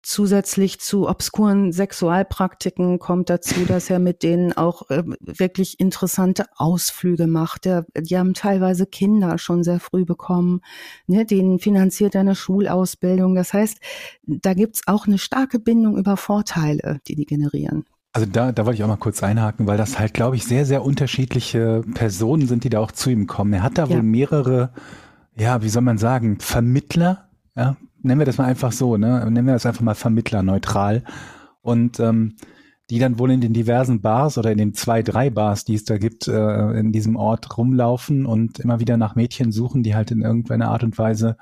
[0.03, 7.27] zusätzlich zu obskuren Sexualpraktiken kommt dazu, dass er mit denen auch äh, wirklich interessante Ausflüge
[7.27, 7.65] macht.
[7.65, 10.61] Der, die haben teilweise Kinder schon sehr früh bekommen.
[11.07, 11.25] Ne?
[11.25, 13.35] Denen finanziert er eine Schulausbildung.
[13.35, 13.79] Das heißt,
[14.27, 17.87] da gibt's auch eine starke Bindung über Vorteile, die die generieren.
[18.13, 20.67] Also da, da wollte ich auch mal kurz einhaken, weil das halt, glaube ich, sehr,
[20.67, 23.55] sehr unterschiedliche Personen sind, die da auch zu ihm kommen.
[23.55, 23.97] Er hat da ja.
[23.97, 24.75] wohl mehrere,
[25.35, 29.25] ja, wie soll man sagen, Vermittler, ja, nennen wir das mal einfach so, ne?
[29.31, 31.05] Nennen wir das einfach mal Vermittler neutral.
[31.61, 32.37] Und ähm,
[32.91, 35.85] die dann wohl in den diversen Bars oder in den zwei, drei Bars, die es
[35.85, 40.11] da gibt, äh, in diesem Ort rumlaufen und immer wieder nach Mädchen suchen, die halt
[40.11, 41.37] in irgendeiner Art und Weise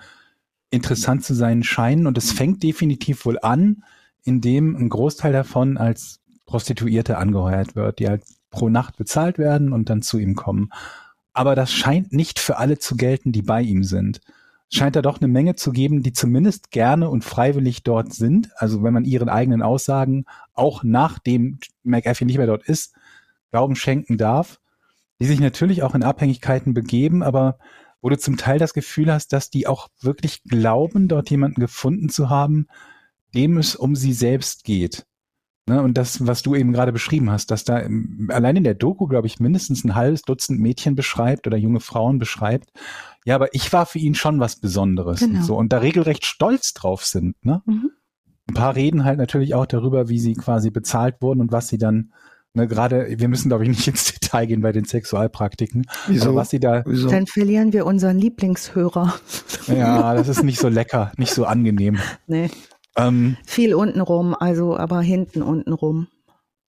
[0.71, 2.09] interessant zu sein scheinen.
[2.09, 3.85] Und es fängt definitiv wohl an,
[4.25, 9.89] indem ein Großteil davon als Prostituierte angeheuert wird, die halt pro Nacht bezahlt werden und
[9.89, 10.71] dann zu ihm kommen.
[11.33, 14.21] Aber das scheint nicht für alle zu gelten, die bei ihm sind
[14.73, 18.51] scheint da doch eine Menge zu geben, die zumindest gerne und freiwillig dort sind.
[18.57, 20.25] Also wenn man ihren eigenen Aussagen
[20.55, 22.95] auch nachdem McAfee nicht mehr dort ist,
[23.53, 24.61] Glauben schenken darf,
[25.21, 27.59] die sich natürlich auch in Abhängigkeiten begeben, aber
[28.03, 32.09] wo du zum Teil das Gefühl hast, dass die auch wirklich glauben, dort jemanden gefunden
[32.09, 32.67] zu haben,
[33.35, 35.07] dem es um sie selbst geht.
[35.69, 37.83] Ne, und das, was du eben gerade beschrieben hast, dass da
[38.29, 42.21] allein in der Doku, glaube ich, mindestens ein halbes Dutzend Mädchen beschreibt oder junge Frauen
[42.21, 42.71] beschreibt.
[43.25, 45.39] Ja, aber ich war für ihn schon was Besonderes genau.
[45.39, 47.45] und so und da regelrecht stolz drauf sind.
[47.45, 47.63] Ne?
[47.67, 47.91] Mhm.
[48.49, 51.79] Ein paar reden halt natürlich auch darüber, wie sie quasi bezahlt wurden und was sie
[51.79, 52.13] dann
[52.57, 55.87] Ne, gerade, wir müssen, glaube ich, nicht ins Detail gehen bei den Sexualpraktiken.
[56.07, 56.35] Wieso?
[56.35, 56.85] was sie da.
[56.87, 57.11] Wieso?
[57.11, 59.15] Dann verlieren wir unseren Lieblingshörer.
[59.67, 61.99] Ja, das ist nicht so lecker, nicht so angenehm.
[62.27, 62.49] Nee.
[62.97, 66.09] Ähm, Viel untenrum, also aber hinten untenrum.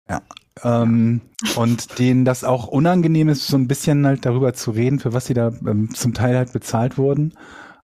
[0.09, 0.23] Ja.
[0.63, 1.21] Ähm,
[1.57, 5.27] und denen das auch unangenehm ist, so ein bisschen halt darüber zu reden, für was
[5.27, 7.35] sie da ähm, zum Teil halt bezahlt wurden.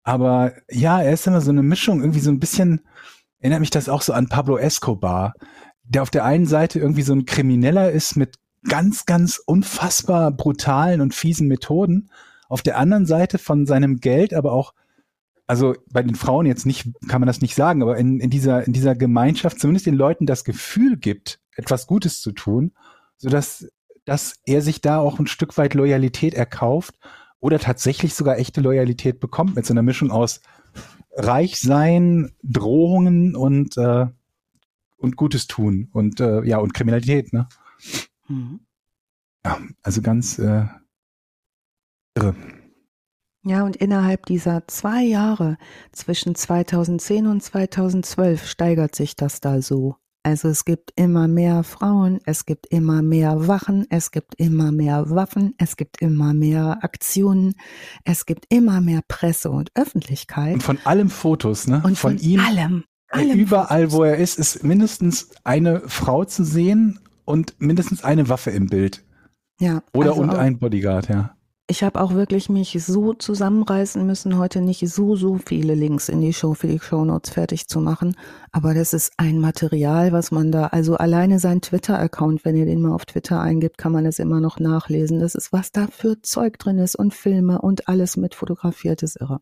[0.04, 2.82] Aber ja, er ist immer so eine Mischung, irgendwie so ein bisschen,
[3.40, 5.34] erinnert mich das auch so an Pablo Escobar,
[5.84, 8.38] der auf der einen Seite irgendwie so ein Krimineller ist mit
[8.68, 12.10] ganz, ganz unfassbar brutalen und fiesen Methoden,
[12.48, 14.74] auf der anderen Seite von seinem Geld aber auch
[15.52, 18.66] also bei den Frauen jetzt nicht, kann man das nicht sagen, aber in, in dieser,
[18.66, 22.72] in dieser Gemeinschaft zumindest den Leuten das Gefühl gibt, etwas Gutes zu tun,
[23.18, 23.68] sodass
[24.06, 26.98] dass er sich da auch ein Stück weit Loyalität erkauft
[27.42, 30.40] oder tatsächlich sogar echte Loyalität bekommt mit so einer Mischung aus
[31.18, 34.06] Reichsein, Drohungen und, äh,
[34.96, 37.50] und Gutes tun und äh, ja, und Kriminalität, ne?
[38.30, 38.62] Mhm.
[39.44, 40.64] Ja, also ganz äh,
[42.16, 42.36] irre.
[43.44, 45.58] Ja, und innerhalb dieser zwei Jahre
[45.92, 52.20] zwischen 2010 und 2012 steigert sich das da so Also es gibt immer mehr Frauen,
[52.26, 57.56] es gibt immer mehr Wachen, es gibt immer mehr Waffen, es gibt immer mehr Aktionen,
[58.06, 60.54] es gibt immer mehr Presse und Öffentlichkeit.
[60.54, 61.82] Und von allem Fotos, ne?
[61.84, 62.40] Und von, von ihm.
[62.42, 62.84] Allem.
[63.10, 63.98] allem überall, Fotos.
[63.98, 69.04] wo er ist, ist mindestens eine Frau zu sehen und mindestens eine Waffe im Bild.
[69.60, 69.82] Ja.
[69.94, 71.36] Oder also und ein Bodyguard, ja
[71.72, 76.20] ich habe auch wirklich mich so zusammenreißen müssen, heute nicht so, so viele Links in
[76.20, 78.18] die Show für die Show Notes fertig zu machen.
[78.52, 82.82] Aber das ist ein Material, was man da, also alleine sein Twitter-Account, wenn ihr den
[82.82, 85.22] mal auf Twitter eingibt, kann man es immer noch nachlesen.
[85.22, 89.22] Das ist, was da für Zeug drin ist und Filme und alles mit fotografiert ist
[89.22, 89.40] irre.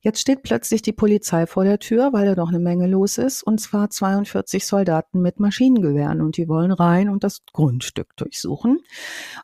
[0.00, 3.42] Jetzt steht plötzlich die Polizei vor der Tür, weil da doch eine Menge los ist,
[3.42, 8.78] und zwar 42 Soldaten mit Maschinengewehren und die wollen rein und das Grundstück durchsuchen.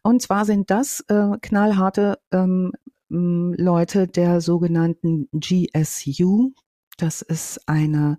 [0.03, 2.73] Und zwar sind das äh, knallharte ähm,
[3.09, 6.53] Leute der sogenannten GSU.
[6.97, 8.19] Das ist eine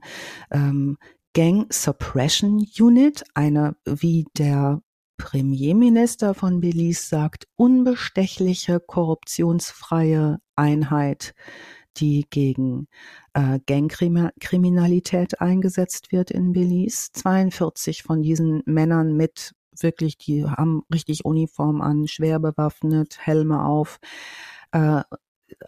[0.52, 0.98] ähm,
[1.34, 4.82] Gang Suppression Unit, eine, wie der
[5.18, 11.34] Premierminister von Belize sagt, unbestechliche, korruptionsfreie Einheit
[11.98, 12.88] die gegen
[13.34, 17.12] äh, Gangkriminalität eingesetzt wird in Belize.
[17.14, 24.00] 42 von diesen Männern mit wirklich, die haben richtig Uniform an, schwer bewaffnet, Helme auf.
[24.72, 25.02] Äh,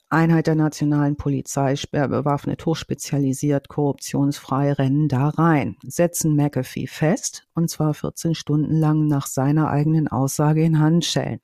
[0.10, 7.70] Einheit der nationalen Polizei, schwer bewaffnet, hochspezialisiert, korruptionsfrei, rennen da rein, setzen McAfee fest, und
[7.70, 11.40] zwar 14 Stunden lang nach seiner eigenen Aussage in Handschellen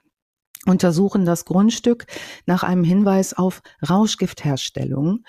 [0.65, 2.05] untersuchen das Grundstück
[2.45, 5.23] nach einem Hinweis auf Rauschgiftherstellung,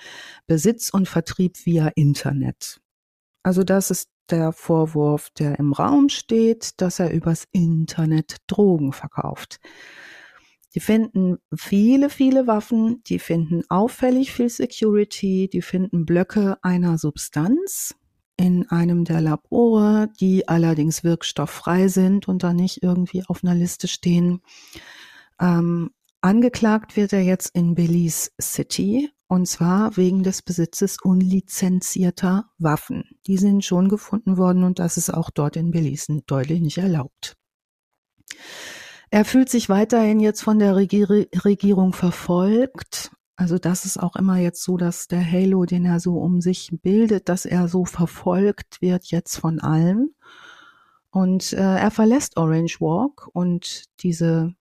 [0.47, 2.81] Besitz und Vertrieb via Internet.
[3.43, 9.59] Also das ist der Vorwurf, der im Raum steht, dass er übers Internet Drogen verkauft.
[10.75, 17.95] Die finden viele, viele Waffen, die finden auffällig viel Security, die finden Blöcke einer Substanz
[18.37, 23.87] in einem der Labore, die allerdings wirkstofffrei sind und da nicht irgendwie auf einer Liste
[23.87, 24.41] stehen.
[25.43, 25.91] Ähm,
[26.21, 33.03] angeklagt wird er jetzt in Belize City und zwar wegen des Besitzes unlizenzierter Waffen.
[33.27, 37.35] Die sind schon gefunden worden und das ist auch dort in Belize deutlich nicht erlaubt.
[39.09, 43.11] Er fühlt sich weiterhin jetzt von der Regier Regierung verfolgt.
[43.35, 46.69] Also das ist auch immer jetzt so, dass der Halo, den er so um sich
[46.81, 50.15] bildet, dass er so verfolgt wird jetzt von allen.
[51.11, 54.55] Und äh, er verlässt Orange Walk und diese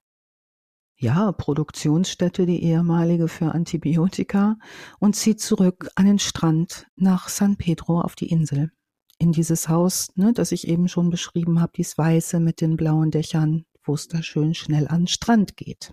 [1.03, 4.57] ja, Produktionsstätte, die ehemalige für Antibiotika,
[5.01, 8.71] und zieht zurück an den Strand nach San Pedro auf die Insel.
[9.19, 13.11] In dieses Haus, ne, das ich eben schon beschrieben habe, dieses Weiße mit den blauen
[13.11, 15.93] Dächern, wo es da schön schnell an den Strand geht.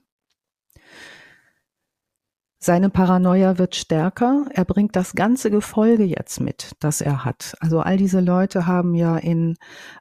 [2.61, 4.45] Seine Paranoia wird stärker.
[4.53, 7.55] Er bringt das ganze Gefolge jetzt mit, das er hat.
[7.61, 9.55] Also all diese Leute haben ja in,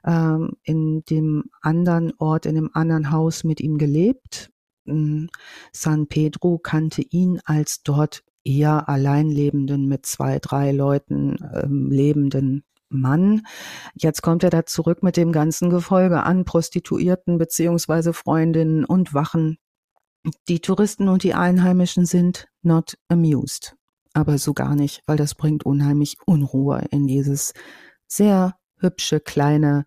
[0.05, 4.51] ähm, in dem anderen Ort, in dem anderen Haus mit ihm gelebt.
[5.71, 13.45] San Pedro kannte ihn als dort eher alleinlebenden mit zwei, drei Leuten ähm, lebenden Mann.
[13.95, 19.57] Jetzt kommt er da zurück mit dem ganzen Gefolge an Prostituierten beziehungsweise Freundinnen und Wachen.
[20.47, 23.75] Die Touristen und die Einheimischen sind not amused.
[24.13, 27.53] Aber so gar nicht, weil das bringt unheimlich Unruhe in dieses
[28.07, 29.85] sehr hübsche kleine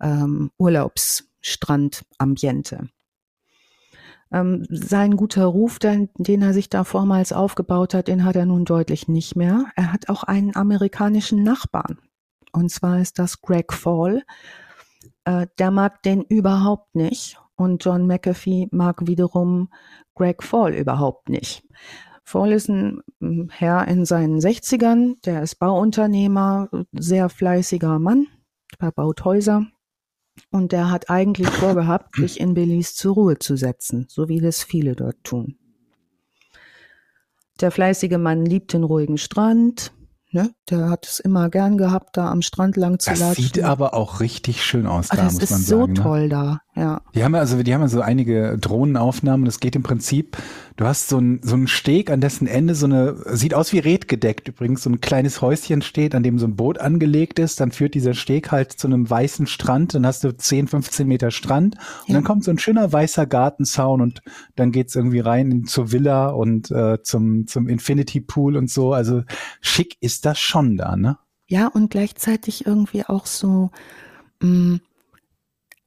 [0.00, 2.88] ähm, Urlaubsstrandambiente.
[4.32, 8.46] Ähm, sein guter Ruf, den, den er sich da vormals aufgebaut hat, den hat er
[8.46, 9.66] nun deutlich nicht mehr.
[9.76, 11.98] Er hat auch einen amerikanischen Nachbarn.
[12.52, 14.22] Und zwar ist das Greg Fall.
[15.24, 17.38] Äh, der mag den überhaupt nicht.
[17.56, 19.68] Und John McAfee mag wiederum
[20.14, 21.64] Greg Fall überhaupt nicht.
[22.24, 23.02] Fall ist ein
[23.50, 28.26] Herr in seinen 60ern, der ist Bauunternehmer, sehr fleißiger Mann,
[28.78, 29.66] er baut Häuser
[30.50, 34.62] und der hat eigentlich vorgehabt, sich in Belize zur Ruhe zu setzen, so wie das
[34.62, 35.56] viele dort tun.
[37.60, 39.92] Der fleißige Mann liebt den ruhigen Strand,
[40.34, 40.50] Ne?
[40.70, 43.44] Der hat es immer gern gehabt, da am Strand lang zu das latschen.
[43.44, 45.50] Sieht aber auch richtig schön aus ah, da, muss man sagen.
[45.50, 45.92] Das ist so ne?
[45.94, 47.02] toll da, ja.
[47.14, 49.44] Die haben also, die haben also einige Drohnenaufnahmen.
[49.44, 50.38] Das geht im Prinzip.
[50.76, 53.78] Du hast so einen so einen Steg, an dessen Ende so eine sieht aus wie
[53.78, 54.82] redgedeckt übrigens.
[54.82, 57.60] So ein kleines Häuschen steht, an dem so ein Boot angelegt ist.
[57.60, 59.94] Dann führt dieser Steg halt zu einem weißen Strand.
[59.94, 62.14] Dann hast du 10, 15 Meter Strand und ja.
[62.14, 64.22] dann kommt so ein schöner weißer Gartenzaun und
[64.56, 68.92] dann geht's irgendwie rein in, zur Villa und äh, zum zum Infinity Pool und so.
[68.92, 69.24] Also
[69.60, 71.18] schick ist ist das schon da, ne?
[71.48, 73.70] Ja, und gleichzeitig irgendwie auch so
[74.40, 74.80] mh, mm,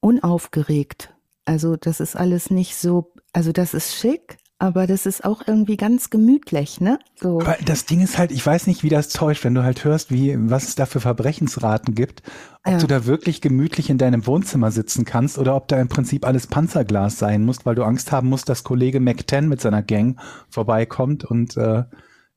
[0.00, 1.14] unaufgeregt.
[1.44, 5.76] Also das ist alles nicht so, also das ist schick, aber das ist auch irgendwie
[5.76, 6.98] ganz gemütlich, ne?
[7.20, 7.40] So.
[7.40, 10.10] Aber das Ding ist halt, ich weiß nicht, wie das täuscht, wenn du halt hörst,
[10.10, 12.22] wie, was es da für Verbrechensraten gibt,
[12.64, 12.78] ob ja.
[12.78, 16.46] du da wirklich gemütlich in deinem Wohnzimmer sitzen kannst oder ob da im Prinzip alles
[16.46, 20.18] Panzerglas sein muss, weil du Angst haben musst, dass Kollege 10 mit seiner Gang
[20.48, 21.84] vorbeikommt und äh,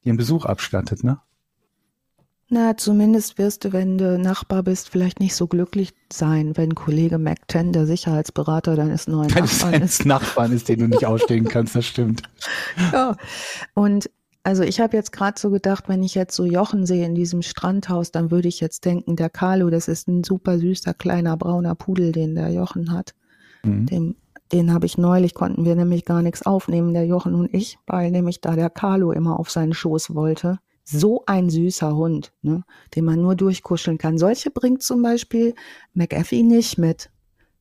[0.04, 1.20] dir einen Besuch abstattet, ne?
[2.52, 7.20] Na, zumindest wirst du, wenn du Nachbar bist, vielleicht nicht so glücklich sein, wenn Kollege
[7.20, 10.06] Mac 10 der Sicherheitsberater deines neuen Nachbarn ist.
[10.08, 12.24] Nachbarn ist, den du nicht ausstehen kannst, das stimmt.
[12.92, 13.16] Ja,
[13.76, 14.10] und
[14.42, 17.44] also ich habe jetzt gerade so gedacht, wenn ich jetzt so Jochen sehe in diesem
[17.44, 21.76] Strandhaus, dann würde ich jetzt denken, der Carlo, das ist ein super süßer kleiner brauner
[21.76, 23.14] Pudel, den der Jochen hat.
[23.62, 23.86] Mhm.
[23.86, 24.16] Dem,
[24.52, 28.10] den habe ich neulich, konnten wir nämlich gar nichts aufnehmen, der Jochen und ich, weil
[28.10, 30.58] nämlich da der Carlo immer auf seinen Schoß wollte
[30.90, 32.64] so ein süßer Hund, ne,
[32.96, 34.18] den man nur durchkuscheln kann.
[34.18, 35.54] Solche bringt zum Beispiel
[35.94, 37.10] McAfee nicht mit.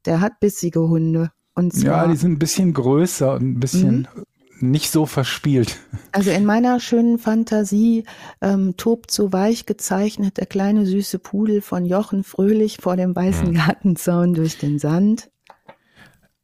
[0.05, 1.31] Der hat bissige Hunde.
[1.55, 4.71] Und zwar, ja, die sind ein bisschen größer und ein bisschen mhm.
[4.71, 5.79] nicht so verspielt.
[6.13, 8.05] Also in meiner schönen Fantasie
[8.41, 13.49] ähm, tobt so weich gezeichnet der kleine süße Pudel von Jochen fröhlich vor dem weißen
[13.49, 13.55] mhm.
[13.55, 15.31] Gartenzaun durch den Sand.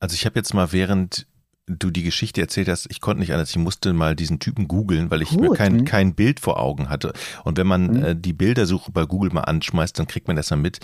[0.01, 1.27] Also ich habe jetzt mal während
[1.66, 5.11] du die Geschichte erzählt hast, ich konnte nicht anders, ich musste mal diesen Typen googeln,
[5.11, 5.41] weil ich Gut.
[5.41, 5.85] mir kein, mhm.
[5.85, 7.12] kein Bild vor Augen hatte.
[7.45, 8.05] Und wenn man mhm.
[8.05, 10.81] äh, die Bildersuche bei Google mal anschmeißt, dann kriegt man das mal mit.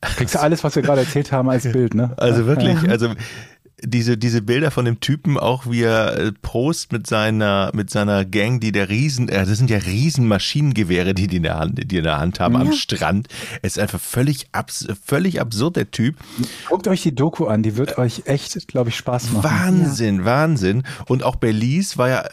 [0.00, 2.14] Kriegst du alles, was wir gerade erzählt haben, als Bild, ne?
[2.18, 3.14] Also wirklich, also
[3.82, 8.24] diese, diese Bilder von dem Typen, auch wie er äh, Prost mit seiner, mit seiner
[8.24, 11.96] Gang, die der Riesen, äh, das sind ja Riesenmaschinengewehre, die die in der Hand, die
[11.96, 12.60] in der Hand haben ja.
[12.60, 13.28] am Strand.
[13.62, 16.16] Es ist einfach völlig, abs völlig absurd, der Typ.
[16.68, 19.44] Guckt euch die Doku an, die wird euch echt, glaube ich, Spaß machen.
[19.44, 20.24] Wahnsinn, ja.
[20.24, 20.82] Wahnsinn.
[21.06, 22.24] Und auch Belize war ja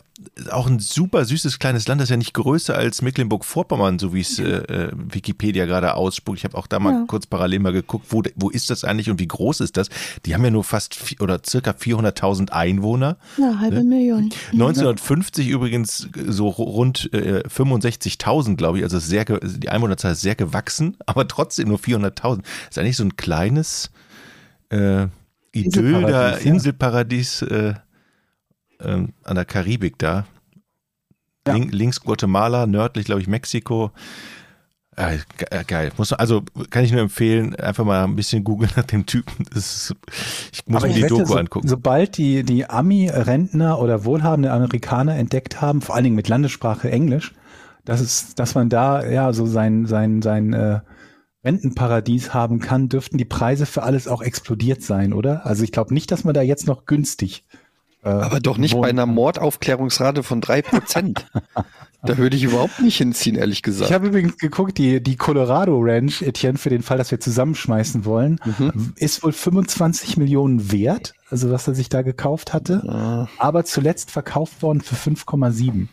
[0.49, 4.21] auch ein super süßes kleines Land, das ist ja nicht größer als Mecklenburg-Vorpommern, so wie
[4.21, 6.37] es äh, äh, Wikipedia gerade ausspuckt.
[6.37, 7.03] Ich habe auch da mal ja.
[7.05, 9.89] kurz parallel mal geguckt, wo, wo ist das eigentlich und wie groß ist das?
[10.25, 13.17] Die haben ja nur fast vier, oder circa 400.000 Einwohner.
[13.37, 13.83] Ja, halbe ne?
[13.83, 14.29] Million.
[14.53, 15.53] 1950 ja.
[15.53, 18.83] übrigens so rund äh, 65.000, glaube ich.
[18.85, 22.41] Also sehr, die Einwohnerzahl ist sehr gewachsen, aber trotzdem nur 400.000.
[22.69, 23.91] Ist eigentlich so ein kleines
[24.69, 25.07] äh,
[25.51, 27.41] Idyll da, Inselparadies.
[27.41, 27.73] Äh,
[28.81, 30.25] ähm, an der Karibik da.
[31.47, 31.53] Ja.
[31.53, 33.91] Link, links Guatemala, nördlich, glaube ich, Mexiko.
[34.95, 35.17] Äh,
[35.67, 35.91] geil.
[35.97, 39.45] Muss, also kann ich nur empfehlen, einfach mal ein bisschen googeln nach dem Typen.
[39.53, 39.93] Ist,
[40.53, 41.67] ich muss Aber mir die Doku so, angucken.
[41.67, 47.33] Sobald die, die Ami-Rentner oder wohlhabende Amerikaner entdeckt haben, vor allen Dingen mit Landessprache Englisch,
[47.83, 50.79] dass es, dass man da ja so sein, sein, sein äh,
[51.43, 55.45] Rentenparadies haben kann, dürften die Preise für alles auch explodiert sein, oder?
[55.45, 57.43] Also ich glaube nicht, dass man da jetzt noch günstig
[58.09, 61.25] Aber doch nicht bei einer Mordaufklärungsrate von drei Prozent.
[62.03, 63.89] da würde ich überhaupt nicht hinziehen, ehrlich gesagt.
[63.89, 68.05] Ich habe übrigens geguckt, die, die Colorado Ranch, Etienne, für den Fall, dass wir zusammenschmeißen
[68.05, 68.93] wollen, mhm.
[68.97, 73.27] ist wohl 25 Millionen wert, also was er sich da gekauft hatte, ja.
[73.39, 75.87] aber zuletzt verkauft worden für 5,7.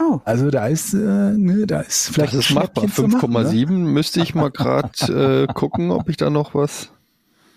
[0.00, 0.20] Oh.
[0.24, 2.34] Also da ist, äh, ne, da ist vielleicht.
[2.34, 2.84] Das ist machbar.
[2.84, 3.78] 5,7 ne?
[3.78, 6.90] müsste ich mal gerade äh, gucken, ob ich da noch was.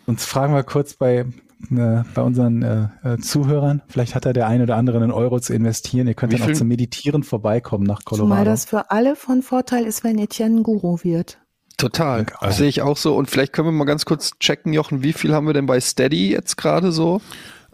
[0.06, 1.26] Sonst fragen wir kurz bei
[1.72, 3.82] äh, bei unseren äh, äh, Zuhörern.
[3.88, 6.08] Vielleicht hat da der ein oder andere einen Euro zu investieren.
[6.08, 8.30] Ihr könnt Wie dann auch zum Meditieren vorbeikommen nach Colorado.
[8.30, 11.40] Zumal das für alle von Vorteil ist, wenn Etienne Guru wird.
[11.78, 12.26] Total.
[12.40, 12.58] Also.
[12.60, 13.16] Sehe ich auch so.
[13.16, 15.80] Und vielleicht können wir mal ganz kurz checken, Jochen, wie viel haben wir denn bei
[15.80, 17.22] Steady jetzt gerade so?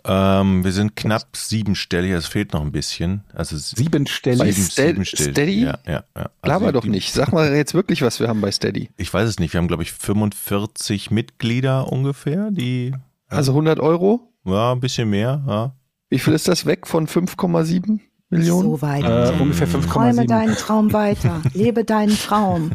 [0.06, 3.24] Ähm, wir sind knapp siebenstellig, es fehlt noch ein bisschen.
[3.34, 4.54] Also siebenstellig.
[4.56, 5.64] Sieben, Ste Steady?
[5.64, 6.30] Ja, ja, ja.
[6.42, 7.14] Also Laber doch nicht.
[7.14, 8.90] Sag mal jetzt wirklich, was wir haben bei Steady.
[8.98, 9.54] Ich weiß es nicht.
[9.54, 12.94] Wir haben, glaube ich, 45 Mitglieder ungefähr, die
[13.28, 14.34] also 100 Euro?
[14.46, 15.44] Ja, ein bisschen mehr.
[15.48, 15.76] Ja.
[16.10, 18.70] Wie viel ist das weg von 5,7 Millionen?
[18.70, 19.04] So weit.
[19.04, 19.88] Äh, ungefähr 5,7.
[19.88, 21.42] Träume deinen Traum weiter.
[21.54, 22.72] Lebe deinen Traum.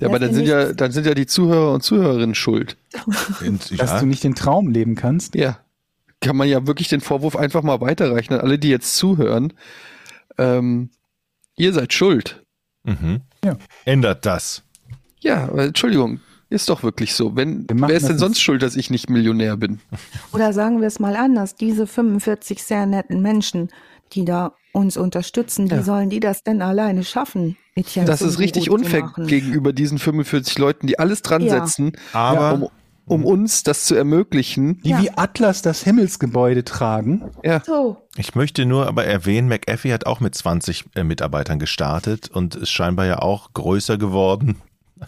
[0.00, 2.76] Ja, aber dann sind ja, dann sind ja die Zuhörer und Zuhörerinnen schuld.
[3.76, 5.34] Dass du nicht den Traum leben kannst.
[5.34, 5.58] Ja.
[6.20, 9.52] Kann man ja wirklich den Vorwurf einfach mal weiterreichen an alle, die jetzt zuhören.
[10.36, 10.90] Ähm,
[11.56, 12.44] ihr seid schuld.
[12.84, 13.22] Mhm.
[13.44, 13.56] Ja.
[13.84, 14.62] Ändert das.
[15.20, 16.20] Ja, Entschuldigung,
[16.50, 17.36] ist doch wirklich so.
[17.36, 19.80] Wenn, wer ist denn sonst schuld, dass ich nicht Millionär bin?
[20.32, 23.68] Oder sagen wir es mal anders, diese 45 sehr netten Menschen,
[24.12, 25.78] die da uns unterstützen, ja.
[25.78, 27.56] wie sollen die das denn alleine schaffen?
[27.74, 31.60] Etienne das ist richtig unfair gegenüber diesen 45 Leuten, die alles dran ja.
[31.60, 32.68] setzen, aber um,
[33.06, 34.80] um, uns das zu ermöglichen.
[34.82, 35.02] Die ja.
[35.02, 37.30] wie Atlas das Himmelsgebäude tragen.
[37.44, 37.62] Ja.
[37.64, 37.98] So.
[38.16, 42.70] Ich möchte nur aber erwähnen, McAfee hat auch mit 20 äh, Mitarbeitern gestartet und ist
[42.70, 44.56] scheinbar ja auch größer geworden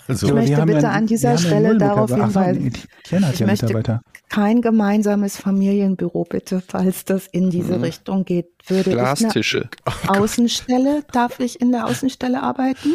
[0.09, 2.73] also, ich möchte bitte ja, an dieser Stelle darauf hinweisen,
[3.11, 7.85] ich möchte kein gemeinsames Familienbüro bitte, falls das in diese mhm.
[7.85, 8.47] Richtung geht.
[8.67, 9.69] Würde Glastische.
[10.05, 12.95] Ich Außenstelle, darf ich in der Außenstelle arbeiten?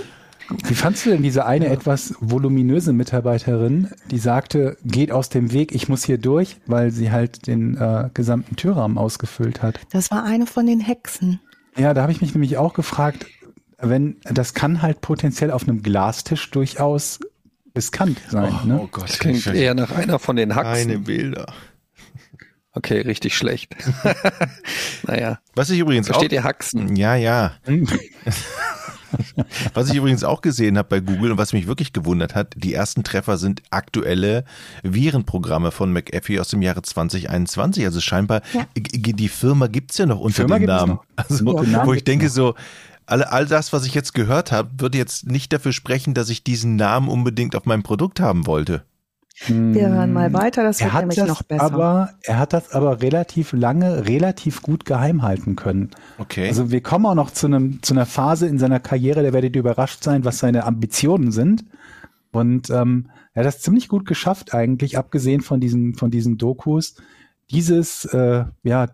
[0.67, 1.72] Wie fandst du denn diese eine ja.
[1.72, 7.11] etwas voluminöse Mitarbeiterin, die sagte, geht aus dem Weg, ich muss hier durch, weil sie
[7.11, 9.80] halt den äh, gesamten Türrahmen ausgefüllt hat?
[9.91, 11.39] Das war eine von den Hexen.
[11.77, 13.26] Ja, da habe ich mich nämlich auch gefragt,
[13.80, 17.19] wenn das kann halt potenziell auf einem Glastisch durchaus
[17.76, 18.53] riskant sein.
[18.64, 18.80] Oh, ne?
[18.81, 20.88] oh Gott, das klingt eher nach einer von den Haxen.
[20.88, 21.53] Keine Bilder.
[22.72, 23.73] Okay, richtig schlecht.
[25.07, 25.39] naja.
[25.56, 26.95] Was ich übrigens Versteht auch, ihr Haxen?
[26.97, 27.53] Ja, ja.
[29.73, 32.73] was ich übrigens auch gesehen habe bei Google und was mich wirklich gewundert hat, die
[32.73, 34.43] ersten Treffer sind aktuelle
[34.84, 37.85] Virenprogramme von McAfee aus dem Jahre 2021.
[37.85, 38.68] Also scheinbar, ja.
[38.76, 40.99] die Firma gibt's ja noch unter Firma dem Namen.
[41.15, 42.56] Also, wo ich denke so,
[43.06, 46.44] all, all das, was ich jetzt gehört habe, würde jetzt nicht dafür sprechen, dass ich
[46.44, 48.84] diesen Namen unbedingt auf meinem Produkt haben wollte.
[49.48, 51.64] Wir hören mal weiter, das wird nämlich noch besser.
[51.64, 55.91] Aber, er hat das aber relativ lange, relativ gut geheim halten können.
[56.18, 56.48] Okay.
[56.48, 59.56] Also wir kommen auch noch zu, einem, zu einer Phase in seiner Karriere, da werdet
[59.57, 61.65] ihr überrascht sein, was seine Ambitionen sind.
[62.32, 66.95] Und ähm, er hat das ziemlich gut geschafft eigentlich, abgesehen von diesen, von diesen Dokus,
[67.51, 68.88] dieses, äh, ja,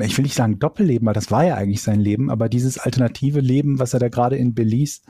[0.00, 3.40] ich will nicht sagen Doppelleben, weil das war ja eigentlich sein Leben, aber dieses alternative
[3.40, 5.00] Leben, was er da gerade in Belize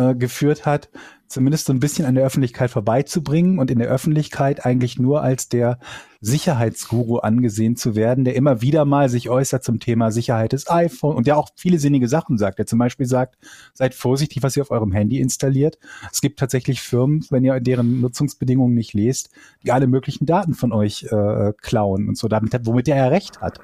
[0.00, 0.88] äh, geführt hat,
[1.28, 5.50] zumindest so ein bisschen an der Öffentlichkeit vorbeizubringen und in der Öffentlichkeit eigentlich nur als
[5.50, 5.78] der
[6.22, 11.16] Sicherheitsguru angesehen zu werden, der immer wieder mal sich äußert zum Thema Sicherheit des iPhone
[11.16, 12.58] und der auch viele sinnige Sachen sagt.
[12.58, 13.36] Der zum Beispiel sagt,
[13.74, 15.78] seid vorsichtig, was ihr auf eurem Handy installiert.
[16.10, 19.30] Es gibt tatsächlich Firmen, wenn ihr deren Nutzungsbedingungen nicht lest,
[19.62, 23.40] die alle möglichen Daten von euch äh, klauen und so, damit, womit er ja recht
[23.40, 23.60] hat.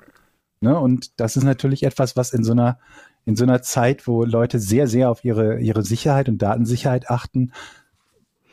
[0.60, 0.78] Ne?
[0.78, 2.78] Und das ist natürlich etwas, was in so einer
[3.26, 7.52] in so einer Zeit, wo Leute sehr, sehr auf ihre, ihre Sicherheit und Datensicherheit achten,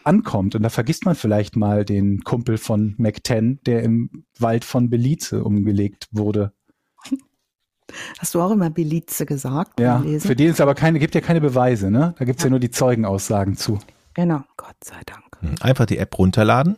[0.04, 0.56] ankommt.
[0.56, 5.44] Und da vergisst man vielleicht mal den Kumpel von Mac-10, der im Wald von Belize
[5.44, 6.52] umgelegt wurde.
[8.18, 9.80] Hast du auch immer Belize gesagt?
[9.80, 12.16] Ja, für den es aber keine, gibt ja keine Beweise, ne?
[12.18, 12.48] Da gibt es ja.
[12.48, 13.80] ja nur die Zeugenaussagen zu.
[14.16, 15.62] Genau, Gott sei Dank.
[15.62, 16.78] Einfach die App runterladen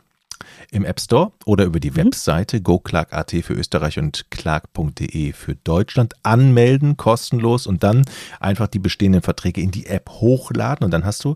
[0.72, 1.98] im App Store oder über die mhm.
[1.98, 8.06] Webseite goclark.at für Österreich und clark.de für Deutschland anmelden, kostenlos und dann
[8.40, 11.36] einfach die bestehenden Verträge in die App hochladen und dann hast du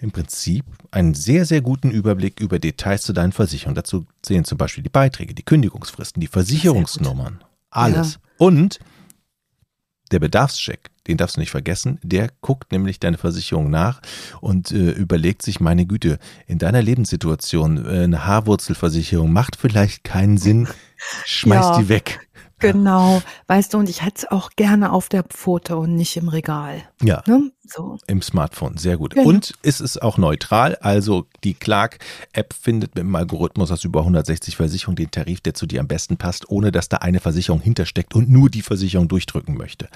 [0.00, 3.74] im Prinzip einen sehr, sehr guten Überblick über Details zu deinen Versicherungen.
[3.74, 8.14] Dazu zählen zum Beispiel die Beiträge, die Kündigungsfristen, die Versicherungsnummern, alles.
[8.14, 8.20] Ja.
[8.38, 8.78] Und
[10.12, 14.00] der Bedarfscheck, den darfst du nicht vergessen, der guckt nämlich deine Versicherung nach
[14.40, 20.38] und äh, überlegt sich, meine Güte, in deiner Lebenssituation äh, eine Haarwurzelversicherung macht vielleicht keinen
[20.38, 20.68] Sinn,
[21.24, 21.78] schmeiß ja.
[21.78, 22.20] die weg.
[22.58, 26.28] Genau, weißt du, und ich hätte es auch gerne auf der Pfote und nicht im
[26.28, 26.82] Regal.
[27.02, 27.22] Ja.
[27.26, 27.52] Ne?
[27.66, 27.98] So.
[28.06, 29.14] Im Smartphone, sehr gut.
[29.14, 29.28] Genau.
[29.28, 34.56] Und ist es auch neutral, also die Clark-App findet mit dem Algorithmus aus über 160
[34.56, 38.14] Versicherungen den Tarif, der zu dir am besten passt, ohne dass da eine Versicherung hintersteckt
[38.14, 39.88] und nur die Versicherung durchdrücken möchte.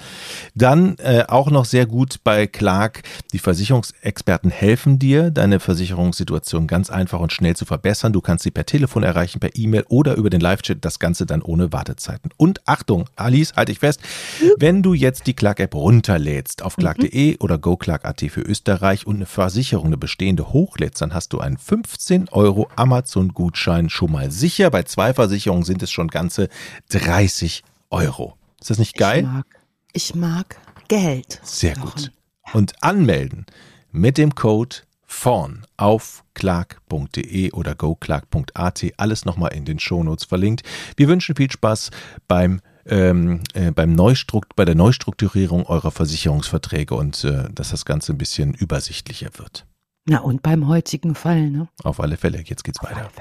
[0.55, 3.03] Dann äh, auch noch sehr gut bei Clark,
[3.33, 8.13] die Versicherungsexperten helfen dir, deine Versicherungssituation ganz einfach und schnell zu verbessern.
[8.13, 11.41] Du kannst sie per Telefon erreichen, per E-Mail oder über den Live-Chat, das Ganze dann
[11.41, 12.31] ohne Wartezeiten.
[12.37, 14.01] Und Achtung, Alice, halte ich fest,
[14.57, 17.37] wenn du jetzt die Clark-App runterlädst auf clark.de mhm.
[17.39, 22.29] oder GoClark.at für Österreich und eine Versicherung, eine bestehende hochlädst, dann hast du einen 15
[22.29, 24.69] Euro Amazon-Gutschein schon mal sicher.
[24.69, 26.49] Bei zwei Versicherungen sind es schon ganze
[26.89, 28.35] 30 Euro.
[28.59, 29.19] Ist das nicht geil?
[29.19, 29.45] Ich mag,
[29.93, 30.57] ich mag
[30.87, 31.39] Geld.
[31.43, 32.11] Sehr gut.
[32.53, 33.45] Und anmelden
[33.91, 38.85] mit dem Code vorn auf clark.de oder goclark.at.
[38.97, 40.63] Alles nochmal in den Shownotes verlinkt.
[40.95, 41.91] Wir wünschen viel Spaß
[42.27, 48.13] beim ähm, äh, beim Neustrukt, bei der Neustrukturierung eurer Versicherungsverträge und äh, dass das Ganze
[48.13, 49.65] ein bisschen übersichtlicher wird.
[50.05, 51.67] Na und beim heutigen Fall, ne?
[51.83, 53.11] Auf alle Fälle, jetzt geht's Auf weiter.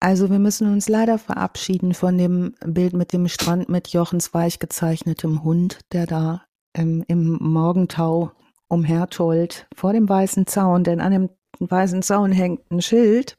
[0.00, 4.58] Also wir müssen uns leider verabschieden von dem Bild mit dem Strand mit Jochens weich
[4.58, 6.44] gezeichnetem Hund, der da
[6.74, 8.32] ähm, im Morgentau
[8.68, 13.36] umhertollt vor dem weißen Zaun, denn an dem weißen Zaun hängt ein Schild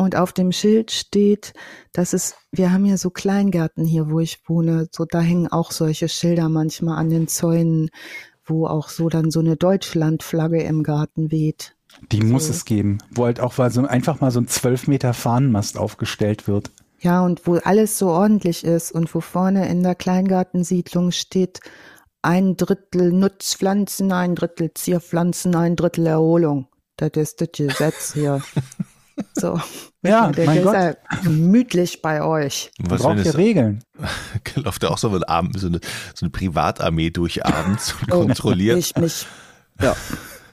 [0.00, 1.52] und auf dem Schild steht,
[1.92, 5.72] dass es, wir haben ja so Kleingärten hier, wo ich wohne, so da hängen auch
[5.72, 7.90] solche Schilder manchmal an den Zäunen,
[8.44, 11.76] wo auch so dann so eine Deutschlandflagge im Garten weht.
[12.12, 12.52] Die muss so.
[12.52, 16.70] es geben, wo halt auch so einfach mal so ein zwölf Meter Fahnenmast aufgestellt wird.
[17.00, 21.60] Ja, und wo alles so ordentlich ist und wo vorne in der Kleingartensiedlung steht,
[22.22, 26.68] ein Drittel Nutzpflanzen, ein Drittel Zierpflanzen, ein Drittel Erholung.
[26.96, 28.42] Das ist das Gesetz hier.
[29.34, 29.60] So.
[30.02, 30.74] Ja, der, mein Gott.
[30.74, 32.70] Ist ja gemütlich bei euch.
[32.80, 33.84] Was braucht ihr Regeln?
[34.54, 35.80] Läuft ja auch so, Abend, so, eine,
[36.14, 38.78] so eine Privatarmee durch abends und oh, kontrolliert.
[38.78, 39.26] Ich mich,
[39.80, 39.94] ja,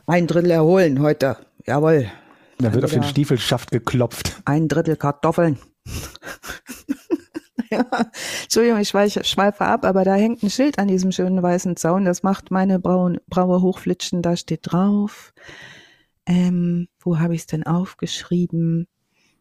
[0.06, 1.38] ein Drittel erholen heute.
[1.66, 2.12] Jawohl.
[2.60, 4.42] Da wird auf den Stiefelschaft geklopft.
[4.46, 5.60] Ein Drittel Kartoffeln.
[7.70, 7.86] ja.
[8.44, 12.06] Entschuldigung, ich schweife ab, aber da hängt ein Schild an diesem schönen weißen Zaun.
[12.06, 14.22] Das macht meine Brauen, Braue hochflitschen.
[14.22, 15.34] Da steht drauf.
[16.28, 18.88] Ähm, wo habe ich es denn aufgeschrieben?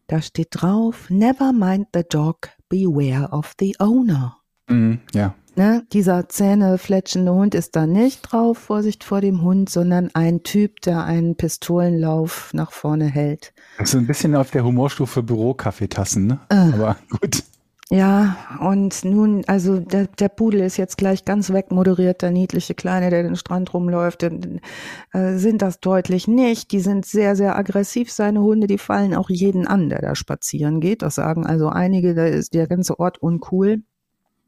[0.07, 4.37] Da steht drauf, never mind the dog, beware of the owner.
[4.69, 5.35] Mhm, ja.
[5.57, 10.81] Ne, dieser zähnefletschende Hund ist da nicht drauf, Vorsicht vor dem Hund, sondern ein Typ,
[10.81, 13.53] der einen Pistolenlauf nach vorne hält.
[13.79, 16.39] Das ist ein bisschen auf der Humorstufe Bürokaffeetassen, ne?
[16.49, 16.55] Äh.
[16.55, 17.43] Aber gut.
[17.89, 23.09] Ja, und nun, also der, der Pudel ist jetzt gleich ganz wegmoderiert, der niedliche Kleine,
[23.09, 26.73] der den Strand rumläuft, äh, sind das deutlich nicht.
[26.73, 30.81] Die sind sehr, sehr aggressiv, seine Hunde, die fallen auch jeden an, der da spazieren
[30.81, 31.01] geht.
[31.01, 33.83] Das sagen also einige, da ist der ganze Ort uncool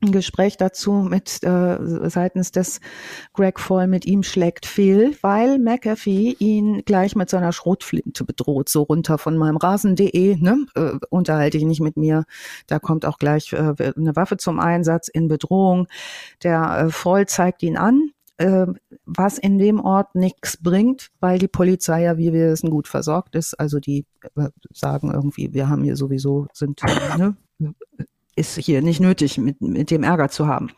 [0.01, 2.79] ein Gespräch dazu mit äh, seitens des
[3.33, 8.83] Greg Fall mit ihm schlägt fehl, weil McAfee ihn gleich mit seiner Schrotflinte bedroht, so
[8.83, 10.65] runter von meinem Rasen.de, ne?
[10.75, 12.25] Äh, unterhalte ich nicht mit mir.
[12.67, 15.87] Da kommt auch gleich äh, eine Waffe zum Einsatz in Bedrohung.
[16.43, 18.67] Der äh, Fall zeigt ihn an, äh,
[19.05, 23.35] was in dem Ort nichts bringt, weil die Polizei ja, wie wir wissen, gut versorgt
[23.35, 23.59] ist.
[23.59, 24.05] Also die
[24.35, 26.81] äh, sagen irgendwie, wir haben hier sowieso sind
[27.17, 27.35] ne,
[28.39, 30.71] ist hier nicht nötig, mit, mit dem Ärger zu haben.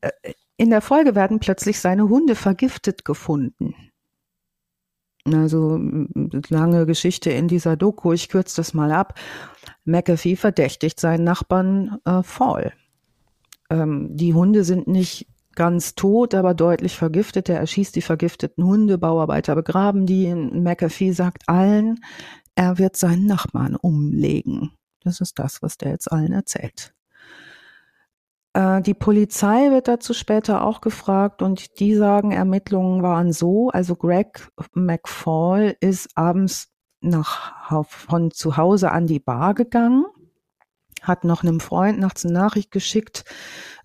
[0.00, 0.10] Äh,
[0.56, 3.74] in der Folge werden plötzlich seine Hunde vergiftet gefunden.
[5.26, 5.80] Also
[6.48, 9.18] lange Geschichte in dieser Doku, ich kürze das mal ab.
[9.84, 12.74] McAfee verdächtigt seinen Nachbarn äh, Fall.
[13.70, 17.48] Ähm, die Hunde sind nicht ganz tot, aber deutlich vergiftet.
[17.48, 20.32] Er erschießt die vergifteten Hunde, Bauarbeiter begraben die.
[20.34, 22.00] McAfee sagt allen,
[22.54, 24.72] er wird seinen Nachbarn umlegen.
[25.04, 26.94] Das ist das, was der jetzt allen erzählt.
[28.54, 33.96] Äh, die Polizei wird dazu später auch gefragt und die sagen, Ermittlungen waren so, also
[33.96, 36.68] Greg McFall ist abends
[37.00, 40.06] nach, von zu Hause an die Bar gegangen,
[41.02, 43.24] hat noch einem Freund nachts eine Nachricht geschickt,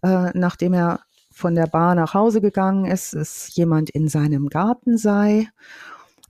[0.03, 1.01] äh, nachdem er
[1.31, 5.49] von der Bar nach Hause gegangen ist, dass jemand in seinem Garten sei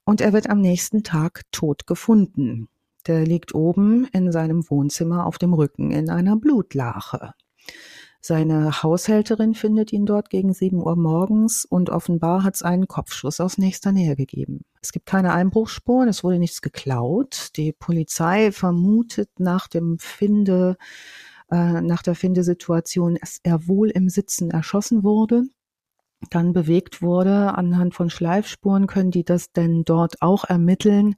[0.04, 2.70] und er wird am nächsten Tag tot gefunden.
[3.10, 7.34] Der liegt oben in seinem Wohnzimmer auf dem Rücken in einer Blutlache.
[8.22, 13.40] Seine Haushälterin findet ihn dort gegen sieben Uhr morgens und offenbar hat es einen Kopfschuss
[13.40, 14.64] aus nächster Nähe gegeben.
[14.80, 17.50] Es gibt keine Einbruchsspuren, es wurde nichts geklaut.
[17.56, 20.78] Die Polizei vermutet nach dem Finde,
[21.50, 25.46] äh, nach der Findesituation, dass er wohl im Sitzen erschossen wurde
[26.30, 27.56] dann bewegt wurde.
[27.56, 31.16] Anhand von Schleifspuren können die das denn dort auch ermitteln.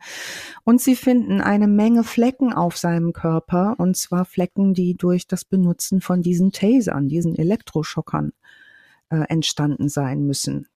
[0.63, 5.45] Und sie finden eine Menge Flecken auf seinem Körper, und zwar Flecken, die durch das
[5.45, 8.31] Benutzen von diesen Tasern, diesen Elektroschockern,
[9.09, 10.67] äh, entstanden sein müssen.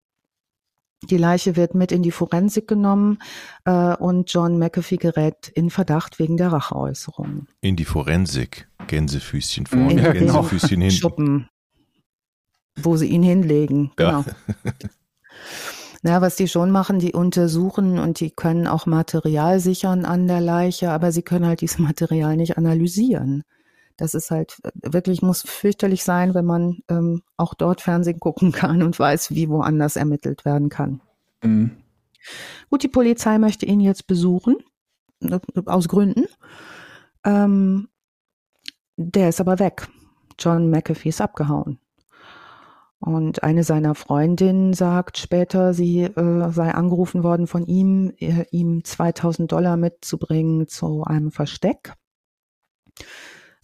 [1.09, 3.19] Die Leiche wird mit in die Forensik genommen
[3.65, 7.47] äh, und John McAfee gerät in Verdacht wegen der Racheäußerung.
[7.61, 8.67] In die Forensik.
[8.87, 10.13] Gänsefüßchen vorne, ja.
[10.13, 10.95] Gänsefüßchen hinten.
[10.95, 11.49] Schuppen
[12.75, 13.91] wo sie ihn hinlegen.
[13.95, 14.21] Genau.
[14.21, 14.73] Ja.
[16.01, 20.39] Na, was die schon machen, die untersuchen und die können auch Material sichern an der
[20.39, 23.43] Leiche, aber sie können halt dieses Material nicht analysieren.
[23.97, 28.83] Das ist halt wirklich, muss fürchterlich sein, wenn man ähm, auch dort Fernsehen gucken kann
[28.83, 31.01] und weiß, wie woanders ermittelt werden kann.
[31.41, 31.71] Mhm.
[32.69, 34.57] Gut, die Polizei möchte ihn jetzt besuchen,
[35.19, 36.25] ne, aus Gründen.
[37.23, 37.87] Ähm,
[38.97, 39.87] der ist aber weg.
[40.37, 41.79] John McAfee ist abgehauen.
[42.99, 48.83] Und eine seiner Freundinnen sagt später, sie äh, sei angerufen worden von ihm, äh, ihm
[48.83, 51.93] 2000 Dollar mitzubringen zu einem Versteck.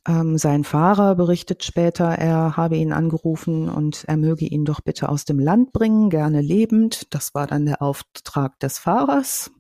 [0.08, 5.10] Ähm, sein Fahrer berichtet später, er habe ihn angerufen und er möge ihn doch bitte
[5.10, 7.14] aus dem Land bringen, gerne lebend.
[7.14, 9.52] Das war dann der Auftrag des Fahrers.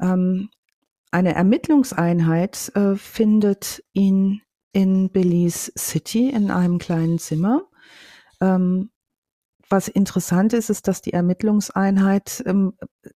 [0.00, 0.50] Ähm,
[1.12, 4.42] eine Ermittlungseinheit äh, findet ihn
[4.72, 7.62] in Belize City in einem kleinen Zimmer.
[8.44, 8.90] Ähm,
[9.70, 12.74] was interessant ist, ist, dass die Ermittlungseinheit ähm,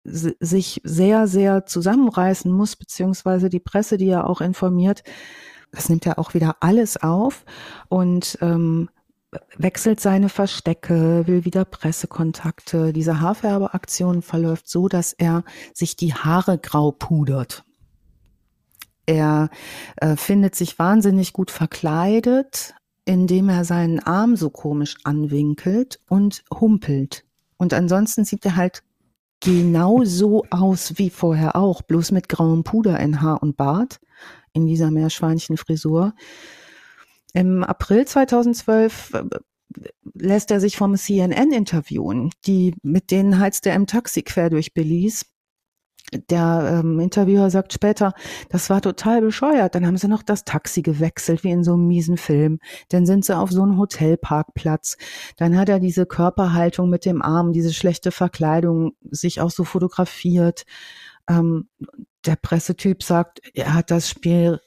[0.05, 5.03] sich sehr, sehr zusammenreißen muss, beziehungsweise die Presse, die ja auch informiert,
[5.73, 7.45] das nimmt ja auch wieder alles auf
[7.89, 8.89] und ähm,
[9.57, 12.93] wechselt seine Verstecke, will wieder Pressekontakte.
[12.93, 15.43] Diese Haarfärbeaktion verläuft so, dass er
[15.73, 17.65] sich die Haare grau pudert.
[19.07, 19.51] Er
[19.97, 27.24] äh, findet sich wahnsinnig gut verkleidet, indem er seinen Arm so komisch anwinkelt und humpelt.
[27.56, 28.82] Und ansonsten sieht er halt
[29.40, 34.01] genau so aus wie vorher auch, bloß mit grauem Puder in Haar und Bart,
[34.52, 36.14] in dieser Meerschweinchenfrisur.
[37.35, 39.24] Im April 2012 äh,
[40.14, 42.31] lässt er sich vom CNN interviewen.
[42.47, 45.26] Die, mit denen heizt er im Taxi quer durch Belize
[46.12, 48.12] der ähm, Interviewer sagt später,
[48.51, 49.74] das war total bescheuert.
[49.74, 52.59] Dann haben sie noch das Taxi gewechselt, wie in so einem miesen Film.
[52.90, 54.97] Dann sind sie auf so einem Hotelparkplatz.
[55.36, 60.64] Dann hat er diese Körperhaltung mit dem Arm, diese schlechte Verkleidung, sich auch so fotografiert.
[61.28, 61.68] Ähm,
[62.26, 64.60] der Pressetyp sagt, er hat das Spiel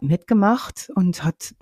[0.00, 1.54] mitgemacht und hat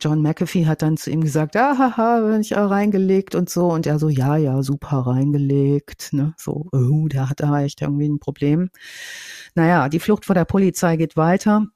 [0.00, 3.70] John McAfee hat dann zu ihm gesagt, ah, haha, bin ich auch reingelegt und so.
[3.70, 6.12] Und er so, ja, ja, super reingelegt.
[6.12, 6.34] Ne?
[6.38, 8.70] So, oh, der hat da echt irgendwie ein Problem.
[9.54, 11.66] Naja, die Flucht vor der Polizei geht weiter.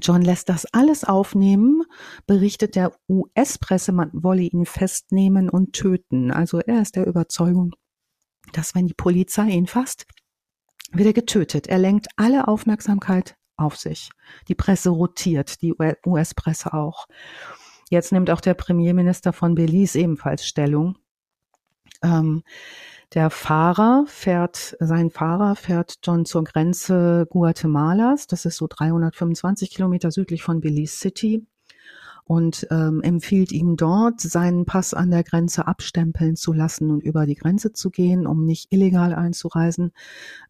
[0.00, 1.82] John lässt das alles aufnehmen,
[2.26, 6.30] berichtet der US-Presse, man wolle ihn festnehmen und töten.
[6.30, 7.74] Also er ist der Überzeugung,
[8.52, 10.06] dass wenn die Polizei ihn fasst,
[10.92, 11.66] wird er getötet.
[11.66, 14.10] Er lenkt alle Aufmerksamkeit auf sich.
[14.48, 15.74] Die Presse rotiert, die
[16.06, 17.06] US-Presse auch.
[17.90, 20.96] Jetzt nimmt auch der Premierminister von Belize ebenfalls Stellung.
[22.02, 22.42] Ähm,
[23.14, 28.26] der Fahrer fährt, sein Fahrer fährt John zur Grenze Guatemalas.
[28.26, 31.46] Das ist so 325 Kilometer südlich von Belize City
[32.24, 37.26] und ähm, empfiehlt ihm dort, seinen Pass an der Grenze abstempeln zu lassen und über
[37.26, 39.92] die Grenze zu gehen, um nicht illegal einzureisen.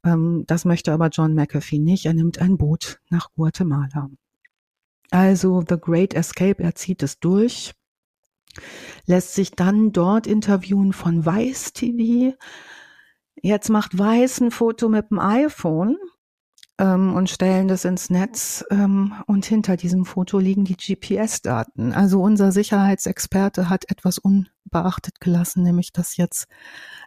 [0.04, 2.06] Ähm, das möchte aber John McAfee nicht.
[2.06, 4.10] Er nimmt ein Boot nach Guatemala.
[5.10, 7.74] Also The Great Escape, er zieht es durch,
[9.06, 12.36] lässt sich dann dort interviewen von Weiß TV.
[13.42, 15.96] Jetzt macht Weiß ein Foto mit dem iPhone
[16.82, 21.92] ähm, und stellen das ins Netz ähm, und hinter diesem Foto liegen die GPS-Daten.
[21.92, 26.48] Also unser Sicherheitsexperte hat etwas unbeachtet gelassen, nämlich dass jetzt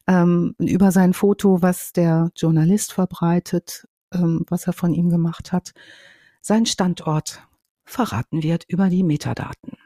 [0.08, 5.74] ähm, über sein Foto, was der Journalist verbreitet, ähm, was er von ihm gemacht hat,
[6.42, 7.46] sein Standort
[7.84, 9.78] verraten wird über die Metadaten.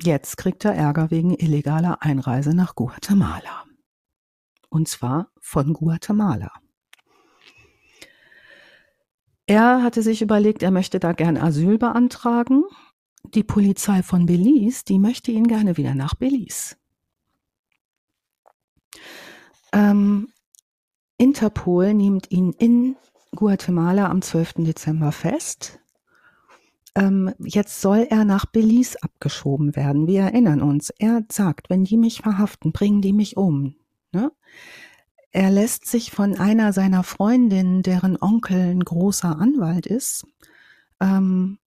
[0.00, 3.64] Jetzt kriegt er Ärger wegen illegaler Einreise nach Guatemala.
[4.68, 6.61] Und zwar von Guatemala.
[9.52, 12.64] Er hatte sich überlegt, er möchte da gern Asyl beantragen.
[13.34, 16.76] Die Polizei von Belize, die möchte ihn gerne wieder nach Belize.
[19.74, 20.28] Ähm,
[21.18, 22.96] Interpol nimmt ihn in
[23.36, 24.54] Guatemala am 12.
[24.64, 25.80] Dezember fest.
[26.94, 30.06] Ähm, jetzt soll er nach Belize abgeschoben werden.
[30.06, 30.88] Wir erinnern uns.
[30.98, 33.74] Er sagt, wenn die mich verhaften, bringen die mich um.
[34.12, 34.32] Ne?
[35.32, 40.26] Er lässt sich von einer seiner Freundinnen, deren Onkel ein großer Anwalt ist,
[41.00, 41.58] ähm,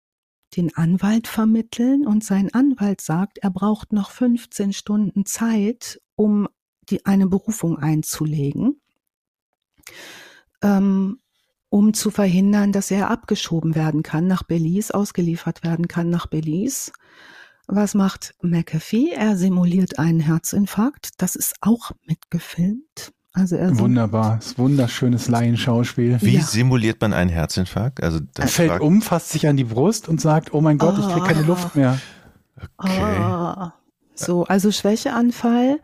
[0.55, 6.47] den Anwalt vermitteln und sein Anwalt sagt, er braucht noch 15 Stunden Zeit, um
[6.89, 8.79] die, eine Berufung einzulegen,
[10.61, 11.19] ähm,
[11.69, 16.91] um zu verhindern, dass er abgeschoben werden kann nach Belize, ausgeliefert werden kann nach Belize.
[17.67, 19.09] Was macht McAfee?
[19.09, 21.19] Er simuliert einen Herzinfarkt.
[21.19, 23.14] Das ist auch mitgefilmt.
[23.35, 26.17] Also er Wunderbar, das wunderschönes Laienschauspiel.
[26.21, 26.41] Wie ja.
[26.41, 28.01] simuliert man einen Herzinfarkt?
[28.01, 31.01] Also er fällt um, fasst sich an die Brust und sagt, oh mein Gott, oh.
[31.01, 31.99] ich kriege keine Luft mehr.
[32.77, 33.17] Okay.
[33.19, 33.67] Oh.
[34.15, 35.81] So, also Schwächeanfall,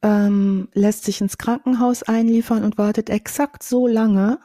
[0.00, 4.38] ähm, lässt sich ins Krankenhaus einliefern und wartet exakt so lange,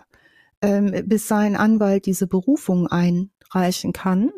[0.61, 4.31] ähm, bis sein Anwalt diese Berufung einreichen kann.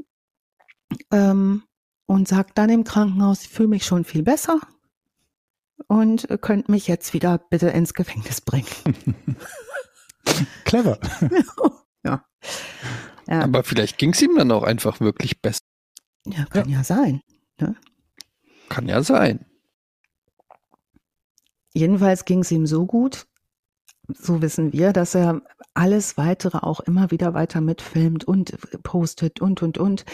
[1.10, 1.64] Ähm,
[2.06, 4.60] und sagt dann im Krankenhaus, ich fühle mich schon viel besser,
[5.88, 8.68] und könnt mich jetzt wieder bitte ins Gefängnis bringen.
[10.66, 11.00] Clever.
[12.04, 12.26] ja.
[13.28, 13.42] ja.
[13.42, 15.60] Aber vielleicht ging es ihm dann auch einfach wirklich besser.
[16.26, 17.22] Ja, kann ja, ja sein.
[17.60, 17.76] Ne?
[18.70, 19.46] Kann ja sein.
[21.74, 23.26] Jedenfalls ging es ihm so gut,
[24.08, 25.42] so wissen wir, dass er
[25.74, 30.06] alles weitere auch immer wieder weiter mitfilmt und postet und, und, und.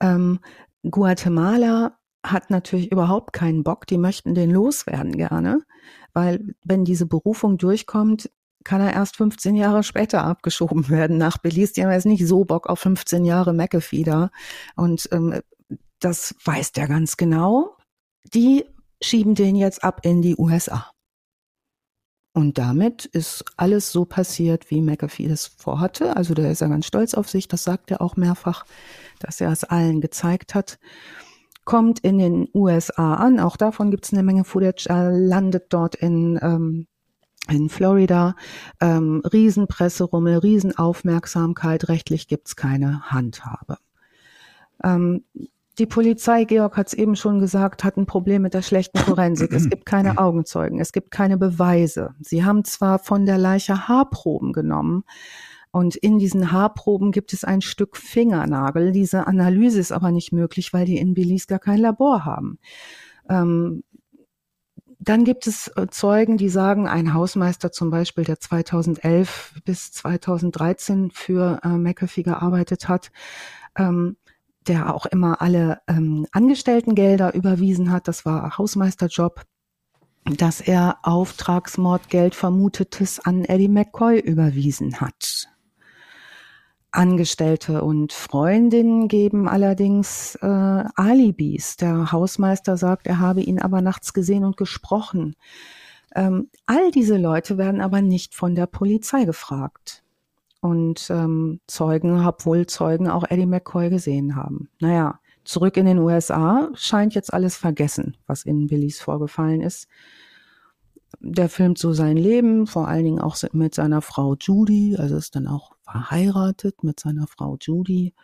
[0.00, 0.40] Ähm,
[0.82, 1.98] Guatemala
[2.32, 5.62] hat natürlich überhaupt keinen Bock, die möchten den loswerden gerne,
[6.12, 8.30] weil wenn diese Berufung durchkommt,
[8.64, 11.72] kann er erst 15 Jahre später abgeschoben werden nach Belize.
[11.74, 14.30] Die haben jetzt nicht so Bock auf 15 Jahre McAfee da.
[14.74, 15.40] Und ähm,
[16.00, 17.76] das weiß der ganz genau.
[18.34, 18.64] Die
[19.02, 20.90] schieben den jetzt ab in die USA.
[22.32, 26.16] Und damit ist alles so passiert, wie McAfee das vorhatte.
[26.16, 28.66] Also da ist er ganz stolz auf sich, das sagt er auch mehrfach,
[29.20, 30.78] dass er es allen gezeigt hat
[31.66, 33.38] kommt in den USA an.
[33.38, 34.86] Auch davon gibt es eine Menge Footage.
[34.88, 36.86] Landet dort in ähm,
[37.48, 38.34] in Florida,
[38.80, 43.78] ähm, Riesenpresserummel, Riesenaufmerksamkeit, rechtlich gibt's keine Handhabe.
[44.82, 45.22] Ähm,
[45.78, 49.52] die Polizei, Georg hat es eben schon gesagt, hat ein Problem mit der schlechten Forensik.
[49.52, 52.14] Es gibt keine Augenzeugen, es gibt keine Beweise.
[52.20, 55.04] Sie haben zwar von der Leiche Haarproben genommen,
[55.76, 58.92] und in diesen Haarproben gibt es ein Stück Fingernagel.
[58.92, 62.58] Diese Analyse ist aber nicht möglich, weil die in Belize gar kein Labor haben.
[63.28, 63.84] Ähm,
[64.98, 71.10] dann gibt es äh, Zeugen, die sagen, ein Hausmeister zum Beispiel, der 2011 bis 2013
[71.10, 73.12] für äh, McAfee gearbeitet hat,
[73.76, 74.16] ähm,
[74.66, 79.44] der auch immer alle ähm, Angestelltengelder überwiesen hat, das war Hausmeisterjob,
[80.24, 85.50] dass er Auftragsmordgeld Vermutetes an Eddie McCoy überwiesen hat.
[86.96, 91.76] Angestellte und Freundinnen geben allerdings äh, Alibis.
[91.76, 95.36] Der Hausmeister sagt, er habe ihn aber nachts gesehen und gesprochen.
[96.14, 100.02] Ähm, all diese Leute werden aber nicht von der Polizei gefragt.
[100.60, 104.70] Und ähm, Zeugen, obwohl Zeugen auch Eddie McCoy gesehen haben.
[104.80, 109.86] Naja, zurück in den USA scheint jetzt alles vergessen, was in Billys vorgefallen ist.
[111.20, 115.36] Der filmt so sein Leben, vor allen Dingen auch mit seiner Frau Judy, also ist
[115.36, 118.14] dann auch verheiratet mit seiner Frau Judy.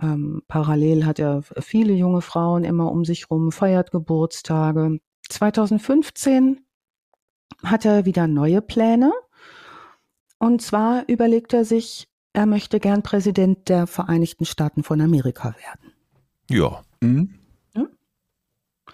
[0.00, 5.00] Ähm, parallel hat er viele junge Frauen immer um sich rum, feiert Geburtstage.
[5.28, 6.60] 2015
[7.64, 9.12] hat er wieder neue Pläne.
[10.38, 15.92] Und zwar überlegt er sich, er möchte gern Präsident der Vereinigten Staaten von Amerika werden.
[16.48, 16.82] Ja.
[17.00, 17.34] Mhm.
[17.74, 17.86] ja?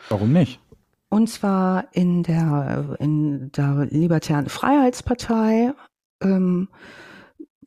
[0.09, 0.61] Warum nicht?
[1.09, 5.73] Und zwar in der, in der Libertären Freiheitspartei.
[6.21, 6.69] Ähm,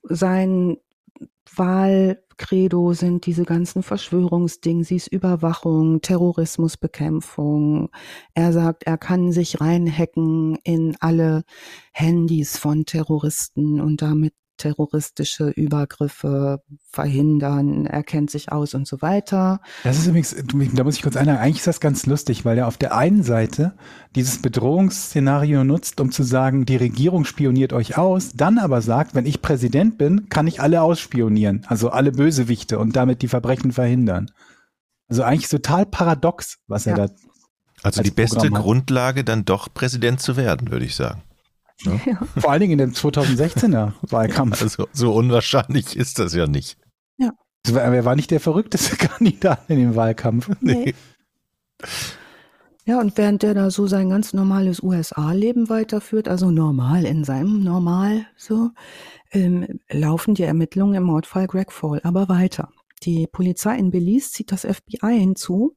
[0.04, 0.78] sein
[1.56, 7.90] Wahlcredo sind diese ganzen Verschwörungsdingsies, Überwachung, Terrorismusbekämpfung.
[8.34, 11.44] Er sagt, er kann sich reinhacken in alle
[11.92, 16.62] Handys von Terroristen und damit terroristische Übergriffe
[16.92, 19.60] verhindern, er kennt sich aus und so weiter.
[19.84, 20.36] Das ist übrigens,
[20.76, 23.24] da muss ich kurz einhaken, eigentlich ist das ganz lustig, weil er auf der einen
[23.24, 23.74] Seite
[24.16, 29.26] dieses Bedrohungsszenario nutzt, um zu sagen, die Regierung spioniert euch aus, dann aber sagt, wenn
[29.26, 34.30] ich Präsident bin, kann ich alle ausspionieren, also alle Bösewichte und damit die Verbrechen verhindern.
[35.08, 36.92] Also eigentlich total paradox, was ja.
[36.92, 37.14] er da.
[37.84, 41.24] Also als die beste Grundlage, dann doch Präsident zu werden, würde ich sagen.
[41.86, 42.00] Ne?
[42.06, 42.20] Ja.
[42.38, 44.62] Vor allen Dingen in dem 2016er Wahlkampf.
[44.62, 46.78] Also, so unwahrscheinlich ist das ja nicht.
[47.18, 47.32] Ja.
[47.68, 50.50] Er war nicht der verrückteste Kandidat in dem Wahlkampf.
[50.62, 50.94] Nee.
[52.86, 57.64] Ja, und während der da so sein ganz normales USA-Leben weiterführt, also normal in seinem
[57.64, 58.72] Normal, so,
[59.32, 62.70] ähm, laufen die Ermittlungen im Mordfall Greg Fall aber weiter.
[63.04, 65.76] Die Polizei in Belize zieht das FBI hinzu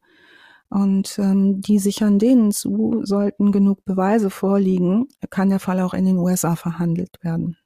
[0.70, 6.04] und ähm, die sichern denen zu, sollten genug Beweise vorliegen, kann der Fall auch in
[6.04, 7.56] den USA verhandelt werden.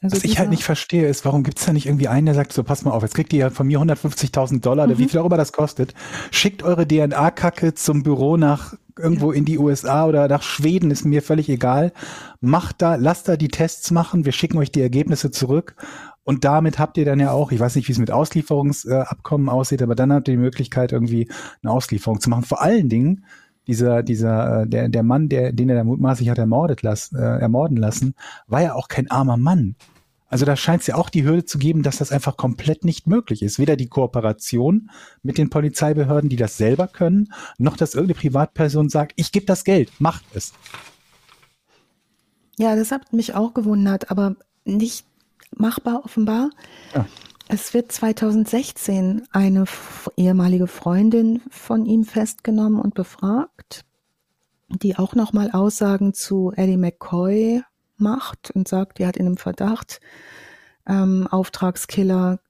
[0.00, 2.52] Also Was ich halt nicht verstehe, ist, warum gibt's da nicht irgendwie einen, der sagt,
[2.52, 4.92] so pass mal auf, jetzt kriegt ihr ja von mir 150.000 Dollar, mhm.
[4.92, 5.94] oder wie viel auch immer das kostet,
[6.30, 11.22] schickt eure DNA-Kacke zum Büro nach irgendwo in die USA oder nach Schweden, ist mir
[11.22, 11.92] völlig egal.
[12.40, 15.76] Macht da, lasst da die Tests machen, wir schicken euch die Ergebnisse zurück
[16.24, 19.82] und damit habt ihr dann ja auch, ich weiß nicht, wie es mit Auslieferungsabkommen aussieht,
[19.82, 21.28] aber dann habt ihr die Möglichkeit, irgendwie
[21.62, 22.44] eine Auslieferung zu machen.
[22.44, 23.24] Vor allen Dingen,
[23.66, 27.38] dieser, dieser, äh, der, der Mann, der, den er da mutmaßlich hat ermordet lassen, äh,
[27.38, 28.14] ermorden lassen,
[28.46, 29.76] war ja auch kein armer Mann.
[30.28, 33.06] Also da scheint es ja auch die Hürde zu geben, dass das einfach komplett nicht
[33.06, 33.58] möglich ist.
[33.58, 34.90] Weder die Kooperation
[35.22, 39.62] mit den Polizeibehörden, die das selber können, noch dass irgendeine Privatperson sagt, ich gebe das
[39.64, 40.54] Geld, macht es.
[42.58, 45.04] Ja, das hat mich auch gewundert, aber nicht
[45.56, 46.50] machbar offenbar.
[46.94, 47.06] Ja.
[47.48, 49.64] Es wird 2016 eine
[50.16, 53.84] ehemalige Freundin von ihm festgenommen und befragt,
[54.68, 57.62] die auch nochmal Aussagen zu Eddie McCoy
[57.98, 60.00] macht und sagt, die hat in einem Verdacht,
[60.86, 62.40] ähm, Auftragskiller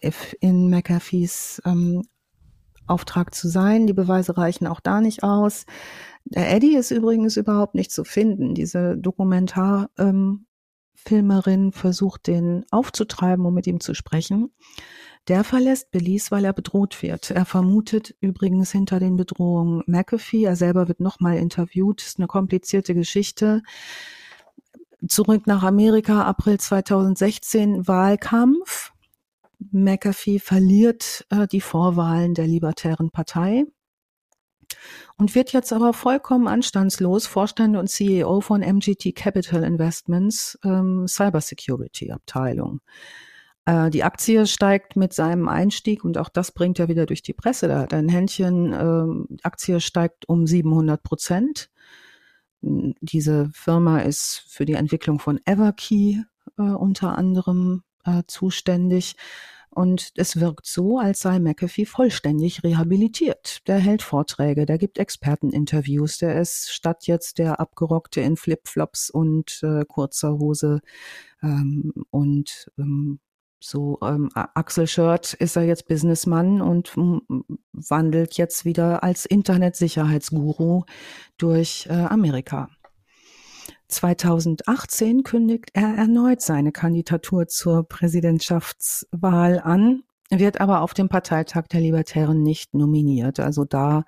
[0.00, 2.02] äh, in McAfees ähm,
[2.86, 3.86] Auftrag zu sein.
[3.86, 5.64] Die Beweise reichen auch da nicht aus.
[6.24, 8.54] Der Eddie ist übrigens überhaupt nicht zu finden.
[8.54, 10.46] Diese Dokumentar ähm,
[11.04, 14.50] Filmerin versucht, den aufzutreiben, um mit ihm zu sprechen.
[15.28, 17.30] Der verlässt Belize, weil er bedroht wird.
[17.30, 20.44] Er vermutet übrigens hinter den Bedrohungen McAfee.
[20.44, 22.02] Er selber wird nochmal interviewt.
[22.02, 23.62] Ist eine komplizierte Geschichte.
[25.06, 28.92] Zurück nach Amerika, April 2016, Wahlkampf.
[29.70, 33.66] McAfee verliert äh, die Vorwahlen der Libertären Partei
[35.16, 42.12] und wird jetzt aber vollkommen anstandslos Vorstand und CEO von MGT Capital Investments, ähm, Cybersecurity
[42.12, 42.80] Abteilung.
[43.64, 47.34] Äh, die Aktie steigt mit seinem Einstieg und auch das bringt er wieder durch die
[47.34, 47.68] Presse.
[47.68, 51.70] Da hat ein Händchen, äh, Aktie steigt um 700 Prozent.
[52.62, 56.22] Diese Firma ist für die Entwicklung von Everkey
[56.58, 59.16] äh, unter anderem äh, zuständig.
[59.70, 63.66] Und es wirkt so, als sei McAfee vollständig rehabilitiert.
[63.68, 69.60] Der hält Vorträge, der gibt Experteninterviews, der ist statt jetzt der Abgerockte in Flipflops und
[69.62, 70.80] äh, kurzer Hose
[71.42, 73.20] ähm, und ähm,
[73.62, 80.84] so ähm, Axel Shirt ist er jetzt Businessmann und wandelt jetzt wieder als Internetsicherheitsguru
[81.36, 82.70] durch äh, Amerika.
[83.90, 91.80] 2018 kündigt er erneut seine Kandidatur zur Präsidentschaftswahl an, wird aber auf dem Parteitag der
[91.80, 93.40] Libertären nicht nominiert.
[93.40, 94.04] Also da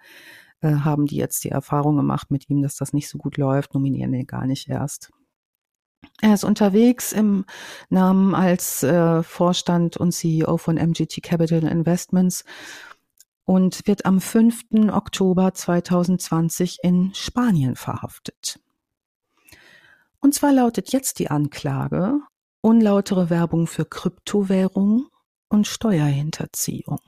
[0.60, 3.74] äh, haben die jetzt die Erfahrung gemacht mit ihm, dass das nicht so gut läuft,
[3.74, 5.10] nominieren ihn gar nicht erst.
[6.20, 7.44] Er ist unterwegs im
[7.90, 12.44] Namen als äh, Vorstand und CEO von MGT Capital Investments
[13.44, 14.90] und wird am 5.
[14.90, 18.60] Oktober 2020 in Spanien verhaftet.
[20.22, 22.20] Und zwar lautet jetzt die Anklage
[22.62, 25.08] unlautere Werbung für Kryptowährung
[25.48, 27.00] und Steuerhinterziehung.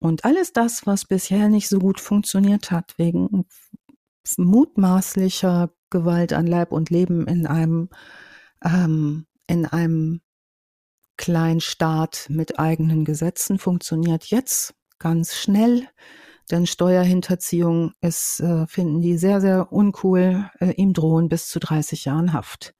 [0.00, 3.46] Und alles das, was bisher nicht so gut funktioniert hat, wegen
[4.36, 7.88] mutmaßlicher Gewalt an Leib und Leben in einem,
[8.64, 10.20] ähm, in einem
[11.16, 15.86] Kleinstaat mit eigenen Gesetzen, funktioniert jetzt ganz schnell
[16.50, 20.50] denn Steuerhinterziehung ist, äh, finden die sehr, sehr uncool.
[20.58, 22.74] Äh, ihm drohen bis zu 30 Jahren Haft.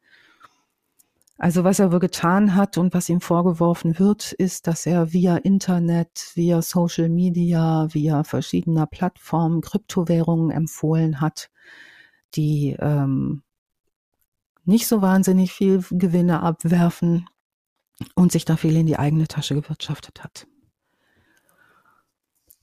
[1.38, 5.38] Also was er wohl getan hat und was ihm vorgeworfen wird, ist, dass er via
[5.38, 11.50] Internet, via Social Media, via verschiedener Plattformen Kryptowährungen empfohlen hat,
[12.34, 13.42] die ähm,
[14.66, 17.26] nicht so wahnsinnig viel Gewinne abwerfen
[18.14, 20.46] und sich da viel in die eigene Tasche gewirtschaftet hat.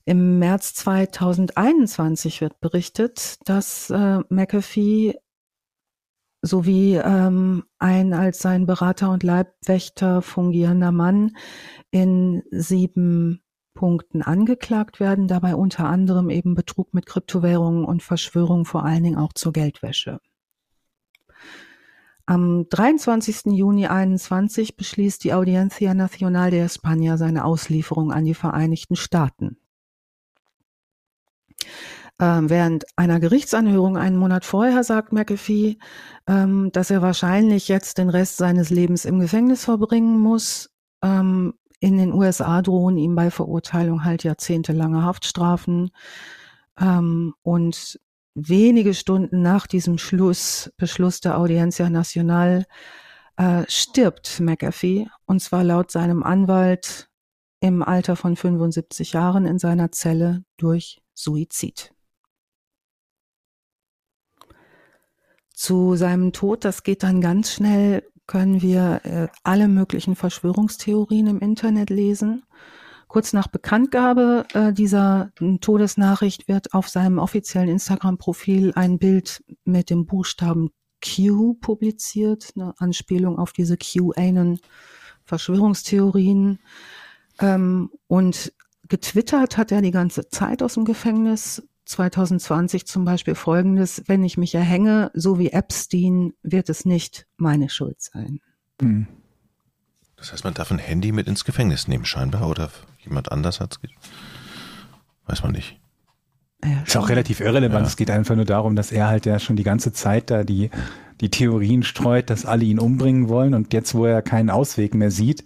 [0.08, 5.18] Im März 2021 wird berichtet, dass äh, McAfee
[6.40, 11.36] sowie ähm, ein als sein Berater und Leibwächter fungierender Mann
[11.90, 13.42] in sieben
[13.74, 19.18] Punkten angeklagt werden, dabei unter anderem eben Betrug mit Kryptowährungen und Verschwörung vor allen Dingen
[19.18, 20.20] auch zur Geldwäsche.
[22.24, 23.52] Am 23.
[23.52, 29.58] Juni 21 beschließt die Audiencia Nacional de España seine Auslieferung an die Vereinigten Staaten.
[32.20, 35.78] Ähm, während einer Gerichtsanhörung einen Monat vorher sagt McAfee,
[36.26, 40.70] ähm, dass er wahrscheinlich jetzt den Rest seines Lebens im Gefängnis verbringen muss.
[41.02, 45.90] Ähm, in den USA drohen ihm bei Verurteilung halt jahrzehntelange Haftstrafen.
[46.80, 48.00] Ähm, und
[48.34, 52.64] wenige Stunden nach diesem Schluss, Beschluss der Audiencia Nacional
[53.36, 55.08] äh, stirbt McAfee.
[55.26, 57.08] Und zwar laut seinem Anwalt
[57.60, 61.92] im Alter von 75 Jahren in seiner Zelle durch Suizid.
[65.52, 71.40] Zu seinem Tod, das geht dann ganz schnell, können wir äh, alle möglichen Verschwörungstheorien im
[71.40, 72.44] Internet lesen.
[73.08, 80.06] Kurz nach Bekanntgabe äh, dieser Todesnachricht wird auf seinem offiziellen Instagram-Profil ein Bild mit dem
[80.06, 80.70] Buchstaben
[81.04, 84.60] Q publiziert, eine Anspielung auf diese QAnon
[85.24, 86.60] Verschwörungstheorien.
[87.40, 88.52] Ähm, und
[88.88, 91.62] getwittert hat er die ganze Zeit aus dem Gefängnis.
[91.84, 97.70] 2020 zum Beispiel folgendes, wenn ich mich erhänge, so wie Epstein, wird es nicht meine
[97.70, 98.40] Schuld sein.
[98.82, 99.06] Hm.
[100.16, 103.78] Das heißt, man darf ein Handy mit ins Gefängnis nehmen, scheinbar, oder jemand anders hat
[103.82, 103.90] es.
[105.26, 105.80] Weiß man nicht.
[106.64, 107.82] Ja, ist auch relativ irrelevant.
[107.82, 107.86] Ja.
[107.86, 110.70] Es geht einfach nur darum, dass er halt ja schon die ganze Zeit da die,
[111.20, 115.12] die Theorien streut, dass alle ihn umbringen wollen und jetzt, wo er keinen Ausweg mehr
[115.12, 115.44] sieht,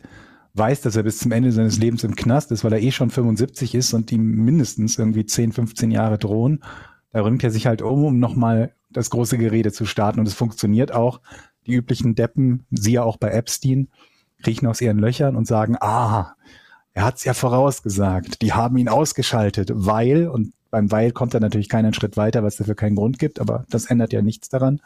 [0.54, 3.10] weiß, dass er bis zum Ende seines Lebens im Knast ist, weil er eh schon
[3.10, 6.62] 75 ist und ihm mindestens irgendwie 10, 15 Jahre drohen.
[7.12, 10.20] Da ringt er sich halt um, um nochmal das große Gerede zu starten.
[10.20, 11.20] Und es funktioniert auch.
[11.66, 13.88] Die üblichen Deppen, sie ja auch bei Epstein,
[14.42, 16.34] kriechen aus ihren Löchern und sagen, ah,
[16.92, 18.42] er hat's ja vorausgesagt.
[18.42, 22.48] Die haben ihn ausgeschaltet, weil, und beim Weil kommt er natürlich keinen Schritt weiter, weil
[22.48, 24.80] es dafür keinen Grund gibt, aber das ändert ja nichts daran,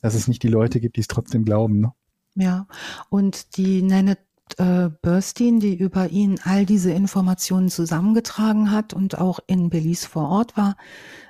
[0.00, 1.80] dass es nicht die Leute gibt, die es trotzdem glauben.
[1.80, 1.92] Ne?
[2.34, 2.66] Ja,
[3.08, 4.20] und die Nennet
[4.58, 10.28] äh, Burstein, die über ihn all diese Informationen zusammengetragen hat und auch in Belize vor
[10.28, 10.76] Ort war.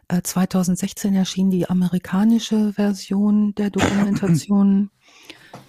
[0.09, 4.91] Äh, 2016 erschien die amerikanische Version der Dokumentation.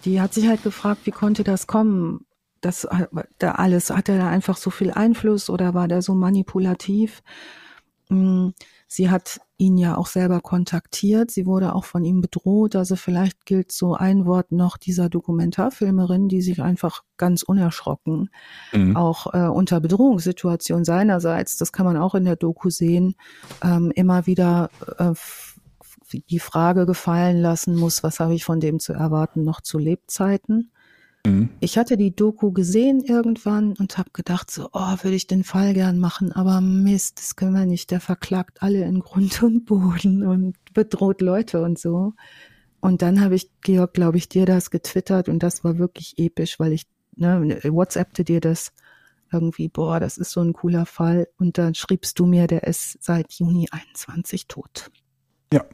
[0.05, 2.25] Die hat sich halt gefragt, wie konnte das kommen?
[2.61, 3.07] Das äh,
[3.37, 7.21] da alles, hat er da einfach so viel Einfluss oder war der so manipulativ?
[8.09, 8.49] Mm,
[8.87, 11.29] sie hat ihn ja auch selber kontaktiert.
[11.29, 12.75] Sie wurde auch von ihm bedroht.
[12.75, 18.29] Also vielleicht gilt so ein Wort noch dieser Dokumentarfilmerin, die sich einfach ganz unerschrocken
[18.71, 18.95] mhm.
[18.95, 23.15] auch äh, unter Bedrohungssituation seinerseits, das kann man auch in der Doku sehen,
[23.61, 25.13] ähm, immer wieder äh,
[26.29, 30.71] die Frage gefallen lassen muss, was habe ich von dem zu erwarten noch zu Lebzeiten.
[31.25, 31.49] Mhm.
[31.59, 35.73] Ich hatte die Doku gesehen irgendwann und habe gedacht, so, oh, würde ich den Fall
[35.73, 37.91] gern machen, aber Mist, das können wir nicht.
[37.91, 42.13] Der verklagt alle in Grund und Boden und bedroht Leute und so.
[42.79, 46.59] Und dann habe ich, Georg, glaube ich, dir das getwittert und das war wirklich episch,
[46.59, 48.71] weil ich ne, WhatsAppte dir das
[49.31, 51.27] irgendwie, boah, das ist so ein cooler Fall.
[51.37, 54.89] Und dann schriebst du mir, der ist seit Juni 21 tot.
[55.53, 55.65] Ja.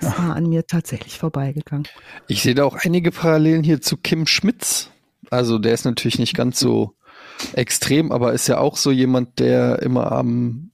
[0.00, 1.86] Das war an mir tatsächlich vorbeigegangen.
[2.28, 4.90] Ich sehe da auch einige Parallelen hier zu Kim Schmitz.
[5.30, 6.94] Also der ist natürlich nicht ganz so
[7.54, 10.70] extrem, aber ist ja auch so jemand, der immer am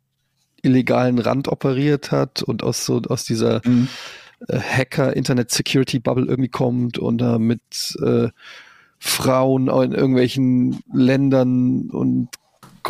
[0.62, 3.88] illegalen Rand operiert hat und aus so aus dieser mhm.
[4.48, 8.28] äh, Hacker Internet Security Bubble irgendwie kommt und da mit äh,
[8.98, 12.28] Frauen in irgendwelchen Ländern und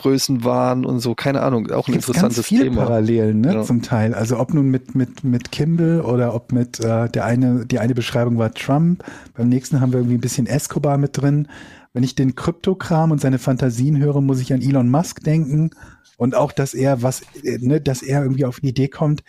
[0.02, 2.84] Größen waren und so, keine Ahnung, auch ein interessantes ganz viele Thema.
[2.84, 3.62] Parallelen, ne, ja.
[3.62, 4.14] zum Teil.
[4.14, 7.94] Also ob nun mit mit mit Kimball oder ob mit äh, der eine die eine
[7.94, 9.04] Beschreibung war Trump,
[9.34, 11.48] beim nächsten haben wir irgendwie ein bisschen Escobar mit drin.
[11.92, 15.70] Wenn ich den Kryptokram und seine Fantasien höre, muss ich an Elon Musk denken
[16.16, 19.22] und auch, dass er was, äh, ne, dass er irgendwie auf die Idee kommt,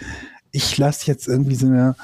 [0.52, 1.96] ich lasse jetzt irgendwie so eine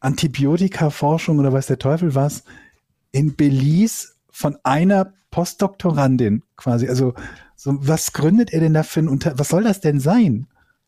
[0.00, 2.44] Antibiotika-Forschung oder weiß der Teufel was
[3.12, 6.88] in Belize von einer Postdoktorandin quasi.
[6.88, 7.14] Also
[7.60, 10.46] so, was gründet er denn da für ein Unter was soll das denn sein?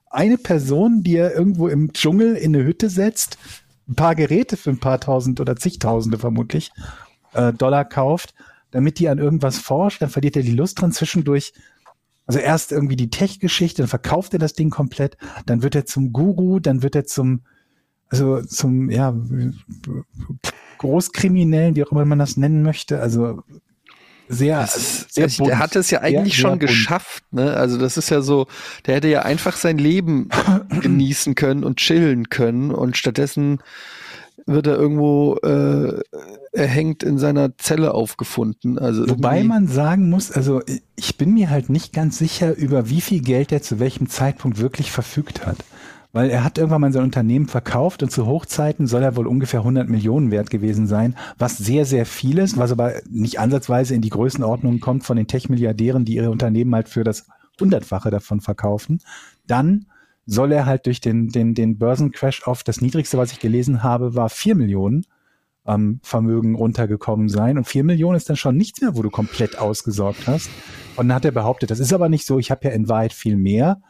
[0.08, 3.38] Eine Person, die er irgendwo im Dschungel in eine Hütte setzt,
[3.88, 6.70] ein paar Geräte für ein paar tausend oder zigtausende vermutlich
[7.32, 8.34] äh, Dollar kauft,
[8.70, 11.54] damit die an irgendwas forscht, dann verliert er die Lust dran zwischendurch.
[12.26, 15.16] Also erst irgendwie die Tech-Geschichte, dann verkauft er das Ding komplett,
[15.46, 17.40] dann wird er zum Guru, dann wird er zum,
[18.08, 19.12] also zum, ja,
[20.78, 23.00] Großkriminellen, wie auch immer man das nennen möchte.
[23.00, 23.42] Also
[24.30, 27.54] sehr, sehr bunt, Der hat es ja eigentlich sehr, schon sehr geschafft, ne?
[27.54, 28.46] Also das ist ja so,
[28.86, 30.28] der hätte ja einfach sein Leben
[30.80, 33.58] genießen können und chillen können und stattdessen
[34.46, 36.00] wird er irgendwo äh,
[36.52, 38.78] erhängt in seiner Zelle aufgefunden.
[38.78, 40.62] Also Wobei man sagen muss, also
[40.96, 44.58] ich bin mir halt nicht ganz sicher, über wie viel Geld er zu welchem Zeitpunkt
[44.58, 45.58] wirklich verfügt hat
[46.12, 49.60] weil er hat irgendwann mal sein Unternehmen verkauft und zu Hochzeiten soll er wohl ungefähr
[49.60, 54.02] 100 Millionen wert gewesen sein, was sehr, sehr viel ist, was aber nicht ansatzweise in
[54.02, 57.26] die Größenordnung kommt von den Tech-Milliardären, die ihre Unternehmen halt für das
[57.60, 59.00] Hundertfache davon verkaufen.
[59.46, 59.86] Dann
[60.26, 64.14] soll er halt durch den, den, den Börsencrash auf das niedrigste, was ich gelesen habe,
[64.14, 65.04] war vier Millionen
[65.66, 67.58] ähm, Vermögen runtergekommen sein.
[67.58, 70.50] Und vier Millionen ist dann schon nichts mehr, wo du komplett ausgesorgt hast.
[70.96, 73.12] Und dann hat er behauptet, das ist aber nicht so, ich habe ja in Wahrheit
[73.12, 73.80] viel mehr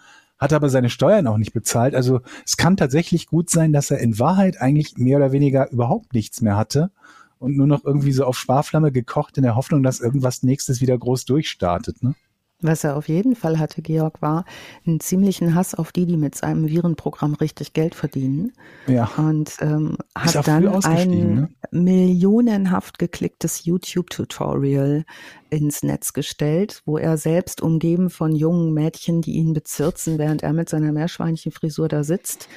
[0.41, 1.95] hat aber seine Steuern auch nicht bezahlt.
[1.95, 6.15] Also es kann tatsächlich gut sein, dass er in Wahrheit eigentlich mehr oder weniger überhaupt
[6.15, 6.91] nichts mehr hatte
[7.39, 10.97] und nur noch irgendwie so auf Sparflamme gekocht in der Hoffnung, dass irgendwas nächstes wieder
[10.97, 12.03] groß durchstartet.
[12.03, 12.15] Ne?
[12.63, 14.45] Was er auf jeden Fall hatte, Georg, war
[14.87, 18.53] einen ziemlichen Hass auf die, die mit seinem Virenprogramm richtig Geld verdienen.
[18.87, 19.11] Ja.
[19.17, 21.49] Und ähm, hat dann ein ne?
[21.71, 25.05] millionenhaft geklicktes YouTube-Tutorial
[25.51, 30.53] ins Netz gestellt, wo er selbst umgeben von jungen Mädchen, die ihn bezirzen, während er
[30.53, 32.49] mit seiner Meerschweinchenfrisur da sitzt.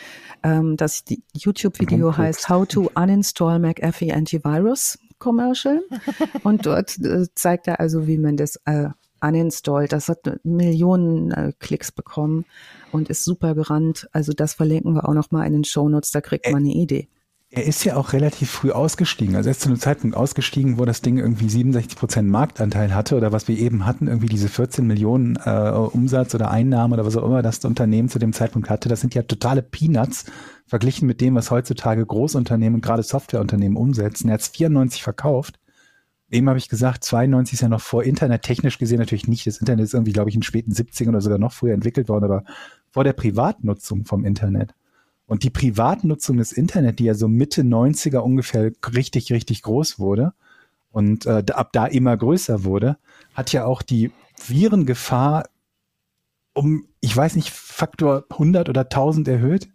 [0.43, 1.03] Ähm, das
[1.33, 5.81] YouTube-Video heißt How to Uninstall McAfee Antivirus Commercial.
[6.43, 8.89] Und dort äh, zeigt er also, wie man das äh,
[9.23, 9.91] uninstalled.
[9.91, 12.45] Das hat Millionen äh, Klicks bekommen
[12.91, 14.07] und ist super gerannt.
[14.11, 17.07] Also das verlinken wir auch noch mal in den Shownotes, da kriegt man eine Idee.
[17.55, 19.35] Er ist ja auch relativ früh ausgestiegen.
[19.35, 23.15] Also er ist zu einem Zeitpunkt ausgestiegen, wo das Ding irgendwie 67 Prozent Marktanteil hatte
[23.15, 27.15] oder was wir eben hatten, irgendwie diese 14 Millionen äh, Umsatz oder Einnahmen oder was
[27.15, 28.89] auch immer das Unternehmen zu dem Zeitpunkt hatte.
[28.89, 30.25] Das sind ja totale Peanuts
[30.65, 34.29] verglichen mit dem, was heutzutage Großunternehmen gerade Softwareunternehmen umsetzen.
[34.29, 35.59] Er hat 94 verkauft
[36.33, 39.45] Eben habe ich gesagt, 92 ist ja noch vor Internet, technisch gesehen natürlich nicht.
[39.45, 42.09] Das Internet ist irgendwie, glaube ich, in den späten 70ern oder sogar noch früher entwickelt
[42.09, 42.43] worden, aber
[42.89, 44.73] vor der Privatnutzung vom Internet.
[45.27, 50.33] Und die Privatnutzung des Internet, die ja so Mitte 90er ungefähr richtig, richtig groß wurde
[50.91, 52.97] und äh, ab da immer größer wurde,
[53.35, 54.11] hat ja auch die
[54.43, 55.49] Virengefahr
[56.53, 59.69] um, ich weiß nicht, Faktor 100 oder 1000 erhöht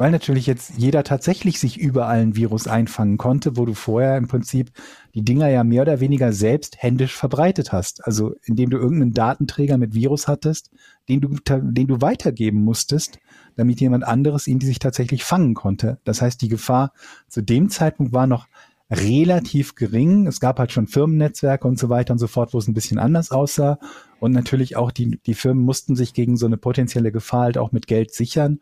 [0.00, 4.28] weil natürlich jetzt jeder tatsächlich sich überall ein Virus einfangen konnte, wo du vorher im
[4.28, 4.70] Prinzip
[5.14, 8.06] die Dinger ja mehr oder weniger selbst händisch verbreitet hast.
[8.06, 10.70] Also indem du irgendeinen Datenträger mit Virus hattest,
[11.10, 13.18] den du, den du weitergeben musstest,
[13.56, 15.98] damit jemand anderes ihn sich tatsächlich fangen konnte.
[16.04, 16.94] Das heißt, die Gefahr
[17.28, 18.46] zu dem Zeitpunkt war noch
[18.90, 20.26] relativ gering.
[20.26, 22.98] Es gab halt schon Firmennetzwerke und so weiter und so fort, wo es ein bisschen
[22.98, 23.78] anders aussah.
[24.18, 27.70] Und natürlich auch die, die Firmen mussten sich gegen so eine potenzielle Gefahr halt auch
[27.70, 28.60] mit Geld sichern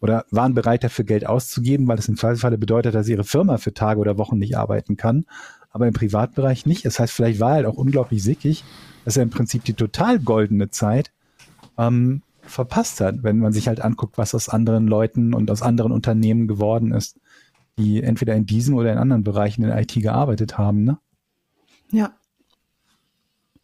[0.00, 3.74] oder waren bereit dafür Geld auszugeben, weil es im Zweifelsfalle bedeutet, dass ihre Firma für
[3.74, 5.26] Tage oder Wochen nicht arbeiten kann,
[5.70, 6.84] aber im Privatbereich nicht.
[6.84, 8.64] Das heißt, vielleicht war er halt auch unglaublich sickig,
[9.04, 11.12] dass er im Prinzip die total goldene Zeit
[11.78, 15.92] ähm, verpasst hat, wenn man sich halt anguckt, was aus anderen Leuten und aus anderen
[15.92, 17.18] Unternehmen geworden ist,
[17.78, 20.84] die entweder in diesem oder in anderen Bereichen in IT gearbeitet haben.
[20.84, 20.98] Ne?
[21.92, 22.12] Ja,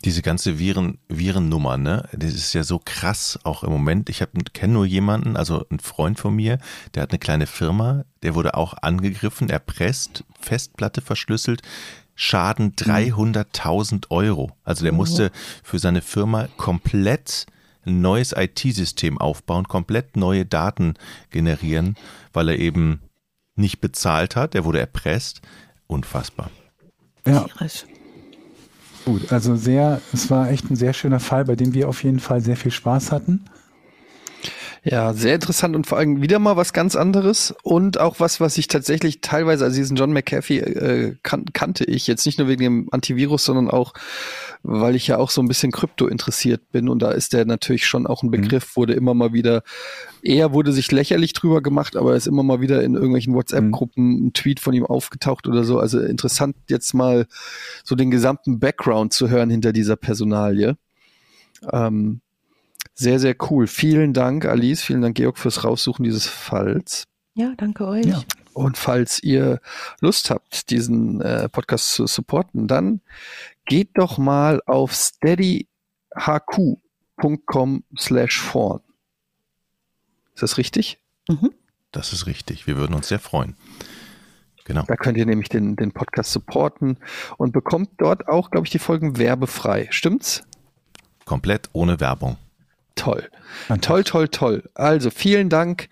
[0.06, 4.08] diese ganze Viren, Virennummer, ne, das ist ja so krass auch im Moment.
[4.08, 4.22] Ich
[4.52, 6.58] kenne nur jemanden, also ein Freund von mir,
[6.94, 11.62] der hat eine kleine Firma, der wurde auch angegriffen, erpresst, Festplatte verschlüsselt.
[12.14, 14.00] Schaden 300.000 mhm.
[14.08, 14.52] Euro.
[14.64, 17.46] Also der musste für seine Firma komplett
[17.84, 20.94] ein neues IT-System aufbauen, komplett neue Daten
[21.30, 21.96] generieren,
[22.32, 23.00] weil er eben
[23.56, 24.54] nicht bezahlt hat.
[24.54, 25.42] Er wurde erpresst.
[25.88, 26.50] Unfassbar.
[27.26, 27.44] Ja.
[29.06, 32.18] Gut, also sehr, es war echt ein sehr schöner Fall, bei dem wir auf jeden
[32.18, 33.44] Fall sehr viel Spaß hatten.
[34.88, 38.56] Ja, sehr interessant und vor allem wieder mal was ganz anderes und auch was, was
[38.56, 42.62] ich tatsächlich teilweise, also diesen John McAfee äh, kan kannte ich jetzt nicht nur wegen
[42.62, 43.94] dem Antivirus, sondern auch,
[44.62, 47.84] weil ich ja auch so ein bisschen Krypto interessiert bin und da ist der natürlich
[47.84, 48.42] schon auch ein mhm.
[48.42, 49.64] Begriff, wurde immer mal wieder,
[50.22, 54.32] eher wurde sich lächerlich drüber gemacht, aber ist immer mal wieder in irgendwelchen WhatsApp-Gruppen ein
[54.34, 55.80] Tweet von ihm aufgetaucht oder so.
[55.80, 57.26] Also interessant jetzt mal
[57.82, 60.76] so den gesamten Background zu hören hinter dieser Personalie.
[61.72, 62.20] Ähm,
[62.98, 63.66] sehr, sehr cool.
[63.66, 64.82] Vielen Dank, Alice.
[64.82, 67.04] Vielen Dank, Georg, fürs Raussuchen dieses Falls.
[67.34, 68.06] Ja, danke euch.
[68.06, 68.22] Ja.
[68.54, 69.60] Und falls ihr
[70.00, 73.02] Lust habt, diesen äh, Podcast zu supporten, dann
[73.66, 78.80] geht doch mal auf steadyhq.com slash vorn.
[80.34, 80.98] Ist das richtig?
[81.28, 81.52] Mhm.
[81.92, 82.66] Das ist richtig.
[82.66, 83.56] Wir würden uns sehr freuen.
[84.64, 84.84] Genau.
[84.88, 86.96] Da könnt ihr nämlich den, den Podcast supporten
[87.36, 89.88] und bekommt dort auch, glaube ich, die Folgen werbefrei.
[89.90, 90.44] Stimmt's?
[91.26, 92.38] Komplett ohne Werbung.
[92.96, 93.28] Toll.
[93.82, 94.68] Toll, toll, toll.
[94.74, 95.88] Also vielen Dank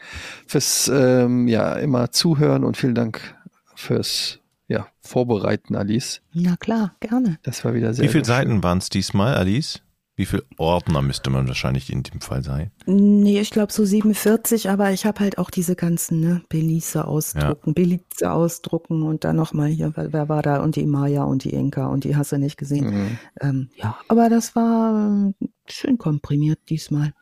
[0.47, 3.36] fürs ähm, ja immer zuhören und vielen Dank
[3.76, 6.22] fürs ja, Vorbereiten, Alice.
[6.32, 7.39] Na klar, gerne.
[7.43, 9.82] Das war wieder sehr Wie viele Seiten waren es diesmal, Alice?
[10.16, 12.70] Wie viele Ordner müsste man wahrscheinlich in dem Fall sein?
[12.86, 17.70] Nee, ich glaube so 47, aber ich habe halt auch diese ganzen ne, Belize ausdrucken,
[17.70, 17.73] ja.
[17.73, 21.86] Belize ausdrucken und dann nochmal hier, wer war da und die Maya und die Inka
[21.86, 22.91] und die hast du nicht gesehen.
[22.91, 23.19] Mhm.
[23.41, 27.12] Ähm, ja, aber das war äh, schön komprimiert diesmal.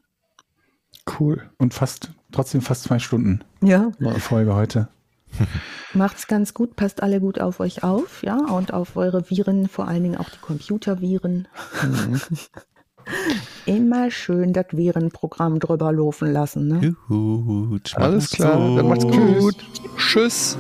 [1.19, 1.51] Cool.
[1.57, 3.43] Und fast, trotzdem fast zwei Stunden.
[3.63, 3.91] Ja.
[3.99, 4.89] Die Folge heute.
[5.95, 9.89] Macht's ganz gut, passt alle gut auf euch auf, ja, und auf eure Viren, vor
[9.89, 11.49] allen Dingen auch die Computerviren.
[11.83, 12.21] Mhm.
[13.67, 16.69] Immer schön das Virenprogramm drüber laufen lassen.
[16.69, 16.95] Ne?
[17.09, 18.79] Gut, Alles klar, gut.
[18.79, 19.57] dann macht's gut.
[19.97, 20.59] Tschüss.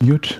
[0.00, 0.34] Gut.